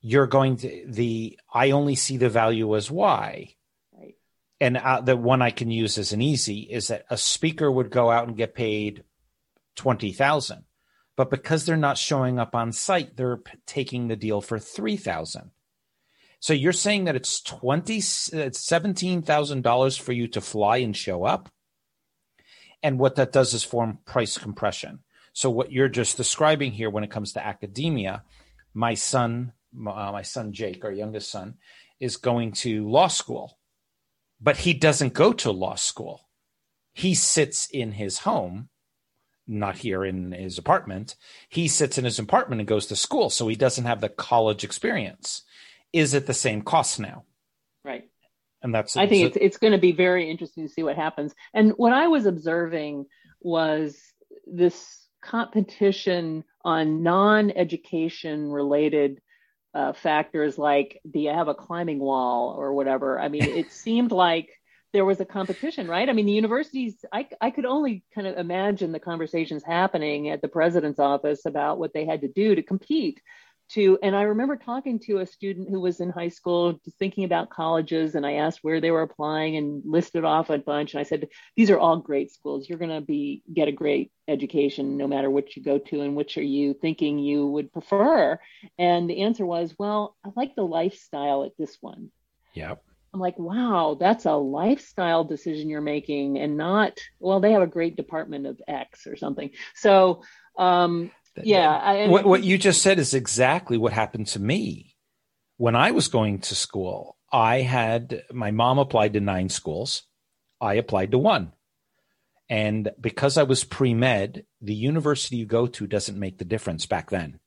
[0.00, 3.54] you're going to the I only see the value as Y.
[3.92, 4.14] Right.
[4.60, 7.90] And uh, the one I can use as an easy is that a speaker would
[7.90, 9.04] go out and get paid
[9.76, 10.64] twenty thousand,
[11.22, 14.96] but because they're not showing up on site, they're p- taking the deal for three
[14.96, 15.50] thousand.
[16.40, 20.96] So you're saying that it's twenty, it's seventeen thousand dollars for you to fly and
[20.96, 21.48] show up,
[22.82, 25.00] and what that does is form price compression.
[25.32, 28.24] So what you're just describing here, when it comes to academia,
[28.74, 31.54] my son uh, my son Jake, our youngest son,
[32.00, 33.58] is going to law school,
[34.40, 36.28] but he doesn't go to law school.
[36.92, 38.68] He sits in his home,
[39.46, 41.16] not here in his apartment.
[41.48, 44.64] He sits in his apartment and goes to school, so he doesn't have the college
[44.64, 45.42] experience.
[45.92, 47.24] Is it the same cost now?
[47.84, 48.08] Right.
[48.62, 48.96] And that's.
[48.96, 51.34] I think it's it's going to be very interesting to see what happens.
[51.52, 53.06] And what I was observing
[53.40, 53.98] was
[54.46, 59.20] this competition on non-education related
[59.74, 63.18] uh, factors like do you have a climbing wall or whatever.
[63.18, 64.50] I mean, it seemed like
[64.92, 66.08] there was a competition, right?
[66.08, 70.42] I mean, the universities, I, I could only kind of imagine the conversations happening at
[70.42, 73.20] the president's office about what they had to do to compete
[73.72, 77.48] to and i remember talking to a student who was in high school thinking about
[77.48, 81.04] colleges and i asked where they were applying and listed off a bunch and i
[81.04, 82.68] said these are all great schools.
[82.68, 86.16] You're going to be get a great education no matter which you go to and
[86.16, 88.38] which are you thinking you would prefer.
[88.78, 92.10] And the answer was well i like the lifestyle at this one.
[92.54, 92.74] Yeah
[93.12, 97.66] i'm like wow that's a lifestyle decision you're making and not well they have a
[97.66, 100.22] great department of x or something so
[100.58, 101.10] um
[101.42, 101.70] yeah.
[101.70, 104.92] I, what, what you just said is exactly what happened to me
[105.62, 110.02] when I was going to school, I had my mom applied to nine schools.
[110.60, 111.52] I applied to one.
[112.48, 116.86] And because I was pre med, the university you go to doesn't make the difference
[116.86, 117.38] back then.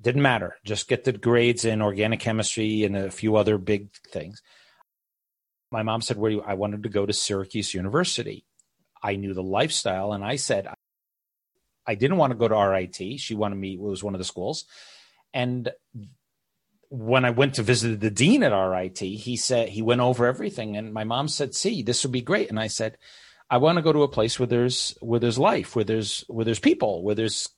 [0.00, 0.56] Didn't matter.
[0.64, 4.40] Just get the grades in organic chemistry and a few other big things.
[5.70, 6.42] My mom said, Where do you?
[6.42, 8.44] I wanted to go to Syracuse University.
[9.02, 10.68] I knew the lifestyle, and I said,
[11.86, 13.20] I didn't want to go to RIT.
[13.20, 14.64] She wanted me, it was one of the schools.
[15.32, 15.70] And
[16.88, 20.76] when I went to visit the dean at RIT, he said, he went over everything.
[20.76, 22.50] And my mom said, see, this would be great.
[22.50, 22.98] And I said,
[23.48, 26.44] I want to go to a place where there's, where there's life, where there's, where
[26.44, 27.48] there's people, where there's,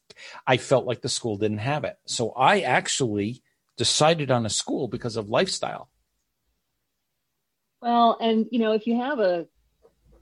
[0.47, 1.97] I felt like the school didn't have it.
[2.07, 3.43] So I actually
[3.77, 5.91] decided on a school because of lifestyle.
[7.83, 9.47] Well, and you know, if you have a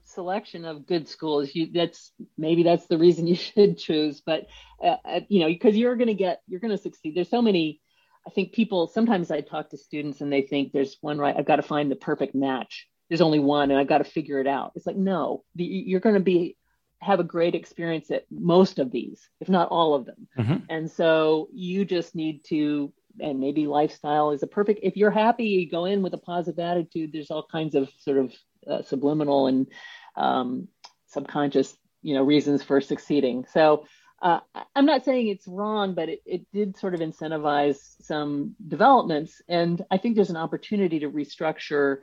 [0.03, 4.47] selection of good schools you that's maybe that's the reason you should choose but
[4.83, 7.15] uh, uh you know because you're going to get you're going to succeed.
[7.15, 7.79] There's so many
[8.27, 11.45] i think people sometimes i talk to students and they think there's one right i've
[11.45, 12.87] got to find the perfect match.
[13.09, 14.73] There's only one and i've got to figure it out.
[14.75, 16.57] It's like no the, you're going to be
[16.99, 20.27] have a great experience at most of these if not all of them.
[20.37, 20.57] Mm-hmm.
[20.69, 25.45] and so you just need to and maybe lifestyle is a perfect if you're happy
[25.45, 28.33] you go in with a positive attitude there's all kinds of sort of
[28.69, 29.67] uh, subliminal and
[30.15, 30.67] um,
[31.07, 33.45] subconscious, you know, reasons for succeeding.
[33.51, 33.85] So
[34.21, 34.39] uh,
[34.75, 39.41] I'm not saying it's wrong, but it, it did sort of incentivize some developments.
[39.47, 41.97] And I think there's an opportunity to restructure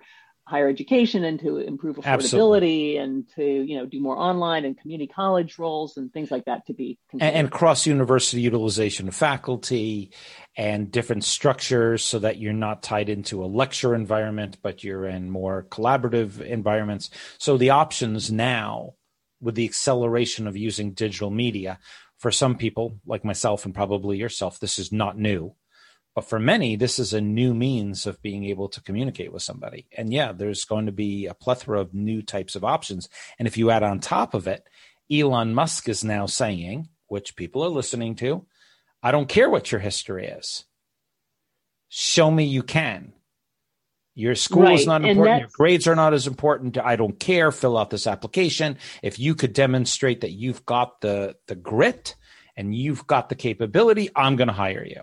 [0.48, 2.96] higher education and to improve affordability Absolutely.
[2.96, 6.66] and to you know do more online and community college roles and things like that
[6.66, 10.10] to be and, and cross university utilization of faculty
[10.56, 15.30] and different structures so that you're not tied into a lecture environment but you're in
[15.30, 17.10] more collaborative environments.
[17.36, 18.94] So the options now
[19.40, 21.78] with the acceleration of using digital media
[22.16, 25.54] for some people like myself and probably yourself this is not new
[26.18, 29.86] but for many, this is a new means of being able to communicate with somebody.
[29.96, 33.08] And yeah, there's going to be a plethora of new types of options.
[33.38, 34.66] And if you add on top of it,
[35.08, 38.44] Elon Musk is now saying, which people are listening to,
[39.00, 40.64] I don't care what your history is.
[41.88, 43.12] Show me you can.
[44.16, 44.74] Your school right.
[44.74, 45.38] is not important.
[45.38, 46.78] Your grades are not as important.
[46.78, 47.52] I don't care.
[47.52, 48.78] Fill out this application.
[49.04, 52.16] If you could demonstrate that you've got the the grit
[52.56, 55.02] and you've got the capability, I'm going to hire you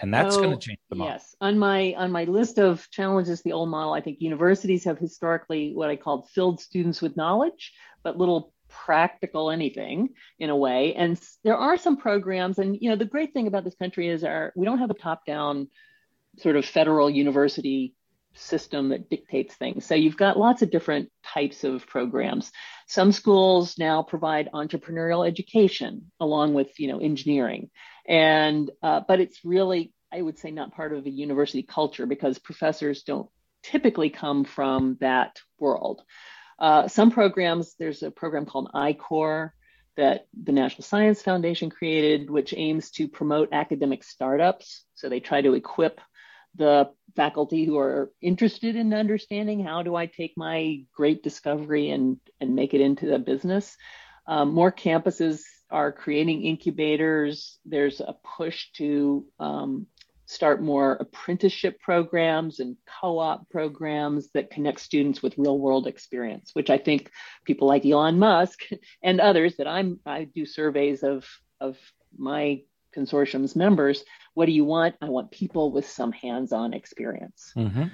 [0.00, 1.12] and that's going to oh, change the model.
[1.12, 4.98] Yes, on my on my list of challenges, the old model, I think universities have
[4.98, 7.72] historically what I called filled students with knowledge,
[8.02, 10.94] but little practical anything in a way.
[10.94, 14.24] And there are some programs, and you know, the great thing about this country is
[14.24, 15.68] our we don't have a top down
[16.38, 17.94] sort of federal university
[18.34, 19.84] system that dictates things.
[19.84, 22.50] So you've got lots of different types of programs.
[22.86, 27.70] Some schools now provide entrepreneurial education along with, you know, engineering.
[28.10, 32.40] And, uh, but it's really, I would say, not part of a university culture because
[32.40, 33.28] professors don't
[33.62, 36.02] typically come from that world.
[36.58, 39.54] Uh, some programs, there's a program called I-Corps
[39.96, 44.84] that the National Science Foundation created, which aims to promote academic startups.
[44.94, 46.00] So they try to equip
[46.56, 52.18] the faculty who are interested in understanding how do I take my great discovery and,
[52.40, 53.76] and make it into a business.
[54.26, 57.58] Um, more campuses are creating incubators.
[57.64, 59.86] There's a push to um,
[60.26, 66.70] start more apprenticeship programs and co-op programs that connect students with real world experience, which
[66.70, 67.10] I think
[67.44, 68.60] people like Elon Musk
[69.02, 71.26] and others that I'm I do surveys of
[71.60, 71.76] of
[72.16, 72.62] my
[72.96, 74.04] consortium's members.
[74.34, 74.94] What do you want?
[75.00, 77.52] I want people with some hands-on experience.
[77.56, 77.84] Mm-hmm.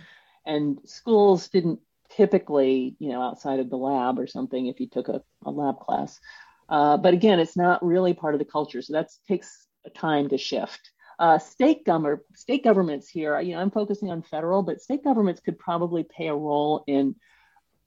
[0.45, 1.81] And schools didn't
[2.11, 5.81] typically, you know, outside of the lab or something, if you took a, a lab
[5.81, 6.21] class,
[6.69, 8.83] uh, but again, it's not really part of the culture.
[8.83, 10.91] So that takes time to shift.
[11.19, 15.41] Uh, state, government, state governments here, you know, I'm focusing on federal, but state governments
[15.41, 17.15] could probably play a role in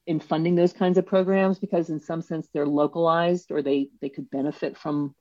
[0.06, 4.08] in funding those kinds of programs because in some sense they're localized or they they
[4.08, 5.14] could benefit from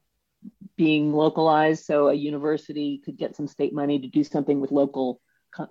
[0.78, 1.86] being localized.
[1.86, 5.22] So a university could get some state money to do something with local,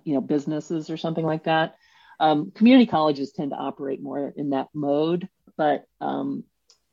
[0.05, 1.77] you know, businesses or something like that.
[2.20, 6.44] Um, community colleges tend to operate more in that mode, but um,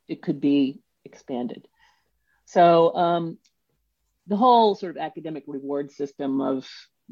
[0.08, 1.68] it could be expanded.
[2.46, 3.38] So um,
[4.28, 6.68] the whole sort of academic reward system of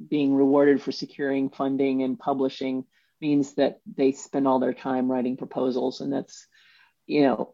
[0.09, 2.85] being rewarded for securing funding and publishing
[3.21, 6.47] means that they spend all their time writing proposals, and that's
[7.05, 7.53] you know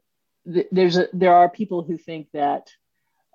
[0.52, 2.70] th- there's a there are people who think that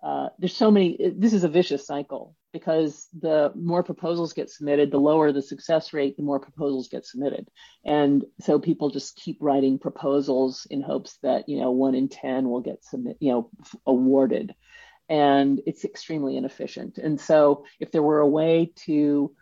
[0.03, 4.93] uh, there's so many this is a vicious cycle because the more proposals get submitted,
[4.93, 7.51] the lower the success rate, the more proposals get submitted.
[7.85, 12.49] And so people just keep writing proposals in hopes that, you know, one in 10
[12.49, 13.51] will get submit, you know,
[13.85, 14.55] awarded.
[15.09, 16.99] And it's extremely inefficient.
[16.99, 19.35] And so if there were a way to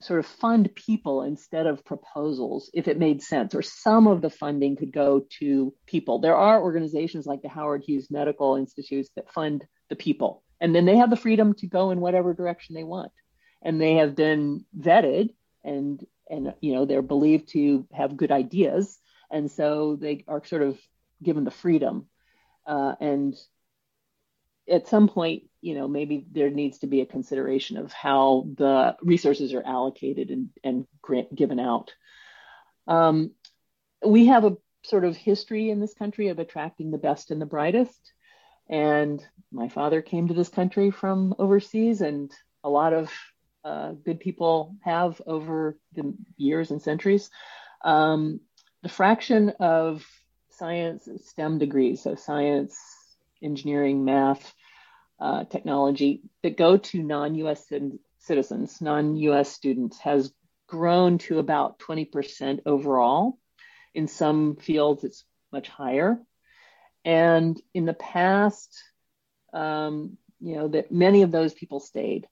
[0.00, 4.30] sort of fund people instead of proposals if it made sense, or some of the
[4.30, 6.20] funding could go to people.
[6.20, 10.84] There are organizations like the Howard Hughes Medical Institutes that fund the people, and then
[10.84, 13.12] they have the freedom to go in whatever direction they want.
[13.62, 15.30] And they have been vetted
[15.64, 18.98] and and you know they're believed to have good ideas.
[19.30, 20.78] And so they are sort of
[21.22, 22.06] given the freedom.
[22.66, 23.34] Uh, and
[24.68, 28.96] at some point you know maybe there needs to be a consideration of how the
[29.00, 31.92] resources are allocated and, and grant, given out.
[32.86, 33.32] Um,
[34.04, 37.46] we have a sort of history in this country of attracting the best and the
[37.46, 38.12] brightest
[38.68, 42.32] and my father came to this country from overseas and
[42.64, 43.10] a lot of
[43.64, 47.30] uh, good people have over the years and centuries.
[47.84, 48.40] Um,
[48.82, 50.06] the fraction of
[50.50, 52.78] science STEM degrees, so science,
[53.42, 54.54] engineering, math,
[55.20, 57.66] uh, technology, that go to non US
[58.18, 60.32] citizens, non US students, has
[60.66, 63.38] grown to about 20% overall.
[63.94, 66.20] In some fields, it's much higher.
[67.06, 68.76] And in the past,
[69.54, 72.28] um, you know, that many of those people stayed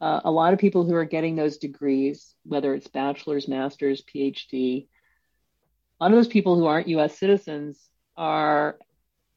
[0.00, 4.86] uh, a lot of people who are getting those degrees, whether it's bachelor's, master's, PhD,
[6.00, 7.78] a lot of those people who aren't US citizens
[8.16, 8.78] are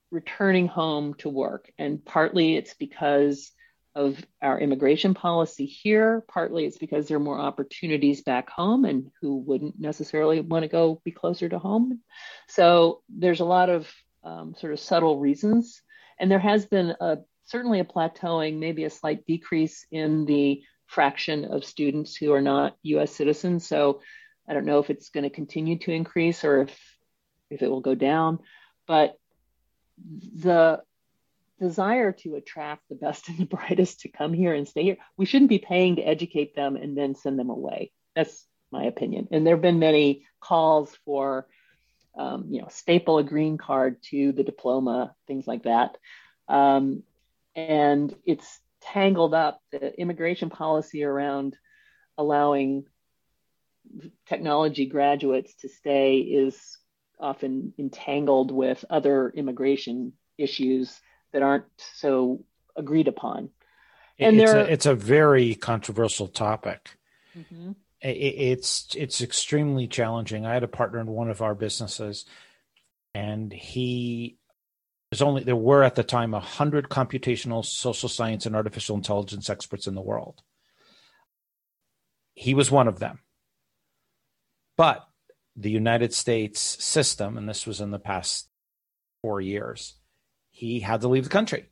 [0.10, 1.70] returning home to work.
[1.78, 3.52] And partly it's because
[3.96, 9.12] of our immigration policy here, partly it's because there are more opportunities back home and
[9.22, 12.00] who wouldn't necessarily want to go be closer to home.
[12.48, 13.92] So there's a lot of
[14.24, 15.82] um, sort of subtle reasons.
[16.20, 21.46] And there has been a certainly a plateauing, maybe a slight decrease in the fraction
[21.46, 23.68] of students who are not US citizens.
[23.68, 24.02] So
[24.48, 26.98] I don't know if it's going to continue to increase or if
[27.50, 28.40] if it will go down,
[28.88, 29.18] but
[30.36, 30.82] the
[31.60, 35.26] desire to attract the best and the brightest to come here and stay here, we
[35.26, 37.92] shouldn't be paying to educate them and then send them away.
[38.16, 39.28] That's my opinion.
[39.32, 41.48] And there have been many calls for,
[42.16, 45.98] um, you know, staple a green card to the diploma, things like that.
[46.48, 47.04] Um,
[47.56, 51.56] and it's tangled up the immigration policy around
[52.18, 52.86] allowing
[54.28, 56.78] technology graduates to stay is
[57.20, 61.00] often entangled with other immigration issues
[61.32, 61.66] that aren't
[61.96, 62.44] so
[62.76, 63.50] agreed upon.
[64.20, 66.98] And it's, a, it's a very controversial topic.
[67.38, 67.72] Mm-hmm.
[68.04, 70.46] It, it's it's extremely challenging.
[70.46, 72.26] I had a partner in one of our businesses,
[73.14, 74.38] and he
[75.10, 79.88] there's only there were at the time 100 computational social science and artificial intelligence experts
[79.88, 80.42] in the world.
[82.34, 83.20] He was one of them.
[84.76, 85.08] But
[85.56, 88.50] the united states system and this was in the past
[89.22, 89.94] four years
[90.50, 91.68] he had to leave the country.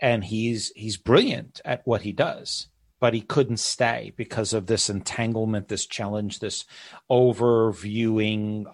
[0.00, 2.68] And he's he's brilliant at what he does
[3.00, 6.64] but he couldn't stay because of this entanglement this challenge this
[7.10, 8.64] overviewing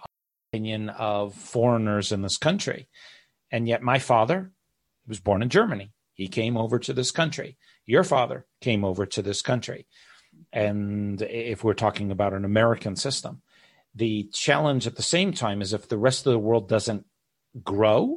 [0.51, 2.89] opinion of foreigners in this country
[3.53, 5.93] and yet, my father—he was born in Germany.
[6.15, 7.59] He came over to this country.
[7.85, 9.87] Your father came over to this country.
[10.53, 13.43] And if we're talking about an American system,
[13.95, 17.05] the challenge at the same time is if the rest of the world doesn't
[17.63, 18.17] grow,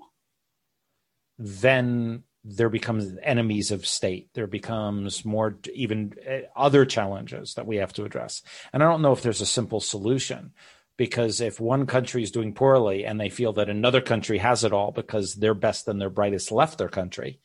[1.38, 4.30] then there becomes enemies of state.
[4.36, 8.44] There becomes more, even eh, other challenges that we have to address.
[8.72, 10.52] And I don't know if there's a simple solution,
[10.96, 14.74] because if one country is doing poorly and they feel that another country has it
[14.74, 17.40] all because their best and their brightest left their country,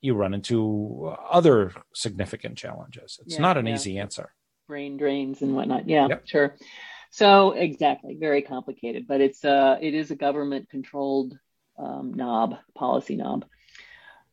[0.00, 3.20] you run into other significant challenges.
[3.24, 3.74] It's yeah, not an yeah.
[3.74, 4.34] easy answer.
[4.66, 5.88] Brain drains and whatnot.
[5.88, 6.22] Yeah, yep.
[6.26, 6.56] sure.
[7.12, 11.38] So exactly, very complicated, but it's uh it is a government controlled
[11.78, 13.44] um, knob, policy knob.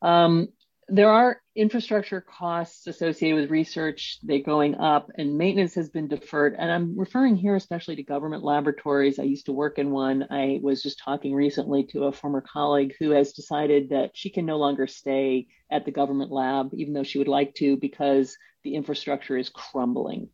[0.03, 0.49] Um,
[0.89, 6.55] there are infrastructure costs associated with research they're going up and maintenance has been deferred.
[6.57, 9.17] And i'm referring here especially to government laboratories.
[9.17, 10.27] I used to work in one.
[10.29, 14.45] I was just talking recently to a former colleague who has decided that she can
[14.45, 18.75] no longer stay at the government lab even though she would like to because the
[18.75, 20.29] infrastructure is crumbling.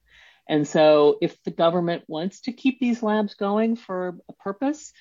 [0.48, 4.92] And so if the government wants to keep these labs going for a purpose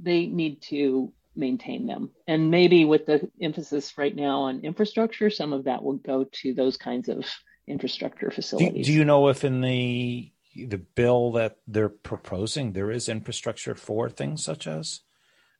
[0.00, 2.10] they need to maintain them.
[2.26, 6.54] And maybe with the emphasis right now on infrastructure, some of that will go to
[6.54, 7.24] those kinds of
[7.66, 8.86] infrastructure facilities.
[8.86, 13.76] Do, do you know if in the the bill that they're proposing there is infrastructure
[13.76, 15.00] for things such as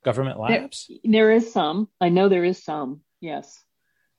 [0.04, 0.86] government labs?
[0.88, 1.88] there, there is some.
[2.00, 3.02] I know there is some.
[3.20, 3.62] Yes.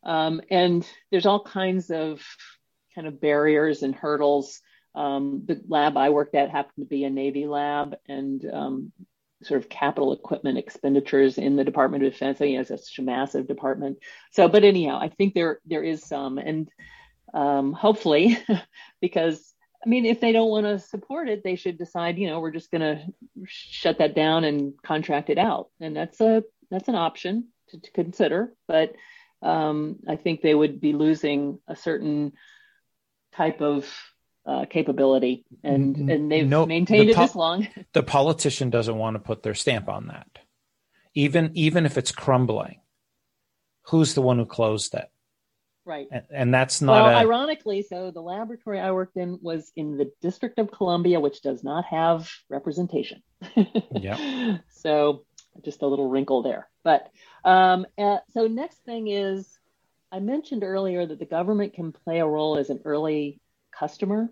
[0.03, 2.22] Um, and there's all kinds of
[2.95, 4.61] kind of barriers and hurdles.
[4.95, 8.91] Um, the lab I worked at happened to be a Navy lab, and um,
[9.44, 12.41] sort of capital equipment expenditures in the Department of Defense.
[12.41, 13.99] I mean, it's such a massive department.
[14.32, 16.70] So, but anyhow, I think there there is some, and
[17.34, 18.38] um, hopefully,
[19.02, 19.53] because
[19.86, 22.52] I mean, if they don't want to support it, they should decide, you know, we're
[22.52, 23.02] just going to
[23.45, 27.91] shut that down and contract it out, and that's a that's an option to, to
[27.91, 28.53] consider.
[28.68, 28.94] But
[29.41, 32.34] um, I think they would be losing a certain
[33.34, 33.90] type of
[34.45, 37.68] uh, capability, and and they've no, maintained the po- it this long.
[37.94, 40.28] the politician doesn't want to put their stamp on that,
[41.14, 42.82] even even if it's crumbling.
[43.90, 45.10] Who's the one who closed it?
[45.86, 46.07] Right.
[46.11, 47.03] And, and that's not.
[47.03, 47.20] Well, a...
[47.20, 51.64] ironically, so the laboratory I worked in was in the District of Columbia, which does
[51.64, 53.24] not have representation.
[53.91, 54.57] yeah.
[54.70, 55.26] So
[55.64, 56.70] just a little wrinkle there.
[56.84, 57.10] But
[57.44, 59.48] um, uh, so next thing is,
[60.11, 63.40] I mentioned earlier that the government can play a role as an early
[63.78, 64.30] customer.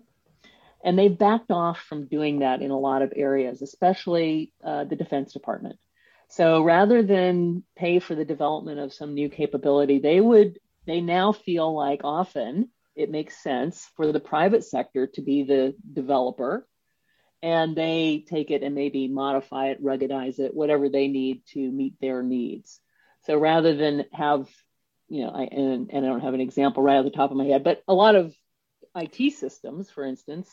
[0.84, 4.96] And they've backed off from doing that in a lot of areas, especially uh, the
[4.96, 5.78] Defense Department.
[6.28, 11.32] So rather than pay for the development of some new capability, they would they now
[11.32, 16.66] feel like often it makes sense for the private sector to be the developer
[17.42, 21.94] and they take it and maybe modify it, ruggedize it, whatever they need to meet
[22.00, 22.80] their needs.
[23.26, 24.48] So rather than have,
[25.08, 27.36] you know, I, and, and I don't have an example right off the top of
[27.36, 28.34] my head, but a lot of
[28.98, 30.48] IT systems, for instance,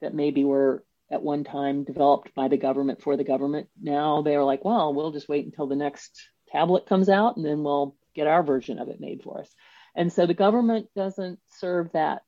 [0.00, 4.44] that maybe were at one time developed by the government for the government, now they're
[4.44, 8.26] like, well, we'll just wait until the next tablet comes out and then we'll get
[8.26, 9.54] our version of it made for us.
[9.94, 12.22] And so the government doesn't serve that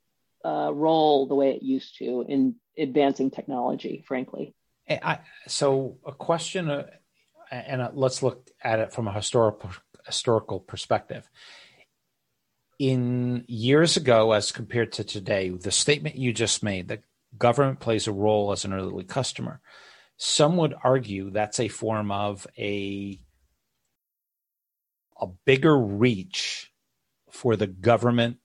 [0.45, 4.55] uh, role the way it used to in advancing technology, frankly.
[4.89, 6.87] I, so a question, uh,
[7.51, 9.71] and uh, let's look at it from a historical
[10.07, 11.29] historical perspective.
[12.81, 17.02] In years ago, as compared to today, the statement you just made that
[17.36, 19.61] government plays a role as an early customer,
[20.16, 23.20] some would argue that's a form of a
[25.20, 26.73] a bigger reach
[27.31, 28.39] for the government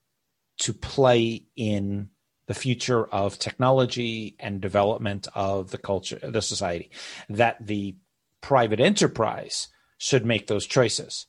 [0.58, 2.10] to play in
[2.48, 6.92] the future of technology and development of the culture, the society,
[7.30, 7.96] that the
[8.42, 11.28] private enterprise should make those choices.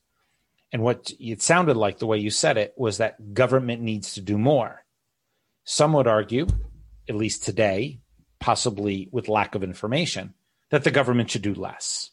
[0.76, 4.20] And what it sounded like the way you said it was that government needs to
[4.20, 4.84] do more.
[5.64, 6.46] Some would argue,
[7.08, 8.00] at least today,
[8.40, 10.34] possibly with lack of information,
[10.68, 12.10] that the government should do less.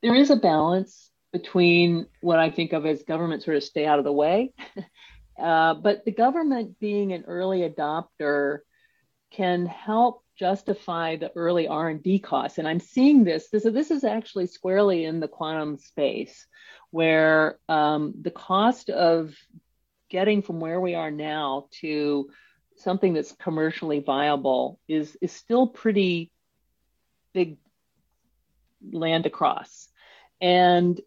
[0.00, 3.98] There is a balance between what I think of as government sort of stay out
[3.98, 4.52] of the way.
[5.42, 8.58] uh, but the government being an early adopter
[9.32, 12.58] can help justify the early R&D costs.
[12.58, 16.46] And I'm seeing this, this, this is actually squarely in the quantum space
[16.92, 19.34] where um, the cost of
[20.10, 22.28] getting from where we are now to
[22.76, 26.30] something that's commercially viable is, is still pretty
[27.32, 27.56] big
[28.92, 29.88] land across.
[30.40, 31.00] And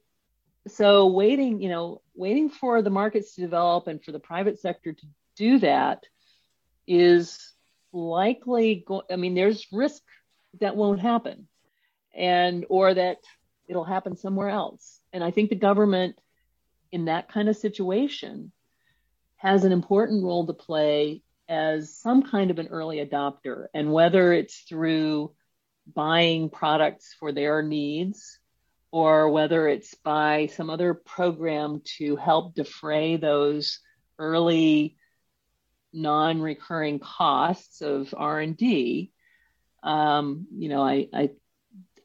[0.67, 4.91] so waiting, you know, waiting for the markets to develop and for the private sector
[4.91, 5.05] to
[5.35, 6.03] do that
[6.87, 7.53] is
[7.93, 10.01] likely go- I mean, there's risk
[10.61, 11.47] that won't happen
[12.15, 13.17] and or that
[13.67, 15.01] it'll happen somewhere else.
[15.13, 16.17] And I think the government
[16.91, 18.51] in that kind of situation
[19.37, 23.67] has an important role to play as some kind of an early adopter.
[23.73, 25.33] And whether it's through
[25.93, 28.39] buying products for their needs
[28.91, 33.79] or whether it's by some other program to help defray those
[34.17, 34.95] early
[35.93, 39.11] non-recurring costs of R&D,
[39.83, 41.29] um, you know, I, I,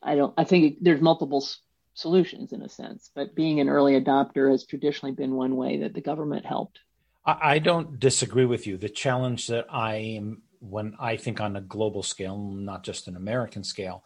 [0.03, 1.59] I don't, I think there's multiple s-
[1.95, 5.95] solutions in a sense, but being an early adopter has traditionally been one way that
[5.95, 6.81] the government helped.
[7.25, 8.79] I don't disagree with you.
[8.79, 13.17] The challenge that I am, when I think on a global scale, not just an
[13.17, 14.05] American scale,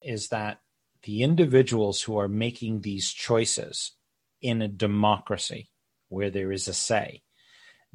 [0.00, 0.60] is that
[1.02, 3.92] the individuals who are making these choices
[4.40, 5.70] in a democracy
[6.08, 7.22] where there is a say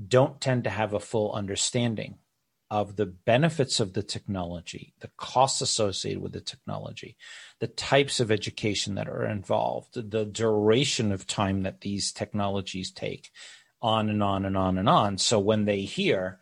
[0.08, 2.18] don't tend to have a full understanding
[2.74, 7.16] of the benefits of the technology, the costs associated with the technology,
[7.60, 13.30] the types of education that are involved, the duration of time that these technologies take,
[13.80, 15.20] on and on and on and on.
[15.20, 16.40] So when they hear,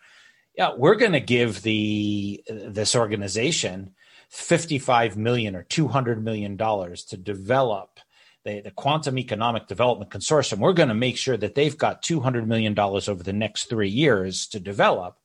[0.57, 3.93] yeah, we're going to give the this organization
[4.29, 7.99] 55 million or 200 million dollars to develop
[8.45, 12.47] the, the quantum economic development consortium we're going to make sure that they've got 200
[12.47, 15.17] million dollars over the next three years to develop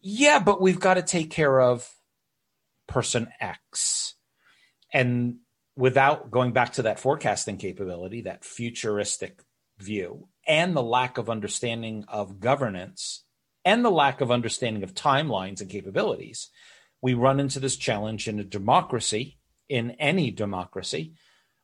[0.00, 1.88] yeah but we've got to take care of
[2.86, 4.14] person x
[4.92, 5.36] and
[5.76, 9.42] without going back to that forecasting capability that futuristic
[9.78, 13.24] view and the lack of understanding of governance
[13.64, 16.50] and the lack of understanding of timelines and capabilities
[17.02, 21.14] we run into this challenge in a democracy, in any democracy,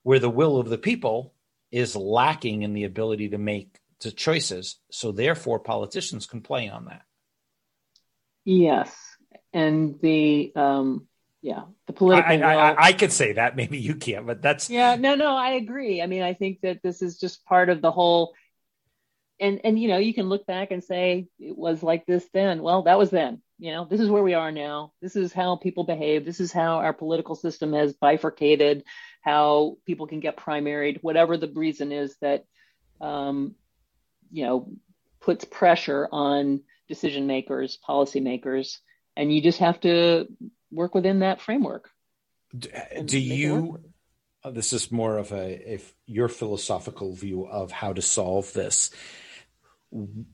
[0.03, 1.35] where the will of the people
[1.71, 4.79] is lacking in the ability to make to choices.
[4.91, 7.03] So therefore, politicians can play on that.
[8.44, 8.94] Yes,
[9.52, 11.06] and the um,
[11.43, 12.31] yeah, the political.
[12.31, 13.56] I, I, I, I, could say that.
[13.56, 14.97] Maybe you can't, but that's yeah.
[14.97, 16.01] No, no, I agree.
[16.02, 18.35] I mean, I think that this is just part of the whole.
[19.40, 22.62] And and you know, you can look back and say it was like this then.
[22.62, 23.43] Well, that was then.
[23.59, 24.93] You know, this is where we are now.
[25.01, 26.24] This is how people behave.
[26.24, 28.85] This is how our political system has bifurcated.
[29.20, 32.44] How people can get primaried, whatever the reason is that,
[33.01, 33.55] um,
[34.32, 34.73] you know,
[35.20, 38.79] puts pressure on decision makers, policymakers,
[39.17, 40.27] and you just have to
[40.71, 41.91] work within that framework.
[42.57, 43.81] Do you?
[44.45, 48.91] Uh, this is more of a if your philosophical view of how to solve this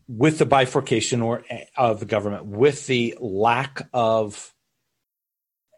[0.07, 4.55] with the bifurcation or eh, of the government, with the lack of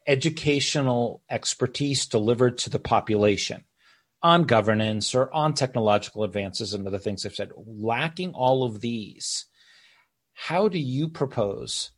[0.06, 3.64] educational expertise delivered to the population
[4.22, 9.46] on governance or on technological advances and other things I've said, lacking all of these,
[10.46, 11.90] how do you propose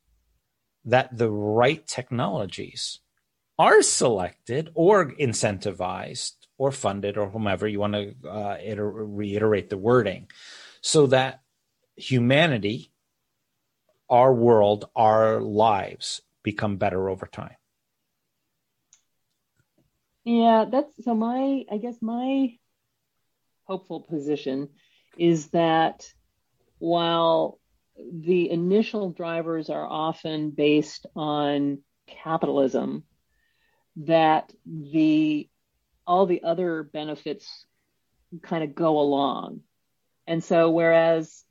[0.85, 2.99] that the right technologies
[3.57, 9.79] are selected or incentivized or funded or whomever you want to uh, iter- reiterate the
[9.79, 10.29] wording
[10.81, 11.41] so that
[11.95, 12.91] humanity,
[14.11, 17.55] our world, our lives become better over time?
[20.25, 22.59] Yeah, that's so my, I guess my
[23.67, 24.71] hopeful position
[25.17, 26.13] is that
[26.81, 27.61] while
[27.97, 33.05] the initial drivers are often based on capitalism,
[33.97, 35.49] that the
[36.07, 37.67] all the other benefits
[38.43, 39.61] kind of go along.
[40.27, 41.45] And so whereas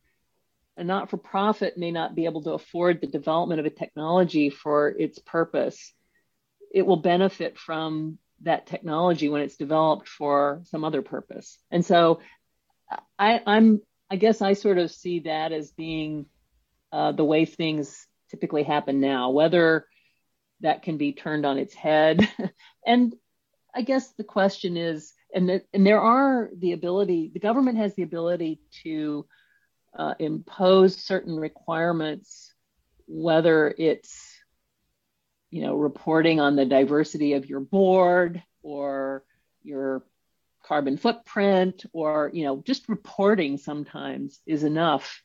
[0.77, 5.19] a not-for-profit may not be able to afford the development of a technology for its
[5.19, 5.93] purpose,
[6.73, 11.59] it will benefit from that technology when it's developed for some other purpose.
[11.69, 12.21] And so
[13.19, 13.81] I, I'm
[14.11, 16.25] I guess I sort of see that as being
[16.91, 19.85] uh, the way things typically happen now, whether
[20.59, 22.27] that can be turned on its head.
[22.85, 23.15] and
[23.73, 27.95] I guess the question is, and, the, and there are the ability, the government has
[27.95, 29.25] the ability to
[29.97, 32.53] uh, impose certain requirements,
[33.07, 34.37] whether it's
[35.51, 39.23] you know reporting on the diversity of your board or
[39.63, 40.03] your
[40.63, 45.21] carbon footprint or you know just reporting sometimes is enough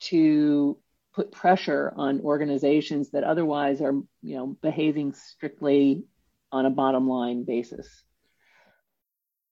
[0.00, 0.78] to
[1.14, 3.92] put pressure on organizations that otherwise are
[4.22, 6.04] you know behaving strictly
[6.52, 7.88] on a bottom line basis.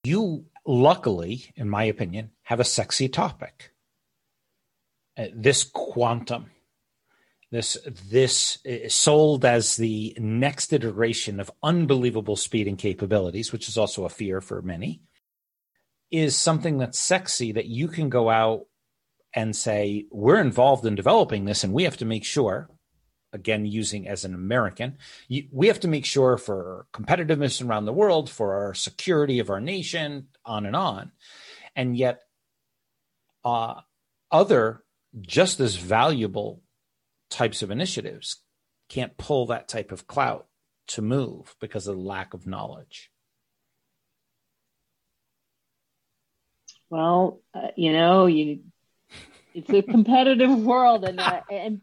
[0.05, 3.73] You luckily in my opinion have a sexy topic.
[5.19, 6.51] Uh, this quantum
[7.57, 7.77] this
[8.09, 14.05] this is sold as the next iteration of unbelievable speed and capabilities which is also
[14.05, 15.01] a fear for many
[16.11, 18.67] is something that's sexy that you can go out
[19.35, 22.71] and say, we're involved in developing this and we have to make sure,
[23.33, 24.97] again, using as an American,
[25.53, 29.61] we have to make sure for competitiveness around the world, for our security of our
[29.61, 31.13] nation, on and on.
[31.75, 32.23] And yet,
[33.45, 33.81] uh,
[34.31, 34.83] other
[35.21, 36.63] just as valuable
[37.31, 38.43] types of initiatives
[38.89, 40.47] can't pull that type of clout
[40.89, 43.11] to move because of the lack of knowledge.
[46.89, 48.61] Well, uh, you know, you
[49.55, 51.81] it's a competitive world, and uh, and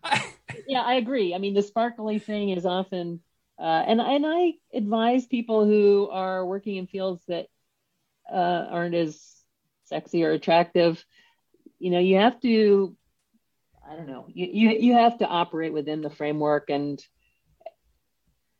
[0.67, 1.33] yeah, I agree.
[1.33, 3.19] I mean, the sparkly thing is often,
[3.59, 7.47] uh, and and I advise people who are working in fields that
[8.31, 9.21] uh, aren't as
[9.85, 11.03] sexy or attractive.
[11.79, 12.95] You know, you have to,
[13.89, 17.03] I don't know, you you you have to operate within the framework, and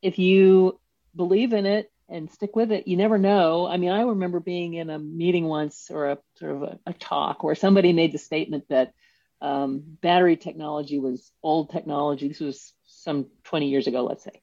[0.01, 0.79] if you
[1.15, 2.87] believe in it and stick with it.
[2.87, 3.67] You never know.
[3.67, 6.93] I mean, I remember being in a meeting once or a sort of a, a
[6.93, 8.93] talk where somebody made the statement that
[9.41, 12.27] um, battery technology was old technology.
[12.27, 14.41] This was some 20 years ago, let's say.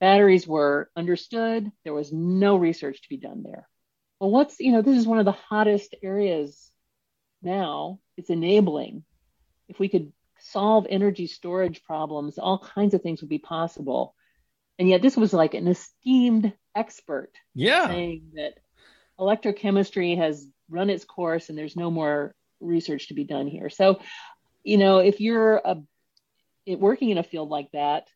[0.00, 1.70] Batteries were understood.
[1.84, 3.68] There was no research to be done there.
[4.20, 6.70] Well, what's, you know, this is one of the hottest areas
[7.42, 7.98] now.
[8.16, 9.04] It's enabling.
[9.68, 14.14] If we could solve energy storage problems, all kinds of things would be possible.
[14.78, 17.86] And yet, this was like an esteemed expert yeah.
[17.86, 18.54] saying that
[19.18, 23.70] electrochemistry has run its course and there's no more research to be done here.
[23.70, 24.00] So,
[24.64, 25.76] you know, if you're a,
[26.66, 28.08] working in a field like that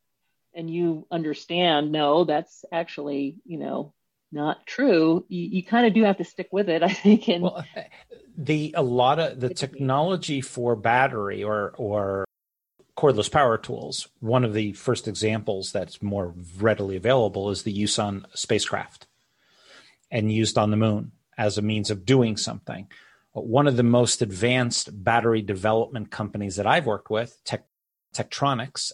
[0.55, 3.95] and you understand, no, that's actually, you know,
[4.31, 7.29] not true, you, you kind of do have to stick with it, I think.
[7.29, 7.83] And well, uh,
[8.37, 12.25] the a lot of the technology for battery or or
[12.97, 17.97] cordless power tools, one of the first examples that's more readily available is the use
[17.97, 19.07] on spacecraft
[20.11, 22.89] and used on the moon as a means of doing something.
[23.33, 27.65] one of the most advanced battery development companies that I've worked with, Tech,
[28.13, 28.91] Tektronix,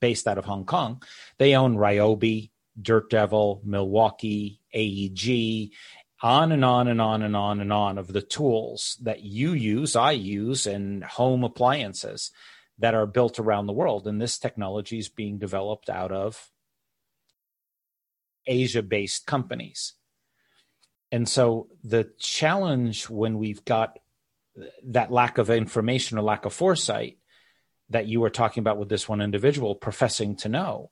[0.00, 1.02] based out of Hong Kong,
[1.38, 2.50] they own Ryobi,
[2.80, 5.72] Dirt Devil, Milwaukee, AEG,
[6.22, 9.94] on and on and on and on and on of the tools that you use,
[9.94, 12.30] I use, and home appliances
[12.78, 14.06] that are built around the world.
[14.06, 16.50] And this technology is being developed out of
[18.46, 19.94] Asia based companies.
[21.12, 23.98] And so the challenge when we've got
[24.84, 27.18] that lack of information or lack of foresight
[27.90, 30.90] that you were talking about with this one individual professing to know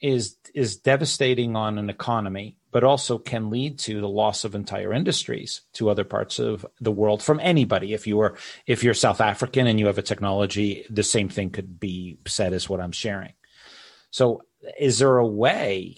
[0.00, 4.92] is is devastating on an economy but also can lead to the loss of entire
[4.92, 7.94] industries to other parts of the world from anybody.
[7.94, 11.50] If you are if you're south african and you have a technology the same thing
[11.50, 13.32] could be said as what i'm sharing.
[14.10, 14.42] So
[14.78, 15.96] is there a way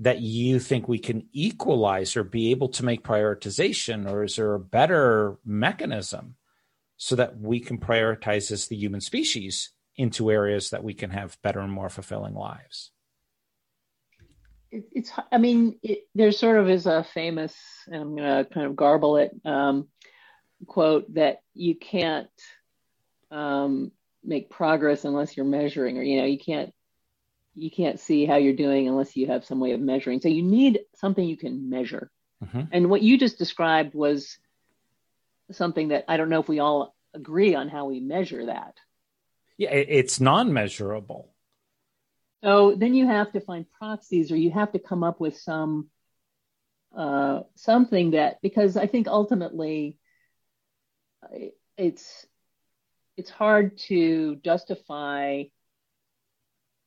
[0.00, 4.54] that you think we can equalize or be able to make prioritization or is there
[4.54, 6.36] a better mechanism
[6.96, 11.40] so that we can prioritize as the human species into areas that we can have
[11.42, 12.92] better and more fulfilling lives
[14.70, 17.54] it, it's i mean it, there sort of is a famous
[17.86, 19.88] and i'm going to kind of garble it um,
[20.66, 22.28] quote that you can't
[23.30, 23.92] um,
[24.24, 26.72] make progress unless you're measuring or you know you can't
[27.54, 30.20] you can't see how you're doing unless you have some way of measuring.
[30.20, 32.10] So you need something you can measure.
[32.44, 32.60] Mm-hmm.
[32.70, 34.38] and what you just described was
[35.50, 38.76] something that i don't know if we all agree on how we measure that.
[39.56, 41.34] Yeah it's non-measurable
[42.42, 45.88] so then you have to find proxies or you have to come up with some
[46.96, 49.98] uh, something that because I think ultimately
[51.76, 52.26] it's
[53.16, 55.44] it's hard to justify.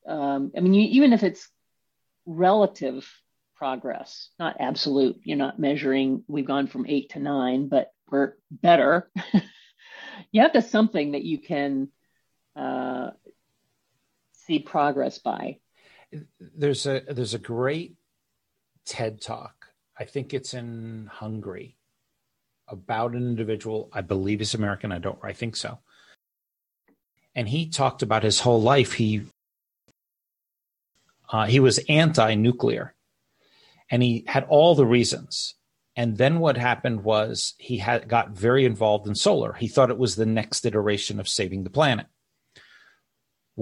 [0.07, 1.47] Um, I mean, you, even if it's
[2.25, 3.07] relative
[3.55, 5.19] progress, not absolute.
[5.23, 6.23] You're not measuring.
[6.27, 9.11] We've gone from eight to nine, but we're better.
[10.31, 11.89] you have to something that you can
[12.55, 13.11] uh,
[14.51, 15.57] see progress by?
[16.39, 17.95] There's a there's a great
[18.85, 19.67] TED talk.
[19.97, 21.77] I think it's in Hungary
[22.67, 23.89] about an individual.
[23.93, 24.91] I believe he's American.
[24.91, 25.19] I don't.
[25.23, 25.79] I think so.
[27.33, 28.93] And he talked about his whole life.
[28.93, 29.23] He
[31.29, 32.93] uh, he was anti-nuclear,
[33.89, 35.55] and he had all the reasons.
[35.95, 39.53] And then what happened was he had got very involved in solar.
[39.53, 42.07] He thought it was the next iteration of saving the planet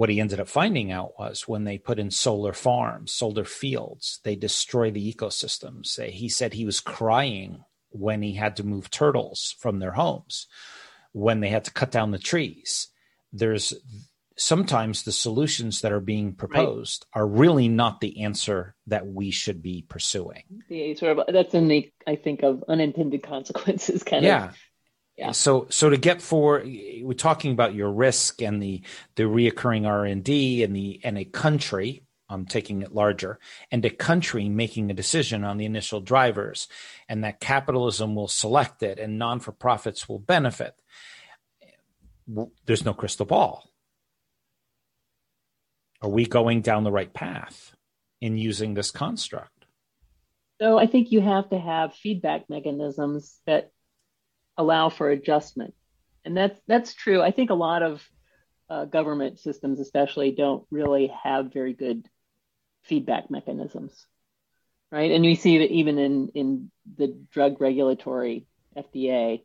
[0.00, 4.18] what he ended up finding out was when they put in solar farms, solar fields,
[4.24, 6.02] they destroy the ecosystems.
[6.02, 10.46] He said he was crying when he had to move turtles from their homes,
[11.12, 12.88] when they had to cut down the trees.
[13.30, 13.74] There's
[14.38, 17.20] sometimes the solutions that are being proposed right.
[17.20, 20.44] are really not the answer that we should be pursuing.
[20.70, 24.46] Yeah, sort of that's in the I think of unintended consequences kind yeah.
[24.46, 24.56] of
[25.20, 25.32] yeah.
[25.32, 28.80] So so to get for we're talking about your risk and the
[29.16, 32.04] the reoccurring R and D and the and a country.
[32.30, 33.38] I'm taking it larger
[33.72, 36.68] and a country making a decision on the initial drivers,
[37.06, 40.74] and that capitalism will select it and non for profits will benefit.
[42.64, 43.68] There's no crystal ball.
[46.00, 47.74] Are we going down the right path
[48.22, 49.66] in using this construct?
[50.62, 53.70] So I think you have to have feedback mechanisms that
[54.60, 55.74] allow for adjustment.
[56.24, 57.22] And that's that's true.
[57.22, 58.02] I think a lot of
[58.68, 62.06] uh, government systems, especially, don't really have very good
[62.82, 64.06] feedback mechanisms,
[64.92, 65.10] right?
[65.10, 68.46] And we see that even in in the drug regulatory
[68.76, 69.42] FDA,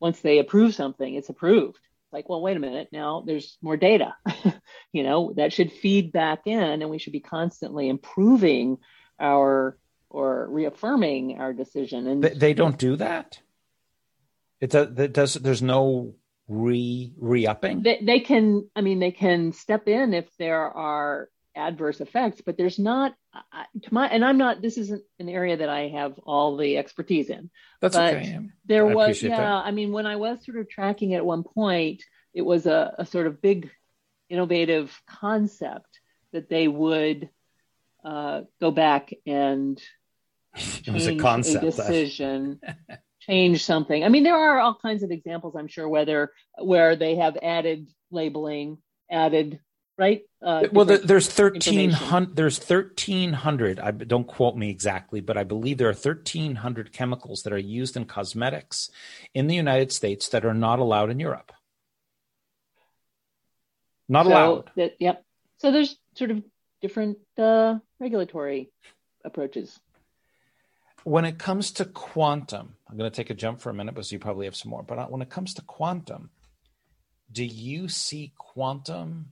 [0.00, 1.78] once they approve something, it's approved.
[2.12, 4.14] Like, well, wait a minute, now there's more data.
[4.92, 8.78] you know, that should feed back in, and we should be constantly improving
[9.20, 9.76] our
[10.10, 12.06] or reaffirming our decision.
[12.06, 13.38] And they, they don't do that.
[14.60, 14.98] It does.
[14.98, 15.34] It does.
[15.34, 16.14] There's no
[16.48, 17.82] re re upping.
[17.82, 18.68] They, they can.
[18.74, 23.14] I mean, they can step in if there are adverse effects, but there's not.
[23.82, 24.62] to my and I'm not.
[24.62, 27.50] This isn't an area that I have all the expertise in.
[27.80, 28.40] That's but okay.
[28.64, 29.22] There I was.
[29.22, 29.36] Yeah.
[29.36, 29.66] That.
[29.66, 32.02] I mean, when I was sort of tracking it at one point,
[32.32, 33.70] it was a, a sort of big,
[34.28, 36.00] innovative concept
[36.32, 37.28] that they would
[38.04, 39.80] uh, go back and
[40.54, 42.60] it was a concept a decision
[43.26, 44.04] change something.
[44.04, 47.88] I mean, there are all kinds of examples, I'm sure, whether where they have added
[48.10, 48.78] labeling,
[49.10, 49.60] added
[49.98, 50.22] right.
[50.42, 52.36] Uh, well, there's thirteen hundred.
[52.36, 53.80] There's thirteen hundred.
[53.80, 57.58] I don't quote me exactly, but I believe there are thirteen hundred chemicals that are
[57.58, 58.90] used in cosmetics
[59.34, 61.52] in the United States that are not allowed in Europe.
[64.08, 64.70] Not so allowed.
[64.76, 65.24] That, yep.
[65.58, 66.42] So there's sort of
[66.80, 68.70] different uh, regulatory
[69.24, 69.80] approaches
[71.06, 74.10] when it comes to quantum, I'm going to take a jump for a minute because
[74.10, 74.82] you probably have some more.
[74.82, 76.30] But uh, when it comes to quantum,
[77.30, 79.26] do you see quantum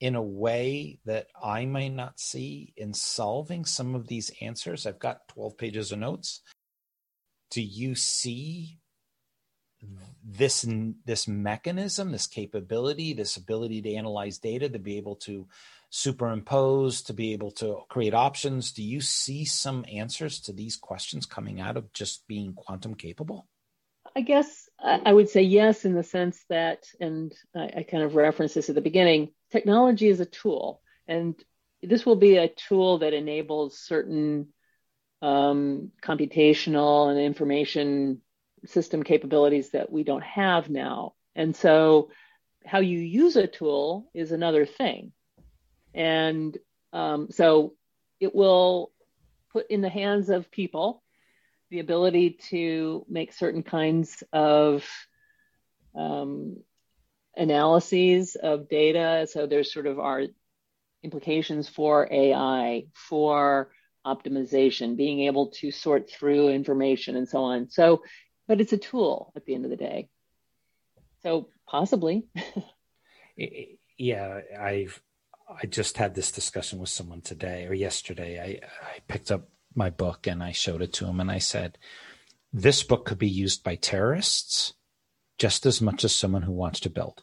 [0.00, 4.86] in a way that I may not see in solving some of these answers?
[4.86, 6.40] I've got 12 pages of notes.
[7.52, 8.80] Do you see
[10.24, 10.66] this
[11.04, 15.46] this mechanism, this capability, this ability to analyze data, to be able to
[15.90, 18.72] superimpose, to be able to create options?
[18.72, 23.46] Do you see some answers to these questions coming out of just being quantum capable?
[24.14, 28.54] I guess I would say yes, in the sense that, and I, kind of referenced
[28.54, 31.34] this at the beginning technology is a tool, and
[31.82, 34.48] this will be a tool that enables certain
[35.22, 38.20] um, computational and information
[38.66, 41.14] system capabilities that we don't have now.
[41.34, 42.10] And so,
[42.64, 45.12] how you use a tool is another thing.
[45.94, 46.56] And
[46.92, 47.74] um, so,
[48.20, 48.92] it will
[49.52, 51.02] put in the hands of people
[51.70, 54.86] the ability to make certain kinds of
[55.94, 56.56] um,
[57.36, 59.26] analyses of data.
[59.30, 60.24] So there's sort of our
[61.02, 63.70] implications for AI, for
[64.06, 67.70] optimization, being able to sort through information and so on.
[67.70, 68.02] So,
[68.48, 70.08] but it's a tool at the end of the day.
[71.22, 72.26] So possibly.
[73.98, 75.00] yeah, I've
[75.62, 78.40] I just had this discussion with someone today or yesterday.
[78.40, 81.78] I, I picked up my book and I showed it to him and I said,
[82.52, 84.74] This book could be used by terrorists
[85.38, 87.22] just as much as someone who wants to build.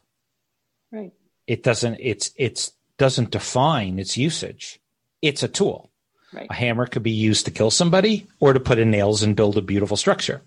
[0.91, 1.14] Right.
[1.45, 4.80] It doesn't it's it's doesn't define its usage.
[5.22, 5.91] It's a tool.
[6.34, 6.48] Right.
[6.49, 9.58] A hammer could be used to kill somebody or to put in nails and build
[9.58, 10.41] a beautiful structure.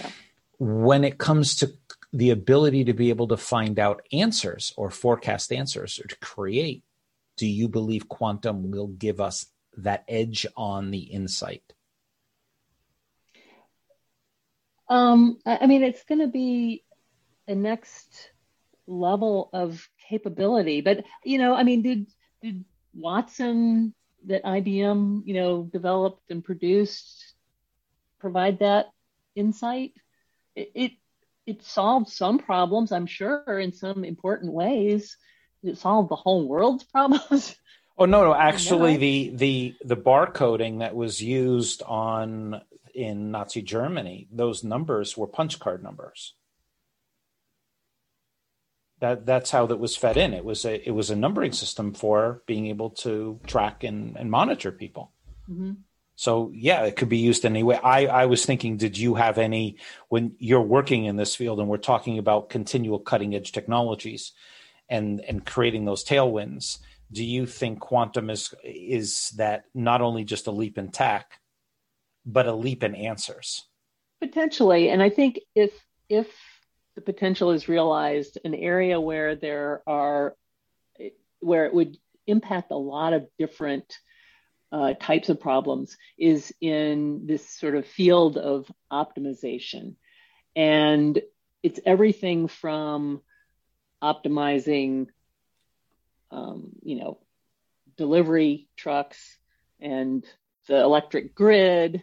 [0.00, 0.10] Yeah.
[0.58, 1.72] When it comes to
[2.12, 6.82] the ability to be able to find out answers or forecast answers or to create,
[7.36, 9.46] do you believe quantum will give us
[9.78, 11.62] that edge on the insight?
[14.88, 16.84] Um, I mean, it's going to be
[17.48, 18.30] a next
[18.86, 20.80] level of capability.
[20.80, 22.06] But you know, I mean, did
[22.42, 22.64] did
[22.94, 23.94] Watson
[24.26, 27.34] that IBM you know developed and produced
[28.18, 28.90] provide that
[29.34, 29.92] insight?
[30.54, 30.92] It it,
[31.46, 35.16] it solved some problems, I'm sure, in some important ways.
[35.62, 37.56] It solve the whole world's problems?
[37.98, 38.34] Oh no, no.
[38.34, 42.62] Actually, the the the barcoding that was used on
[42.94, 46.34] in Nazi Germany, those numbers were punch card numbers.
[49.00, 50.32] That that's how that was fed in.
[50.32, 54.30] It was a it was a numbering system for being able to track and, and
[54.30, 55.12] monitor people.
[55.50, 55.72] Mm-hmm.
[56.14, 57.78] So yeah, it could be used anyway.
[57.82, 59.76] I, I was thinking, did you have any
[60.08, 64.32] when you're working in this field and we're talking about continual cutting edge technologies
[64.92, 66.78] and and creating those tailwinds?
[67.12, 71.38] do you think quantum is is that not only just a leap in tech
[72.24, 73.66] but a leap in answers
[74.20, 75.72] potentially and i think if
[76.08, 76.28] if
[76.94, 80.34] the potential is realized an area where there are
[81.40, 81.96] where it would
[82.26, 83.98] impact a lot of different
[84.70, 89.96] uh, types of problems is in this sort of field of optimization
[90.56, 91.20] and
[91.62, 93.20] it's everything from
[94.02, 95.06] optimizing
[96.32, 97.18] um, you know,
[97.96, 99.38] delivery trucks
[99.80, 100.24] and
[100.66, 102.02] the electric grid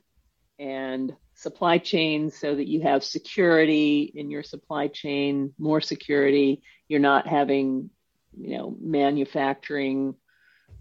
[0.60, 6.62] and supply chains so that you have security in your supply chain, more security.
[6.88, 7.90] You're not having,
[8.38, 10.16] you know, manufacturing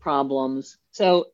[0.01, 0.77] problems.
[0.90, 1.27] So,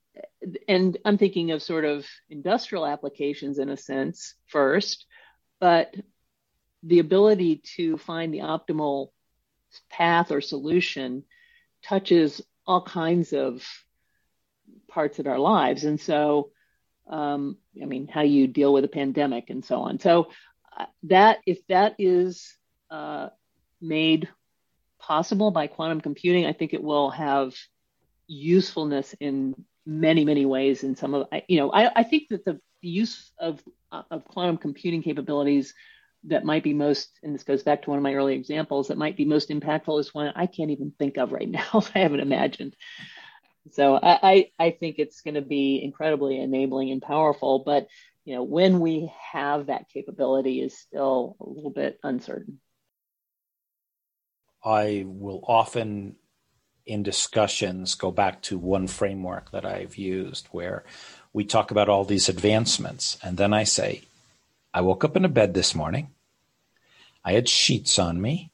[0.68, 5.06] and I'm thinking of sort of industrial applications in a sense first,
[5.58, 5.94] but
[6.82, 9.08] the ability to find the optimal
[9.90, 11.24] path or solution
[11.82, 13.66] touches all kinds of
[14.88, 15.84] parts of our lives.
[15.84, 16.50] And so,
[17.08, 19.98] um, I mean, how you deal with a pandemic and so on.
[19.98, 20.30] So,
[20.76, 22.56] uh, that if that is
[22.90, 23.28] uh,
[23.80, 24.28] made
[24.98, 27.54] possible by quantum computing, I think it will have
[28.26, 29.54] usefulness in
[29.86, 30.82] many, many ways.
[30.82, 33.62] In some of, you know, I, I think that the, the use of
[34.10, 35.74] of quantum computing capabilities
[36.26, 38.98] that might be most, and this goes back to one of my early examples, that
[38.98, 41.82] might be most impactful is one I can't even think of right now.
[41.94, 42.74] I haven't imagined.
[43.72, 47.88] So I, I, I think it's going to be incredibly enabling and powerful, but
[48.24, 52.60] you know when we have that capability is still a little bit uncertain.
[54.64, 56.16] I will often
[56.86, 60.84] in discussions go back to one framework that I've used where
[61.32, 64.02] we talk about all these advancements and then I say
[64.72, 66.08] I woke up in a bed this morning.
[67.24, 68.52] I had sheets on me.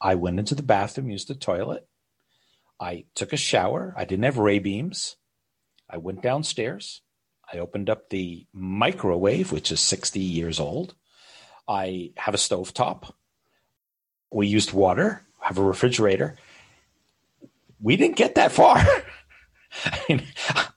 [0.00, 1.86] I went into the bathroom, used the toilet.
[2.80, 3.94] I took a shower.
[3.96, 5.16] I didn't have ray beams.
[5.90, 7.02] I went downstairs.
[7.52, 10.94] I opened up the microwave, which is 60 years old.
[11.66, 13.14] I have a stove top.
[14.30, 16.36] We used water, have a refrigerator.
[17.80, 18.76] We didn't get that far.
[19.84, 20.22] I mean,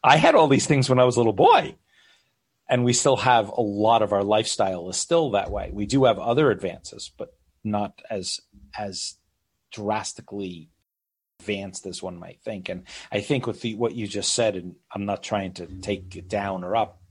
[0.03, 1.75] I had all these things when I was a little boy.
[2.72, 5.69] And we still have a lot of our lifestyle is still that way.
[5.73, 8.39] We do have other advances, but not as
[8.76, 9.18] as
[9.72, 10.72] drastically
[11.41, 12.69] advanced as one might think.
[12.69, 16.15] And I think with the, what you just said, and I'm not trying to take
[16.15, 17.02] it down or up,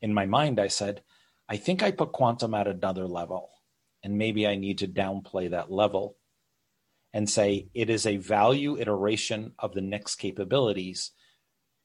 [0.00, 1.02] in my mind, I said,
[1.48, 3.50] I think I put quantum at another level.
[4.04, 6.16] And maybe I need to downplay that level
[7.12, 11.10] and say it is a value iteration of the next capabilities,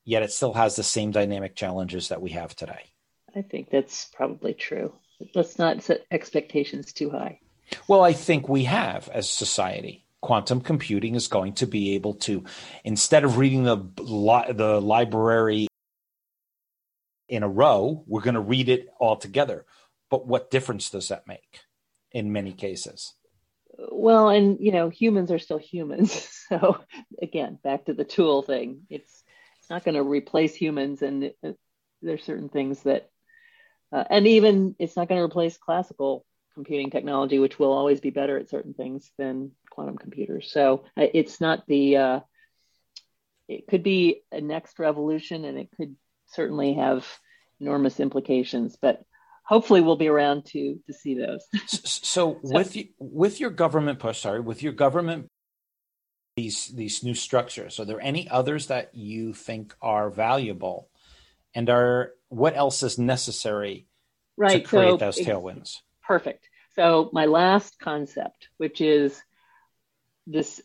[0.06, 2.93] yet it still has the same dynamic challenges that we have today.
[3.36, 4.94] I think that's probably true.
[5.34, 7.40] Let's not set expectations too high.
[7.88, 12.44] Well, I think we have as society quantum computing is going to be able to,
[12.84, 15.68] instead of reading the li- the library
[17.28, 19.66] in a row, we're going to read it all together.
[20.10, 21.62] But what difference does that make
[22.12, 23.14] in many cases?
[23.92, 26.30] Well, and you know, humans are still humans.
[26.50, 26.78] So
[27.20, 28.82] again, back to the tool thing.
[28.90, 29.24] It's
[29.60, 31.38] it's not going to replace humans, and it,
[32.02, 33.10] there's certain things that,
[33.94, 38.10] uh, and even it's not going to replace classical computing technology, which will always be
[38.10, 40.52] better at certain things than quantum computers.
[40.52, 42.20] So uh, it's not the, uh,
[43.48, 45.96] it could be a next revolution and it could
[46.28, 47.06] certainly have
[47.60, 49.04] enormous implications, but
[49.46, 51.46] hopefully we'll be around to, to see those.
[51.68, 55.28] so, so with, with your government push, sorry, with your government,
[56.36, 60.90] these, these new structures, are there any others that you think are valuable
[61.54, 63.88] and are, what else is necessary
[64.38, 64.64] right.
[64.64, 65.78] to create so, those tailwinds?
[66.02, 66.50] Perfect.
[66.76, 69.22] So, my last concept, which is
[70.26, 70.62] this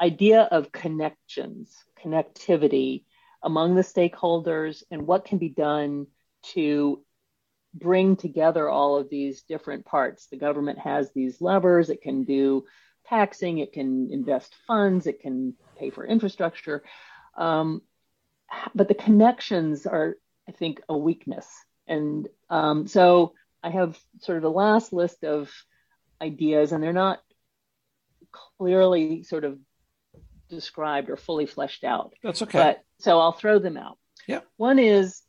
[0.00, 3.04] idea of connections, connectivity
[3.42, 6.06] among the stakeholders, and what can be done
[6.54, 7.02] to
[7.74, 10.26] bring together all of these different parts.
[10.26, 12.64] The government has these levers, it can do
[13.06, 16.82] taxing, it can invest funds, it can pay for infrastructure.
[17.36, 17.82] Um,
[18.74, 20.16] but the connections are,
[20.50, 21.46] I think, a weakness.
[21.86, 25.48] And um, so I have sort of the last list of
[26.20, 27.20] ideas, and they're not
[28.58, 29.58] clearly sort of
[30.48, 32.14] described or fully fleshed out.
[32.24, 32.58] That's okay.
[32.58, 33.96] But, so I'll throw them out.
[34.26, 34.40] Yeah.
[34.56, 35.22] One is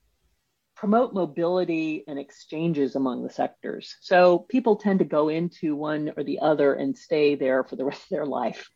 [0.76, 3.96] promote mobility and exchanges among the sectors.
[4.02, 7.86] So people tend to go into one or the other and stay there for the
[7.86, 8.68] rest of their life.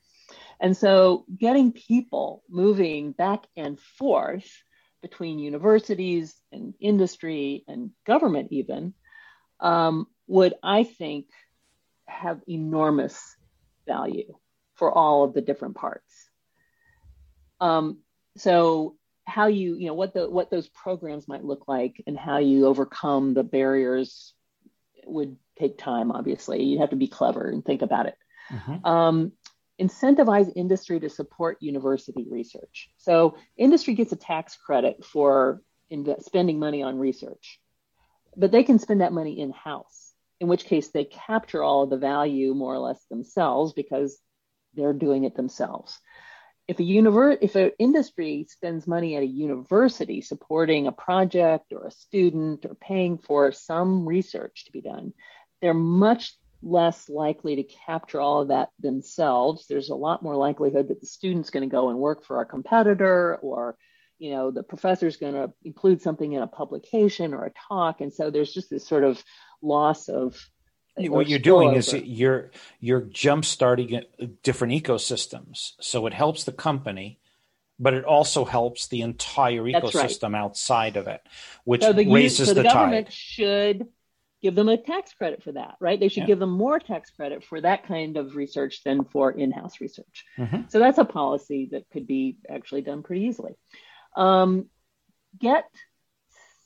[0.59, 4.47] And so getting people moving back and forth
[5.05, 8.95] between universities and industry and government even
[9.59, 11.27] um, would, I think,
[12.07, 13.35] have enormous
[13.85, 14.33] value
[14.73, 16.11] for all of the different parts.
[17.61, 17.99] Um,
[18.35, 18.95] so
[19.25, 22.65] how you, you know, what the what those programs might look like and how you
[22.65, 24.33] overcome the barriers
[25.05, 26.11] would take time.
[26.11, 28.17] Obviously, you'd have to be clever and think about it.
[28.51, 28.85] Mm-hmm.
[28.87, 29.31] Um,
[29.79, 32.89] incentivize industry to support university research.
[32.97, 35.61] So industry gets a tax credit for
[36.21, 37.59] spending money on research
[38.35, 41.89] but they can spend that money in house, in which case they capture all of
[41.89, 44.19] the value more or less themselves because
[44.73, 45.99] they're doing it themselves.
[46.67, 51.91] If a if an industry spends money at a university supporting a project or a
[51.91, 55.13] student or paying for some research to be done,
[55.61, 56.35] they're much
[56.65, 59.67] less likely to capture all of that themselves.
[59.67, 62.45] There's a lot more likelihood that the student's going to go and work for a
[62.45, 63.77] competitor or
[64.17, 68.13] you know the professor's going to include something in a publication or a talk and
[68.13, 69.21] so there's just this sort of
[69.61, 70.37] loss of
[70.97, 71.77] what you're doing over.
[71.77, 77.19] is you're you're jump starting uh, different ecosystems so it helps the company
[77.77, 80.39] but it also helps the entire ecosystem right.
[80.39, 81.21] outside of it
[81.65, 83.13] which so the, raises so the, the government tide.
[83.13, 83.87] should
[84.45, 86.27] give them a tax credit for that right they should yeah.
[86.27, 90.61] give them more tax credit for that kind of research than for in-house research mm-hmm.
[90.67, 93.55] so that's a policy that could be actually done pretty easily
[94.15, 94.69] um,
[95.39, 95.65] get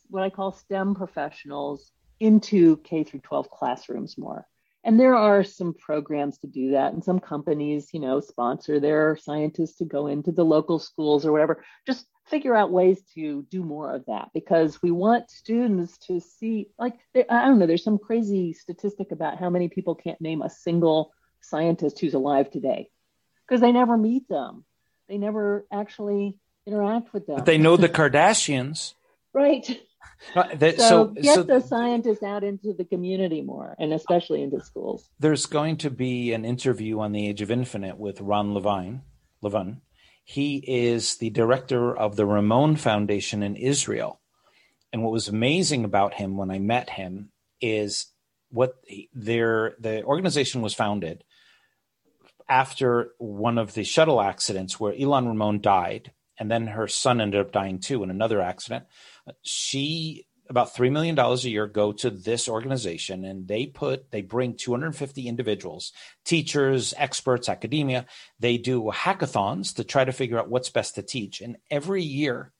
[0.09, 4.45] what I call STEM professionals into K through 12 classrooms more.
[4.83, 9.17] And there are some programs to do that, and some companies, you know, sponsor their
[9.17, 11.63] scientists to go into the local schools or whatever.
[11.85, 16.69] Just figure out ways to do more of that because we want students to see,
[16.77, 20.49] like, I don't know, there's some crazy statistic about how many people can't name a
[20.49, 21.11] single
[21.41, 22.89] scientist who's alive today
[23.47, 24.63] because they never meet them.
[25.07, 26.37] They never actually
[26.67, 27.37] interact with them.
[27.37, 28.93] But they know the Kardashians.
[29.33, 29.81] right.
[30.35, 34.43] Uh, that, so, so, get so, the scientists out into the community more, and especially
[34.43, 35.09] into schools.
[35.19, 39.01] There's going to be an interview on the Age of Infinite with Ron Levine.
[39.41, 39.81] Levine.
[40.31, 44.21] He is the director of the Ramon Foundation in Israel,
[44.93, 48.13] And what was amazing about him when I met him is
[48.51, 48.75] what
[49.11, 51.23] their the organization was founded
[52.47, 57.41] after one of the shuttle accidents where Ilan Ramon died, and then her son ended
[57.41, 58.85] up dying too in another accident.
[59.41, 64.55] She about $3 million a year go to this organization and they put they bring
[64.55, 65.93] 250 individuals
[66.25, 68.05] teachers experts academia.
[68.39, 71.41] They do hackathons to try to figure out what's best to teach.
[71.41, 72.51] And every year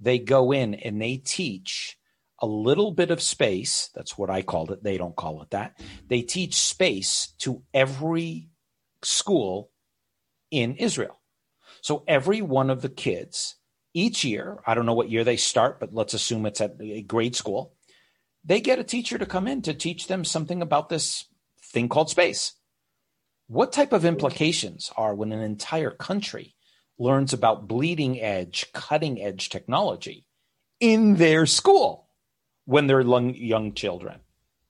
[0.00, 1.98] they go in and they teach
[2.40, 3.90] a little bit of space.
[3.94, 4.82] That's what i called it.
[4.82, 5.80] They don't call it that.
[6.08, 8.48] They teach space to every
[9.02, 9.70] school
[10.50, 11.20] in israel.
[11.80, 13.56] So every one of the kids
[13.94, 17.02] each year, I don't know what year they start, but let's assume it's at a
[17.02, 17.72] grade school,
[18.44, 21.24] they get a teacher to come in to teach them something about this
[21.62, 22.52] thing called space.
[23.46, 26.54] What type of implications are when an entire country
[26.98, 30.24] learns about bleeding edge, cutting edge technology
[30.80, 32.08] in their school
[32.64, 34.20] when they're young, children?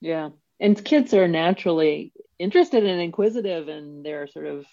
[0.01, 0.29] Yeah.
[0.59, 4.65] And kids are naturally interested and inquisitive and they're sort of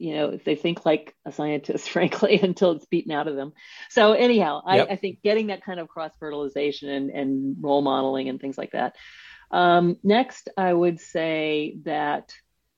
[0.00, 3.52] you know, if they think like a scientist, frankly, until it's beaten out of them.
[3.90, 4.88] So anyhow, yep.
[4.88, 8.58] I, I, think getting that kind of cross fertilization and, and role modeling and things
[8.58, 8.96] like that.
[9.50, 12.32] Um, next, I would say that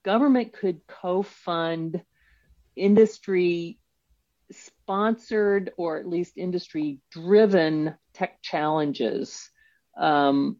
[0.04, 2.02] government could co-fund
[2.76, 3.78] industry
[4.52, 9.50] sponsored or at least industry driven tech challenges
[9.96, 10.56] um,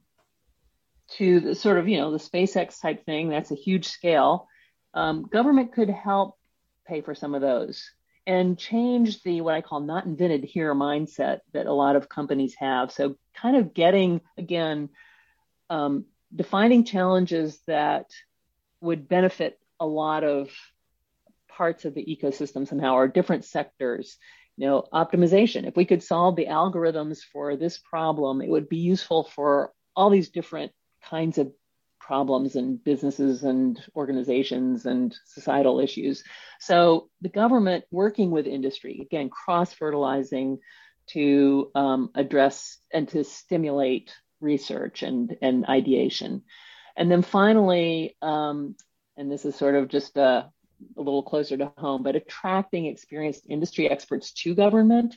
[1.12, 3.28] to the sort of you know the SpaceX type thing.
[3.28, 4.48] That's a huge scale.
[4.94, 6.36] Um, government could help
[6.86, 7.90] pay for some of those
[8.26, 12.54] and change the what I call not invented here mindset that a lot of companies
[12.58, 12.92] have.
[12.92, 14.90] So, kind of getting again,
[15.68, 16.04] um,
[16.34, 18.06] defining challenges that
[18.80, 20.50] would benefit a lot of
[21.48, 24.16] parts of the ecosystem somehow or different sectors.
[24.56, 25.66] You know, optimization.
[25.66, 30.10] If we could solve the algorithms for this problem, it would be useful for all
[30.10, 31.50] these different kinds of
[32.00, 36.24] problems and businesses and organizations and societal issues.
[36.58, 40.58] So the government working with industry, again, cross fertilizing
[41.08, 46.42] to um, address and to stimulate research and, and ideation.
[46.96, 48.76] And then finally, um,
[49.16, 50.50] and this is sort of just a,
[50.96, 55.16] a little closer to home, but attracting experienced industry experts to government.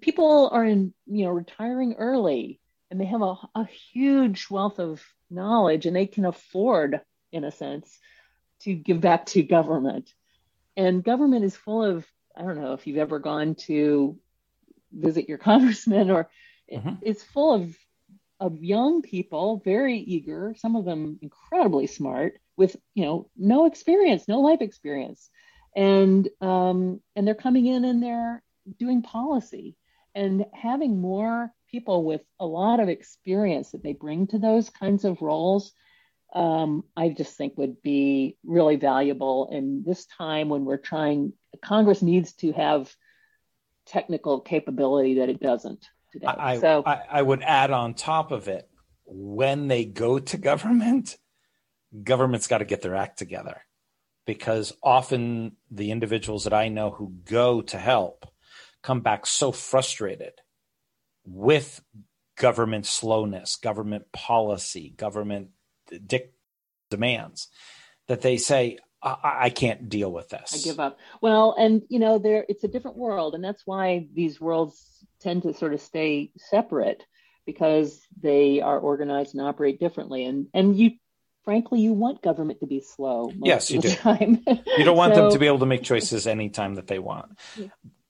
[0.00, 5.02] People are in, you know, retiring early and they have a, a huge wealth of
[5.30, 7.00] knowledge and they can afford,
[7.32, 7.98] in a sense,
[8.60, 10.12] to give back to government.
[10.76, 12.06] And government is full of,
[12.36, 14.18] I don't know if you've ever gone to
[14.92, 16.28] visit your congressman or
[16.72, 16.94] mm-hmm.
[17.02, 17.76] it's full of
[18.40, 24.28] of young people, very eager, some of them incredibly smart, with you know no experience,
[24.28, 25.28] no life experience,
[25.74, 28.42] and um, and they're coming in and they're
[28.78, 29.76] doing policy
[30.14, 35.04] and having more people with a lot of experience that they bring to those kinds
[35.04, 35.72] of roles,
[36.34, 41.32] um, I just think would be really valuable in this time when we're trying.
[41.62, 42.94] Congress needs to have
[43.86, 46.26] technical capability that it doesn't today.
[46.26, 48.68] I, so I, I would add on top of it
[49.06, 51.16] when they go to government,
[52.02, 53.62] government's got to get their act together
[54.26, 58.26] because often the individuals that I know who go to help
[58.82, 60.32] come back so frustrated
[61.28, 61.80] with
[62.36, 65.48] government slowness, government policy, government
[66.06, 66.34] dic-
[66.90, 67.48] demands
[68.06, 70.54] that they say, I-, I can't deal with this.
[70.54, 70.98] I give up.
[71.20, 74.82] Well, and you know, there it's a different world, and that's why these worlds
[75.20, 77.04] tend to sort of stay separate
[77.46, 80.24] because they are organized and operate differently.
[80.24, 80.92] And and you
[81.44, 83.32] frankly, you want government to be slow.
[83.42, 83.90] yes, you do.
[83.90, 84.44] Time.
[84.46, 87.38] you don't want so, them to be able to make choices anytime that they want,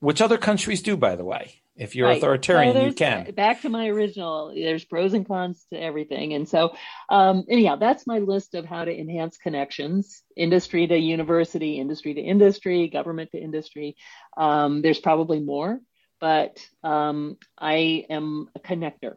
[0.01, 1.61] which other countries do, by the way.
[1.79, 2.17] If you're right.
[2.17, 3.33] authoritarian, so you can.
[3.35, 6.35] Back to my original, there's pros and cons to everything.
[6.35, 6.75] And so,
[7.09, 12.21] um, anyhow, that's my list of how to enhance connections industry to university, industry to
[12.21, 13.97] industry, government to industry.
[14.37, 15.79] Um, there's probably more,
[16.21, 19.15] but um, I am a connector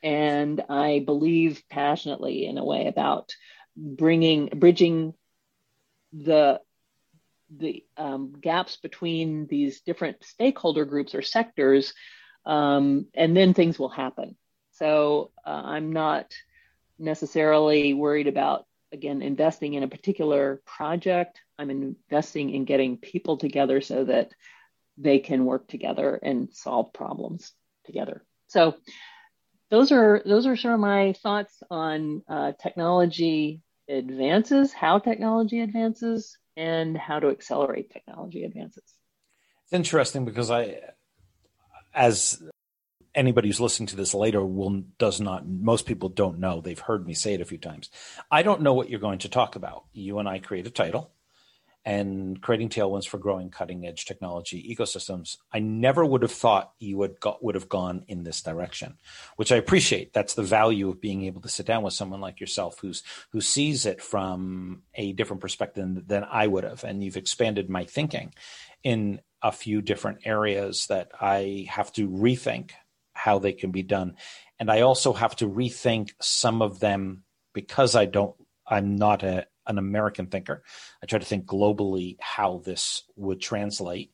[0.00, 3.34] and I believe passionately in a way about
[3.76, 5.14] bringing, bridging
[6.12, 6.60] the
[7.50, 11.94] the um, gaps between these different stakeholder groups or sectors,
[12.46, 14.36] um, and then things will happen.
[14.72, 16.32] So uh, I'm not
[16.98, 21.40] necessarily worried about, again, investing in a particular project.
[21.58, 24.32] I'm investing in getting people together so that
[24.96, 27.52] they can work together and solve problems
[27.84, 28.24] together.
[28.48, 28.74] So
[29.70, 36.38] those are those are sort of my thoughts on uh, technology advances, how technology advances,
[36.56, 38.84] and how to accelerate technology advances.
[39.64, 40.80] It's interesting because I,
[41.94, 42.42] as
[43.14, 46.60] anybody who's listening to this later will does not most people don't know.
[46.60, 47.90] They've heard me say it a few times.
[48.30, 49.84] I don't know what you're going to talk about.
[49.92, 51.13] You and i create a title
[51.84, 56.96] and creating tailwinds for growing cutting edge technology ecosystems i never would have thought you
[56.96, 58.96] would got, would have gone in this direction
[59.36, 62.40] which i appreciate that's the value of being able to sit down with someone like
[62.40, 67.02] yourself who's who sees it from a different perspective than, than i would have and
[67.02, 68.32] you've expanded my thinking
[68.82, 72.70] in a few different areas that i have to rethink
[73.14, 74.16] how they can be done.
[74.58, 77.22] And I also have to rethink some of them
[77.54, 78.34] because I don't,
[78.66, 80.62] I'm not a, an American thinker.
[81.02, 84.12] I try to think globally how this would translate,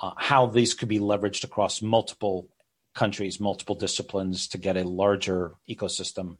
[0.00, 2.48] uh, how these could be leveraged across multiple
[2.94, 6.36] countries, multiple disciplines to get a larger ecosystem,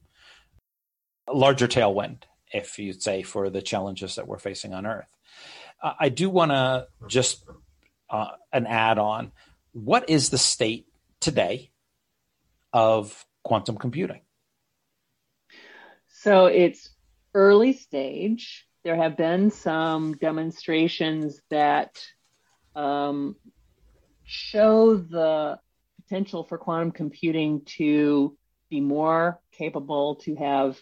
[1.29, 2.23] a larger tailwind,
[2.53, 5.15] if you'd say, for the challenges that we're facing on Earth.
[5.83, 7.45] Uh, I do want to just
[8.09, 9.33] uh, an add on.
[9.73, 10.87] What is the state
[11.21, 11.71] today
[12.73, 14.21] of quantum computing?
[16.09, 16.91] So it's
[17.35, 18.67] early stage.
[18.85, 22.03] There have been some demonstrations that
[22.75, 23.37] um,
[24.25, 25.59] show the
[26.03, 28.37] potential for quantum computing to
[28.71, 30.81] be more capable to have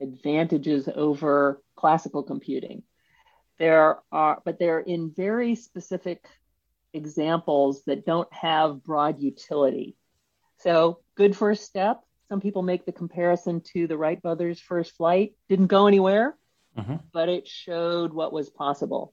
[0.00, 2.82] advantages over classical computing.
[3.58, 6.24] There are, but they're in very specific
[6.92, 9.96] examples that don't have broad utility.
[10.58, 12.02] So good first step.
[12.30, 15.34] Some people make the comparison to the Wright brothers' first flight.
[15.48, 16.36] Didn't go anywhere,
[16.78, 16.94] mm-hmm.
[17.12, 19.12] but it showed what was possible.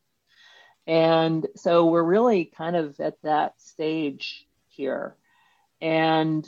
[0.86, 5.16] And so we're really kind of at that stage here.
[5.82, 6.48] And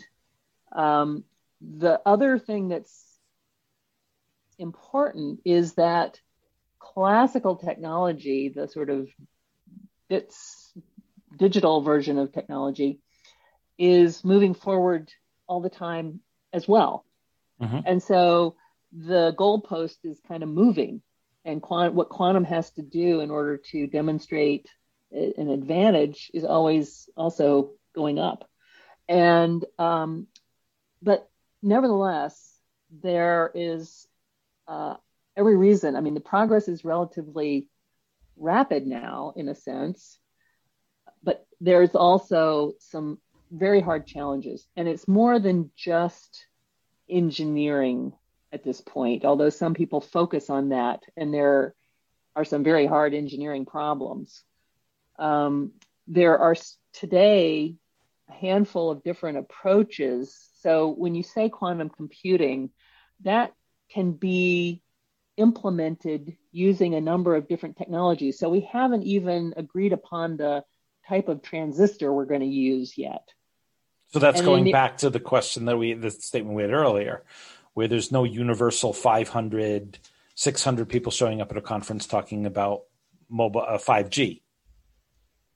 [0.72, 1.24] um,
[1.60, 3.04] the other thing that's
[4.60, 6.20] important is that
[6.78, 9.10] classical technology, the sort of
[10.08, 10.72] bits
[11.36, 13.00] digital version of technology,
[13.80, 15.12] is moving forward
[15.48, 16.20] all the time
[16.54, 17.06] as well.
[17.62, 17.80] Mm-hmm.
[17.86, 18.56] And so
[18.92, 21.02] the goalpost is kind of moving,
[21.46, 24.68] and quant- what quantum has to do in order to demonstrate
[25.12, 28.48] an advantage is always also going up.
[29.08, 30.28] And um,
[31.02, 31.28] but
[31.62, 32.60] nevertheless,
[32.92, 34.08] there is
[34.68, 34.96] uh,
[35.36, 35.96] every reason.
[35.96, 37.68] I mean, the progress is relatively
[38.38, 40.20] rapid now, in a sense,
[41.24, 43.20] but there's also some
[43.52, 44.68] very hard challenges.
[44.76, 46.46] And it's more than just
[47.10, 48.14] engineering
[48.52, 51.76] at this point, although some people focus on that, and there
[52.36, 54.44] are some very hard engineering problems.
[55.18, 55.74] Um,
[56.08, 56.56] there are
[56.94, 57.76] today
[58.30, 60.50] a handful of different approaches.
[60.62, 62.70] So when you say quantum computing,
[63.22, 63.54] that
[63.92, 64.82] can be
[65.38, 68.38] implemented using a number of different technologies.
[68.40, 70.64] So we haven't even agreed upon the
[71.08, 73.28] type of transistor we're going to use yet.
[74.12, 76.72] So that's and going the, back to the question that we, the statement we had
[76.72, 77.24] earlier,
[77.74, 80.00] where there's no universal 500,
[80.36, 82.84] 600 people showing up at a conference talking about
[83.30, 84.42] mobile uh, 5G.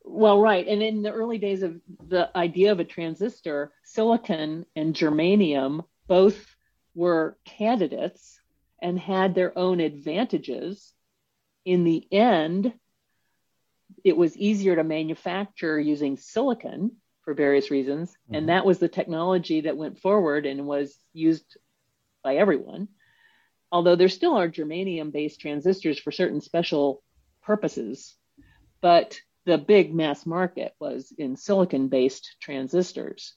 [0.04, 0.68] Well, right.
[0.68, 6.56] And in the early days of the idea of a transistor, silicon and germanium both
[6.94, 8.40] were candidates
[8.82, 10.94] and had their own advantages.
[11.66, 12.74] In the end,
[14.04, 18.12] it was easier to manufacture using silicon for various reasons.
[18.12, 18.36] Mm-hmm.
[18.36, 21.58] And that was the technology that went forward and was used
[22.24, 22.90] by everyone.
[23.72, 27.04] Although there still are germanium based transistors for certain special
[27.42, 28.16] purposes.
[28.82, 33.34] But the big mass market was in silicon based transistors.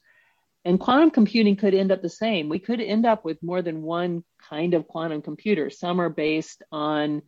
[0.64, 2.48] And quantum computing could end up the same.
[2.48, 5.70] We could end up with more than one kind of quantum computer.
[5.70, 7.22] Some are based on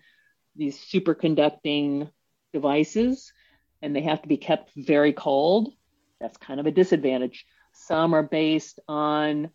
[0.57, 2.11] these superconducting
[2.53, 3.33] devices
[3.81, 5.73] and they have to be kept very cold
[6.21, 7.47] that's kind of a disadvantage.
[7.73, 9.51] Some are based on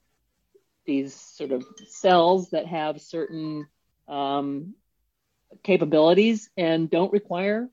[0.86, 3.68] these sort of cells that have certain
[4.08, 4.74] um,
[5.64, 7.70] capabilities and don't require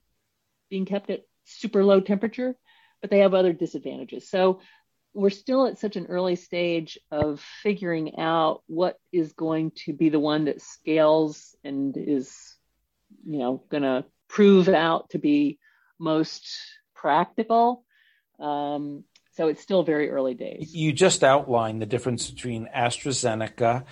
[0.68, 2.54] being kept at super low temperature,
[3.00, 4.30] but they have other disadvantages.
[4.30, 4.60] So
[5.12, 10.08] we're still at such an early stage of figuring out what is going to be
[10.08, 12.56] the one that scales and is,
[13.26, 15.58] you know, going to prove out to be
[15.98, 16.48] most
[16.94, 17.84] practical
[18.40, 20.74] um, so it's still very early days.
[20.74, 23.84] You just outlined the difference between AstraZeneca,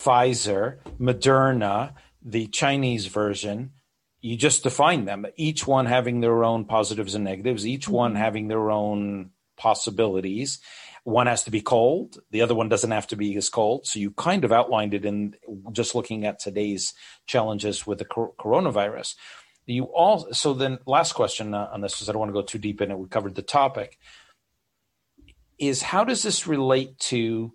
[0.00, 3.72] Pfizer, Moderna, the Chinese version.
[4.20, 7.94] You just define them, each one having their own positives and negatives, each mm-hmm.
[7.94, 10.60] one having their own possibilities.
[11.02, 13.86] One has to be cold, the other one doesn't have to be as cold.
[13.86, 15.34] So you kind of outlined it in
[15.72, 16.94] just looking at today's
[17.26, 19.16] challenges with the coronavirus.
[19.66, 22.42] You all so then last question uh, on this is I don't want to go
[22.42, 22.98] too deep in it.
[22.98, 23.98] We covered the topic.
[25.58, 27.54] is how does this relate to,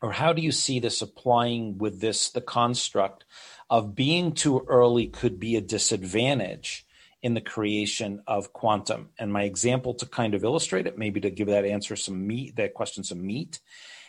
[0.00, 3.24] or how do you see this applying with this, the construct
[3.68, 6.86] of being too early could be a disadvantage
[7.20, 9.10] in the creation of quantum?
[9.18, 12.56] And my example to kind of illustrate it, maybe to give that answer some meat,
[12.56, 13.60] that question some meat,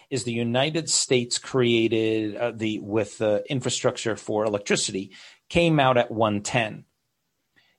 [0.10, 5.12] is the United States created uh, the with the infrastructure for electricity
[5.50, 6.86] came out at 110.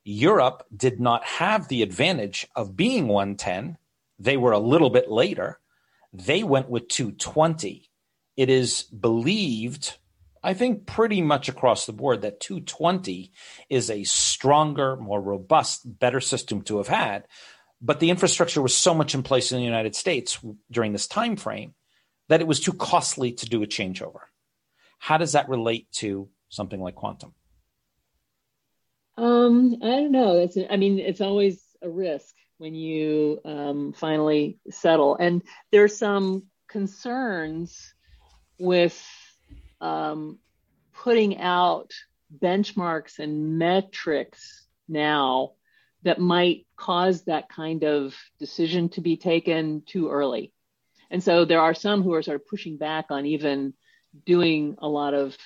[0.04, 3.76] Europe did not have the advantage of being 110.
[4.18, 5.58] They were a little bit later.
[6.12, 7.90] They went with 220.
[8.36, 9.98] It is believed,
[10.42, 13.32] I think, pretty much across the board that 220
[13.68, 17.26] is a stronger, more robust, better system to have had.
[17.82, 20.38] But the infrastructure was so much in place in the United States
[20.70, 21.74] during this time frame
[22.28, 24.20] that it was too costly to do a changeover.
[24.98, 27.34] How does that relate to something like quantum?
[29.20, 30.38] Um, I don't know.
[30.38, 35.16] It's, I mean, it's always a risk when you um, finally settle.
[35.16, 37.92] And there's some concerns
[38.58, 38.98] with
[39.82, 40.38] um,
[40.94, 41.92] putting out
[42.42, 45.52] benchmarks and metrics now
[46.02, 50.50] that might cause that kind of decision to be taken too early.
[51.10, 53.74] And so there are some who are sort of pushing back on even
[54.24, 55.36] doing a lot of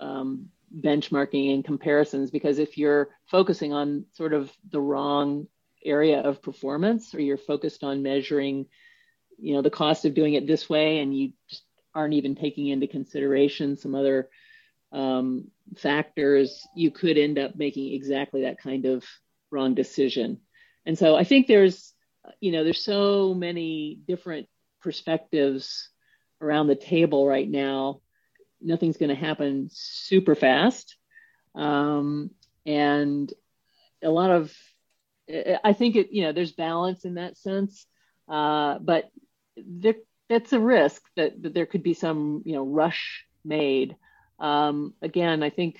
[0.00, 0.48] um,
[0.80, 5.46] benchmarking and comparisons because if you're focusing on sort of the wrong
[5.84, 8.66] area of performance or you're focused on measuring
[9.38, 12.68] you know the cost of doing it this way and you just aren't even taking
[12.68, 14.28] into consideration some other
[14.92, 19.04] um, factors you could end up making exactly that kind of
[19.50, 20.38] wrong decision.
[20.86, 21.92] And so i think there's
[22.40, 24.48] you know there's so many different
[24.80, 25.88] perspectives
[26.42, 28.00] around the table right now,
[28.62, 30.96] nothing's going to happen super fast.
[31.54, 32.30] Um,
[32.64, 33.32] and
[34.02, 34.54] a lot of,
[35.64, 37.86] I think it, you know, there's balance in that sense.
[38.28, 39.10] Uh, but
[39.56, 39.96] there,
[40.28, 43.96] that's a risk that, that there could be some, you know, rush made.
[44.38, 45.76] Um, again, I think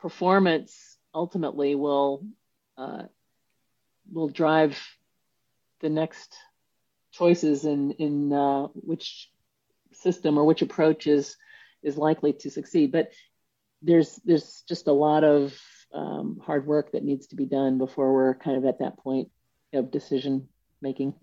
[0.00, 2.26] performance ultimately will
[2.76, 3.04] uh,
[4.12, 4.78] will drive
[5.80, 6.34] the next
[7.12, 9.30] choices in in uh, which
[9.92, 11.36] system or which approach is
[11.84, 12.92] is likely to succeed.
[12.92, 13.12] But
[13.82, 15.54] there's there's just a lot of
[15.92, 19.28] um, hard work that needs to be done before we're kind of at that point
[19.72, 20.48] of decision
[20.80, 21.14] making.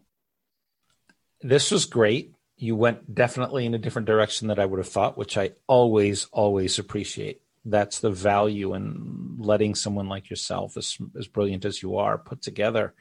[1.42, 2.34] This was great.
[2.58, 6.28] You went definitely in a different direction that I would have thought, which I always
[6.32, 7.42] always appreciate.
[7.66, 12.42] That's the value in letting someone like yourself, as as brilliant as you are, put
[12.42, 12.94] together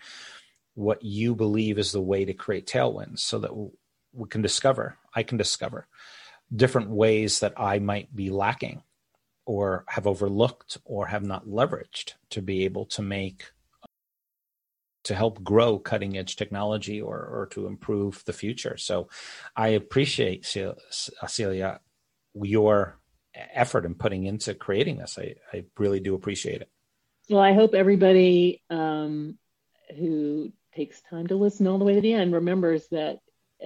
[0.75, 3.53] what you believe is the way to create tailwinds so that
[4.13, 5.87] we can discover, I can discover
[6.55, 8.83] different ways that I might be lacking
[9.47, 13.45] or have overlooked or have not leveraged to be able to make
[15.05, 18.77] to help grow cutting edge technology or, or to improve the future.
[18.77, 19.09] So
[19.57, 21.81] I appreciate Celia
[22.35, 22.99] your
[23.35, 25.19] effort in putting into creating this.
[25.19, 26.69] I, I really do appreciate it.
[27.31, 29.39] Well, I hope everybody um,
[29.97, 33.21] who takes time to listen all the way to the end remembers that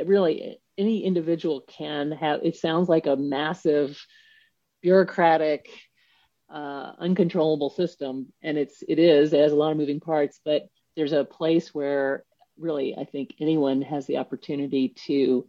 [0.06, 4.04] really any individual can have it sounds like a massive
[4.82, 5.68] bureaucratic
[6.52, 10.62] uh, uncontrollable system and it's it is it has a lot of moving parts but
[10.96, 12.24] there's a place where
[12.58, 15.46] really i think anyone has the opportunity to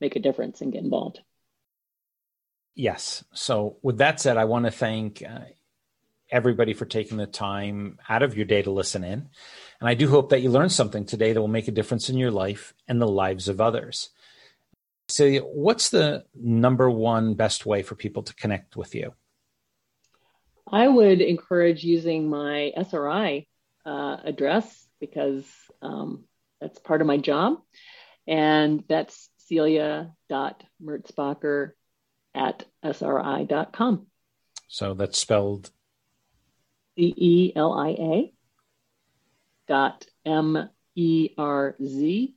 [0.00, 1.20] make a difference and get involved.
[2.74, 3.24] Yes.
[3.34, 5.40] So with that said i want to thank uh,
[6.30, 9.28] everybody for taking the time out of your day to listen in.
[9.80, 12.18] And I do hope that you learned something today that will make a difference in
[12.18, 14.10] your life and the lives of others.
[15.08, 19.14] Celia, what's the number one best way for people to connect with you?
[20.70, 23.46] I would encourage using my SRI
[23.86, 25.46] uh, address because
[25.80, 26.24] um,
[26.60, 27.62] that's part of my job.
[28.26, 31.70] And that's celia.merzbacher
[32.34, 34.06] at sri.com.
[34.68, 35.70] So that's spelled
[36.96, 38.30] C E L I A
[39.66, 42.34] dot M E R Z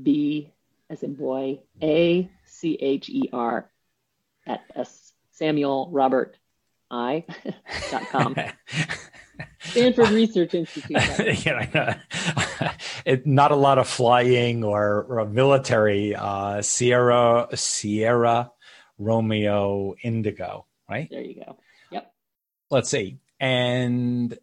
[0.00, 0.51] B
[0.92, 3.68] as in boy A C H E R
[4.46, 6.36] at S Samuel Robert
[6.90, 7.24] I
[7.90, 8.36] dot com.
[9.60, 10.90] Stanford Research Institute.
[11.44, 11.98] yeah,
[13.06, 16.14] it, not a lot of flying or, or military.
[16.14, 18.52] Uh, Sierra Sierra
[18.98, 21.08] Romeo Indigo, right?
[21.10, 21.58] There you go.
[21.90, 22.12] Yep.
[22.70, 23.18] Let's see.
[23.40, 24.36] And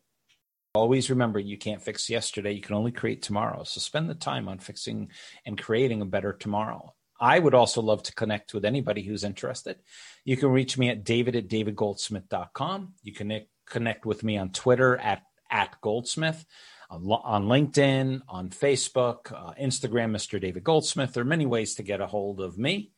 [0.80, 3.66] Always remember you can't fix yesterday, you can only create tomorrow.
[3.66, 5.09] So spend the time on fixing
[5.45, 6.95] and creating a better tomorrow.
[7.19, 9.75] I would also love to connect with anybody who's interested.
[10.24, 12.93] You can reach me at david at davidgoldsmith.com.
[13.03, 16.45] You can connect with me on Twitter at, at Goldsmith.
[16.90, 20.40] on LinkedIn, on Facebook, uh, Instagram, Mr.
[20.40, 21.14] David Goldsmith.
[21.14, 22.93] There are many ways to get a hold of me.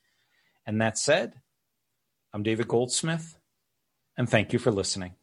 [0.67, 1.33] And that said,
[2.31, 3.39] I'm David Goldsmith,
[4.15, 5.15] and thank you for listening.